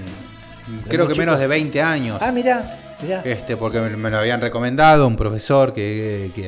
Creo 0.89 1.07
que 1.07 1.16
menos 1.16 1.39
de 1.39 1.47
20 1.47 1.82
años. 1.82 2.18
Ah, 2.22 2.34
mirá, 2.34 2.80
mirá. 3.04 3.22
Este, 3.24 3.58
porque 3.58 3.80
me, 3.80 3.89
me 3.95 4.10
lo 4.10 4.18
habían 4.18 4.41
recomendado 4.41 5.08
un 5.08 5.16
profesor 5.16 5.74
que, 5.74 6.32
que- 6.34 6.43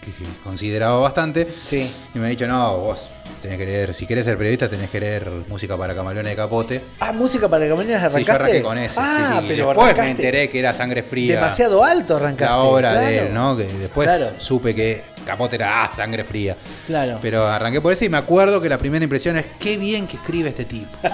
que 0.00 0.12
consideraba 0.42 0.98
bastante. 1.00 1.48
Sí. 1.64 1.90
Y 2.14 2.18
me 2.18 2.26
ha 2.26 2.30
dicho, 2.30 2.46
no, 2.46 2.78
vos 2.78 3.08
tenés 3.40 3.58
que 3.58 3.66
leer, 3.66 3.94
si 3.94 4.06
querés 4.06 4.24
ser 4.24 4.36
periodista, 4.36 4.68
tenés 4.68 4.88
que 4.90 5.00
leer 5.00 5.28
música 5.48 5.76
para 5.76 5.94
camaleones 5.94 6.30
de 6.32 6.36
capote. 6.36 6.80
Ah, 7.00 7.12
música 7.12 7.48
para 7.48 7.66
que 7.66 7.74
mañana 7.74 7.98
Sí, 7.98 8.04
arrancaste. 8.06 8.24
yo 8.24 8.32
arranqué 8.34 8.62
con 8.62 8.78
ese. 8.78 9.00
Ah, 9.00 9.16
sí, 9.34 9.38
sí. 9.40 9.44
Pero 9.48 9.66
después 9.68 9.76
me 9.76 9.82
arrancaste 9.92 10.10
enteré 10.10 10.48
que 10.48 10.58
era 10.58 10.72
sangre 10.72 11.02
fría. 11.02 11.34
demasiado 11.36 11.82
alto 11.84 12.16
arrancaste. 12.16 12.44
la 12.44 12.58
obra 12.62 12.92
de 13.00 13.18
él, 13.18 13.34
¿no? 13.34 13.56
Que 13.56 13.64
después 13.64 14.06
Claro. 14.08 14.34
supe 14.38 14.74
que 14.74 15.02
Capote 15.24 15.56
era 15.56 15.84
ah, 15.84 15.90
sangre 15.90 16.24
fría. 16.24 16.56
Claro. 16.86 17.18
Pero 17.22 17.46
arranqué 17.46 17.80
por 17.80 17.92
eso 17.92 18.04
y 18.04 18.08
me 18.08 18.16
acuerdo 18.16 18.60
que 18.60 18.68
la 18.68 18.78
primera 18.78 19.02
impresión 19.02 19.36
es 19.36 19.46
qué 19.58 19.76
bien 19.76 20.06
que 20.06 20.16
escribe 20.16 20.48
este 20.50 20.64
tipo. 20.64 20.90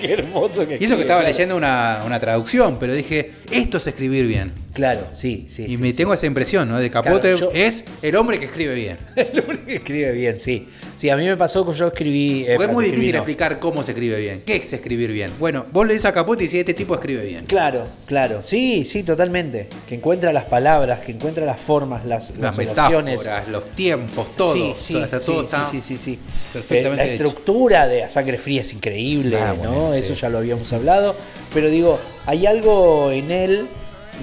Qué 0.00 0.12
hermoso 0.12 0.66
que 0.66 0.78
Y 0.80 0.84
eso 0.84 0.94
que 0.94 1.02
estaba 1.02 1.22
claro. 1.22 1.32
leyendo 1.32 1.56
una, 1.56 2.02
una 2.06 2.20
traducción, 2.20 2.76
pero 2.78 2.94
dije, 2.94 3.32
esto 3.50 3.78
es 3.78 3.86
escribir 3.88 4.26
bien. 4.26 4.52
Claro, 4.72 5.02
sí, 5.12 5.46
sí. 5.50 5.64
y 5.64 5.76
sí, 5.76 5.82
me 5.82 5.90
sí. 5.92 5.98
tengo 5.98 6.14
esa 6.14 6.24
impresión, 6.26 6.68
¿no? 6.68 6.78
De 6.78 6.90
Capote 6.90 7.32
Claro, 7.32 7.38
yo- 7.38 7.50
es 7.52 7.84
el 8.00 8.16
hombre 8.16 8.38
que 8.38 8.46
escribe 8.46 8.74
bien. 8.74 8.96
El 9.16 9.40
hombre 9.40 9.58
que 9.66 9.74
escribe 9.76 10.12
bien, 10.12 10.40
sí. 10.40 10.66
Sí, 10.96 11.10
a 11.10 11.16
mí 11.16 11.26
me 11.26 11.36
pasó 11.36 11.66
que 11.70 11.76
yo 11.76 11.88
escribí. 11.88 12.44
eh, 12.46 12.54
Porque 12.56 12.64
es 12.70 12.72
muy 12.72 12.84
escribí, 12.86 13.00
difícil 13.06 13.12
no. 13.12 13.18
explicar 13.18 13.58
cómo 13.58 13.82
se 13.82 13.92
escribe 13.92 14.18
bien. 14.20 14.42
¿Qué 14.46 14.56
es 14.56 14.72
escribir 14.72 15.12
bien? 15.12 15.30
Bueno, 15.38 15.66
vos 15.72 15.86
le 15.86 15.92
dices 15.92 16.06
a 16.06 16.12
Capote 16.14 16.44
y 16.44 16.46
decís, 16.46 16.60
este 16.60 16.74
tipo 16.74 16.94
escribe 16.94 17.24
bien. 17.26 17.44
Claro, 17.46 17.86
claro. 18.06 18.40
Sí, 18.44 18.84
sí, 18.84 19.02
totalmente. 19.02 19.68
Que 19.86 19.96
encuentra 19.96 20.32
las 20.32 20.44
palabras, 20.44 21.00
que 21.00 21.12
encuentra 21.12 21.44
las 21.44 21.60
formas, 21.60 22.06
las, 22.06 22.30
Las 22.30 22.40
las 22.40 22.58
metáforas, 22.58 23.48
los 23.48 23.64
tiempos, 23.74 24.34
todo. 24.36 24.54
Sí, 24.54 24.72
sí, 24.78 24.92
todo, 24.94 25.04
está, 25.04 25.20
todo 25.20 25.38
sí, 25.40 25.44
está 25.44 25.70
sí, 25.82 25.98
sí, 25.98 26.18
perfectamente 26.52 27.02
Eh, 27.02 27.06
La 27.08 27.12
hecho. 27.14 27.24
estructura 27.24 27.88
de 27.88 28.04
A 28.04 28.08
Sangre 28.08 28.38
Fría 28.38 28.62
es 28.62 28.72
increíble, 28.72 29.36
Ah, 29.38 29.54
¿no? 29.62 29.70
bueno, 29.70 29.94
Eso 29.94 30.14
ya 30.14 30.28
lo 30.28 30.38
habíamos 30.38 30.72
hablado. 30.72 31.14
Pero 31.52 31.68
digo, 31.68 31.98
hay 32.26 32.46
algo 32.46 33.10
en 33.10 33.30
él 33.30 33.66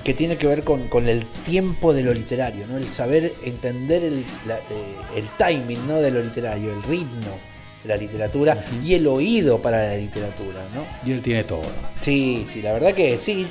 que 0.03 0.13
tiene 0.13 0.37
que 0.37 0.47
ver 0.47 0.63
con, 0.63 0.87
con 0.87 1.07
el 1.07 1.25
tiempo 1.45 1.93
de 1.93 2.03
lo 2.03 2.13
literario, 2.13 2.65
¿no? 2.67 2.77
El 2.77 2.87
saber 2.89 3.33
entender 3.43 4.03
el, 4.03 4.25
la- 4.47 4.57
eh, 4.57 4.95
el 5.15 5.25
timing, 5.37 5.87
¿no? 5.87 5.95
De 6.01 6.11
lo 6.11 6.21
literario, 6.21 6.71
el 6.71 6.83
ritmo 6.83 7.37
la 7.85 7.95
literatura 7.95 8.61
y 8.83 8.93
el 8.95 9.07
oído 9.07 9.61
para 9.61 9.87
la 9.87 9.95
literatura, 9.95 10.59
¿no? 10.75 10.85
Y 11.07 11.13
él 11.13 11.21
tiene 11.21 11.43
todo. 11.45 11.61
Sí, 12.01 12.45
sí, 12.47 12.61
la 12.61 12.73
verdad 12.73 12.93
que 12.93 13.17
sí, 13.17 13.47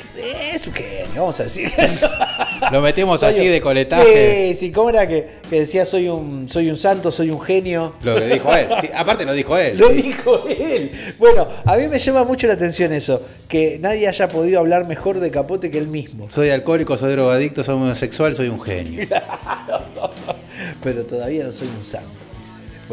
es 0.53 0.67
un 0.67 0.75
genio, 0.75 1.07
vamos 1.17 1.41
a 1.41 1.45
decir. 1.45 1.73
Lo 2.73 2.83
metemos 2.83 3.21
Soy 3.21 3.31
así 3.31 3.47
un- 3.47 3.53
de 3.53 3.61
coletaje. 3.61 4.51
Sí, 4.51 4.57
sí, 4.57 4.73
¿cómo 4.73 4.91
era 4.91 5.07
que, 5.09 5.27
que 5.49 5.61
decía 5.61 5.87
soy 5.87 6.09
un, 6.09 6.49
soy 6.49 6.69
un 6.71 6.77
santo, 6.77 7.11
soy 7.11 7.31
un 7.31 7.41
genio? 7.41 7.95
Lo 8.03 8.17
que 8.17 8.27
dijo 8.27 8.55
él. 8.55 8.69
Sí, 8.81 8.89
aparte 8.95 9.25
lo 9.25 9.33
dijo 9.33 9.57
él. 9.57 9.79
Lo 9.79 9.89
sí. 9.91 10.03
dijo 10.03 10.47
él. 10.49 10.91
Bueno, 11.19 11.49
a 11.65 11.77
mí 11.77 11.87
me 11.89 11.99
llama 11.99 12.25
mucho 12.25 12.47
la 12.47 12.55
atención 12.55 12.93
eso, 12.93 13.23
que 13.49 13.79
nadie 13.81 14.09
haya 14.09 14.29
podido 14.29 14.59
hablar 14.59 14.87
mejor 14.87 15.21
de 15.21 15.31
Capote 15.31 15.71
que 15.71 15.79
él 15.79 15.89
mismo. 15.89 16.31
Soy 16.31 16.51
alcohólico, 16.51 16.97
soy 16.99 17.13
drogadicto, 17.13 17.65
soy 17.65 17.77
homosexual, 17.77 18.35
soy 18.35 18.49
un 18.49 18.61
genio. 18.61 19.07
Pero 20.83 21.05
todavía 21.05 21.45
no 21.45 21.53
soy 21.53 21.69
un 21.69 21.85
santo. 21.85 22.09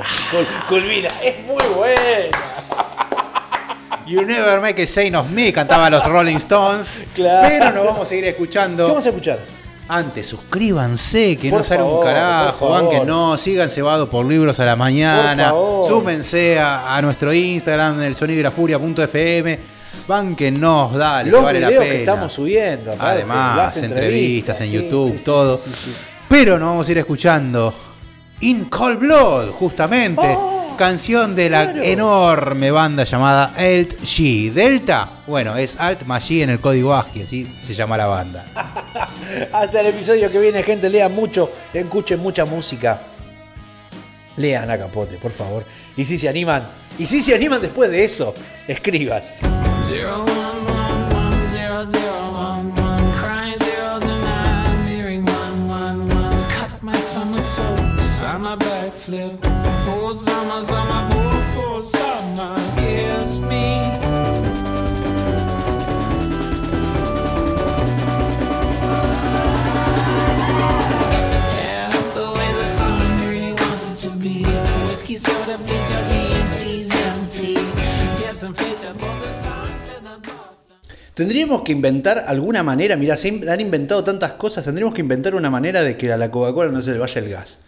Dice. 0.03 0.15
Cul- 0.31 0.67
Culmina, 0.67 1.09
es 1.23 1.39
muy 1.45 1.63
buena. 1.75 2.37
You 4.07 4.21
never 4.23 4.61
make 4.61 4.79
a 4.83 4.85
saint 4.87 5.15
of 5.15 5.29
me, 5.31 5.51
cantaban 5.51 5.91
los 5.91 6.05
Rolling 6.05 6.35
Stones. 6.35 7.05
Claro. 7.15 7.47
Pero 7.49 7.71
nos 7.71 7.85
vamos 7.85 8.01
a 8.03 8.05
seguir 8.05 8.23
¿Qué 8.25 8.29
escuchando. 8.31 8.87
vamos 8.87 9.05
a 9.05 9.09
escuchar? 9.09 9.39
Antes, 9.87 10.27
suscríbanse, 10.27 11.37
que 11.37 11.49
Por 11.49 11.59
no 11.59 11.63
sale 11.65 11.83
un 11.83 12.01
carajo, 12.01 12.69
van 12.69 12.89
que 12.89 12.99
no, 13.01 13.37
sigan 13.37 13.69
cebado 13.69 14.09
por 14.09 14.25
libros 14.25 14.59
a 14.59 14.65
la 14.65 14.75
mañana, 14.75 15.51
súmense 15.87 16.59
a, 16.59 16.95
a 16.95 17.01
nuestro 17.03 17.31
Instagram, 17.33 18.01
el 18.03 18.15
sonido 18.15 18.39
y 18.39 18.43
la 18.43 18.51
furia.fm, 18.51 19.59
van 20.07 20.35
que 20.35 20.49
no, 20.51 20.91
dale, 20.95 21.29
Los 21.31 21.39
que 21.39 21.45
vale 21.45 21.59
la 21.59 21.67
pena. 21.69 21.81
que 21.81 21.99
estamos 21.99 22.33
subiendo. 22.33 22.95
Además, 22.99 23.77
entrevistas 23.77 24.59
en 24.61 24.67
sí, 24.67 24.73
YouTube, 24.73 25.17
sí, 25.19 25.23
todo. 25.25 25.57
sí. 25.57 25.95
Pero 26.27 26.57
nos 26.59 26.69
vamos 26.69 26.87
a 26.87 26.91
ir 26.91 26.97
escuchando 26.99 27.73
In 28.41 28.65
Cold 28.65 28.99
Blood, 28.99 29.51
justamente. 29.51 30.35
Oh, 30.37 30.55
canción 30.75 31.35
de 31.35 31.49
la 31.49 31.71
claro. 31.71 31.83
enorme 31.83 32.71
banda 32.71 33.03
llamada 33.03 33.53
Alt 33.55 34.01
G. 34.01 34.51
Delta, 34.51 35.09
bueno, 35.25 35.55
es 35.55 35.79
Alt 35.79 36.03
más 36.03 36.29
G 36.29 36.43
en 36.43 36.49
el 36.49 36.59
código 36.59 36.93
ASCII, 36.93 37.23
así 37.23 37.57
se 37.61 37.73
llama 37.73 37.97
la 37.97 38.07
banda. 38.07 38.45
Hasta 39.53 39.81
el 39.81 39.87
episodio 39.87 40.31
que 40.31 40.39
viene, 40.39 40.63
gente, 40.63 40.89
lean 40.89 41.13
mucho, 41.13 41.51
escuchen 41.73 42.19
mucha 42.19 42.45
música. 42.45 43.01
Lean 44.37 44.69
a 44.69 44.77
Capote, 44.77 45.17
por 45.17 45.31
favor. 45.31 45.63
Y 45.95 46.03
si 46.03 46.17
se 46.17 46.27
animan, 46.27 46.67
y 46.97 47.07
si 47.07 47.21
se 47.21 47.33
animan 47.33 47.61
después 47.61 47.89
de 47.89 48.03
eso, 48.03 48.35
escriban. 48.67 49.23
Zero 49.87 50.25
Tendríamos 81.15 81.61
que 81.63 81.71
inventar 81.71 82.25
alguna 82.27 82.61
manera, 82.61 82.95
mirá, 82.97 83.15
se 83.17 83.41
han 83.49 83.59
inventado 83.61 84.03
tantas 84.03 84.33
cosas, 84.33 84.65
tendríamos 84.65 84.93
que 84.93 85.01
inventar 85.01 85.33
una 85.33 85.49
manera 85.49 85.81
de 85.83 85.95
que 85.97 86.11
a 86.11 86.17
la 86.17 86.29
Coca-Cola 86.29 86.71
no 86.71 86.81
se 86.81 86.91
le 86.91 86.99
vaya 86.99 87.21
el 87.21 87.29
gas. 87.29 87.61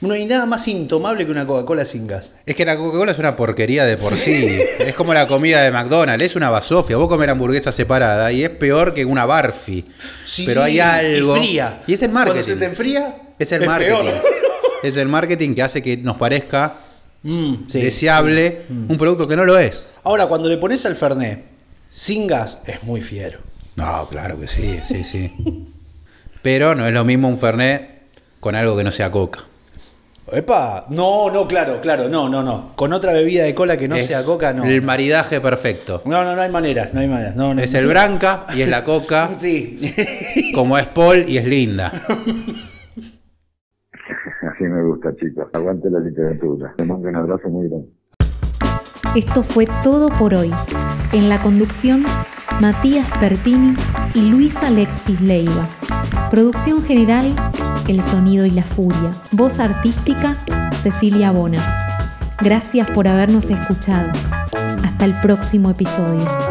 No 0.00 0.14
hay 0.14 0.26
nada 0.26 0.46
más 0.46 0.66
intomable 0.68 1.24
que 1.24 1.30
una 1.30 1.46
Coca-Cola 1.46 1.84
sin 1.84 2.06
gas. 2.08 2.32
Es 2.44 2.54
que 2.56 2.64
la 2.64 2.76
Coca-Cola 2.76 3.12
es 3.12 3.18
una 3.18 3.34
porquería 3.36 3.84
de 3.84 3.96
por 3.96 4.16
sí. 4.16 4.58
es 4.80 4.94
como 4.94 5.14
la 5.14 5.26
comida 5.28 5.62
de 5.62 5.70
McDonald's, 5.72 6.24
es 6.24 6.36
una 6.36 6.50
basofia. 6.50 6.96
Vos 6.96 7.08
comer 7.08 7.30
hamburguesa 7.30 7.70
separada 7.72 8.30
y 8.32 8.42
es 8.44 8.50
peor 8.50 8.94
que 8.94 9.04
una 9.04 9.26
barfi. 9.26 9.84
Sí, 10.24 10.44
Pero 10.46 10.62
hay 10.64 10.78
algo. 10.80 11.36
Y 11.36 11.40
fría. 11.40 11.82
Y 11.86 11.94
es 11.94 12.02
el 12.02 12.10
Cuando 12.10 12.32
marketing. 12.34 12.52
se 12.54 12.58
te 12.58 12.64
enfría, 12.64 13.16
Es 13.38 13.52
el 13.52 13.62
es 13.62 13.68
marketing. 13.68 13.94
peor. 13.94 14.22
Es 14.84 14.96
el 14.96 15.08
marketing 15.08 15.54
que 15.56 15.62
hace 15.62 15.82
que 15.82 15.96
nos 15.96 16.16
parezca 16.16 16.74
Mm, 17.24 17.54
sí. 17.68 17.80
deseable 17.80 18.62
un 18.88 18.96
producto 18.96 19.26
que 19.26 19.34
no 19.34 19.44
lo 19.44 19.58
es. 19.58 19.88
Ahora, 20.04 20.26
cuando 20.26 20.48
le 20.48 20.56
pones 20.56 20.86
al 20.86 20.94
Fernet 20.94 21.42
sin 21.98 22.28
gas, 22.28 22.62
es 22.66 22.84
muy 22.84 23.00
fiero. 23.00 23.40
No, 23.74 24.06
claro 24.08 24.38
que 24.38 24.46
sí, 24.46 24.78
sí, 24.86 25.02
sí. 25.02 25.32
Pero 26.42 26.76
no 26.76 26.86
es 26.86 26.94
lo 26.94 27.04
mismo 27.04 27.26
un 27.26 27.38
Fernet 27.38 28.02
con 28.38 28.54
algo 28.54 28.76
que 28.76 28.84
no 28.84 28.92
sea 28.92 29.10
coca. 29.10 29.40
Epa, 30.30 30.86
no, 30.90 31.28
no, 31.32 31.48
claro, 31.48 31.80
claro, 31.80 32.08
no, 32.08 32.28
no, 32.28 32.44
no. 32.44 32.72
Con 32.76 32.92
otra 32.92 33.12
bebida 33.12 33.42
de 33.44 33.54
cola 33.54 33.76
que 33.76 33.88
no 33.88 33.96
Es 33.96 34.06
sea 34.06 34.22
coca, 34.22 34.52
no. 34.52 34.64
El 34.64 34.82
maridaje 34.82 35.40
perfecto. 35.40 36.02
No, 36.04 36.22
no, 36.22 36.36
no 36.36 36.42
hay 36.42 36.50
manera, 36.50 36.88
no 36.92 37.00
hay 37.00 37.08
manera. 37.08 37.32
No, 37.34 37.52
no. 37.52 37.60
Es 37.60 37.74
el 37.74 37.86
branca 37.88 38.46
y 38.54 38.62
es 38.62 38.68
la 38.68 38.84
coca, 38.84 39.30
Sí. 39.38 40.52
como 40.54 40.78
es 40.78 40.86
Paul 40.86 41.24
y 41.26 41.38
es 41.38 41.46
linda. 41.46 41.90
Así 44.52 44.64
me 44.64 44.84
gusta, 44.84 45.16
chicos. 45.16 45.48
Aguante 45.52 45.90
la 45.90 45.98
literatura. 45.98 46.74
Te 46.76 46.84
mando 46.84 47.08
un 47.08 47.16
abrazo 47.16 47.48
muy 47.48 47.68
grande. 47.68 47.88
Esto 49.18 49.42
fue 49.42 49.66
todo 49.82 50.10
por 50.10 50.32
hoy. 50.32 50.54
En 51.10 51.28
la 51.28 51.42
conducción, 51.42 52.04
Matías 52.60 53.04
Pertini 53.18 53.74
y 54.14 54.20
Luis 54.20 54.56
Alexis 54.58 55.20
Leiva. 55.20 55.68
Producción 56.30 56.84
general, 56.84 57.34
El 57.88 58.00
Sonido 58.00 58.46
y 58.46 58.52
la 58.52 58.62
Furia. 58.62 59.10
Voz 59.32 59.58
artística, 59.58 60.36
Cecilia 60.84 61.32
Bona. 61.32 62.06
Gracias 62.40 62.88
por 62.92 63.08
habernos 63.08 63.50
escuchado. 63.50 64.08
Hasta 64.84 65.04
el 65.04 65.14
próximo 65.18 65.70
episodio. 65.70 66.47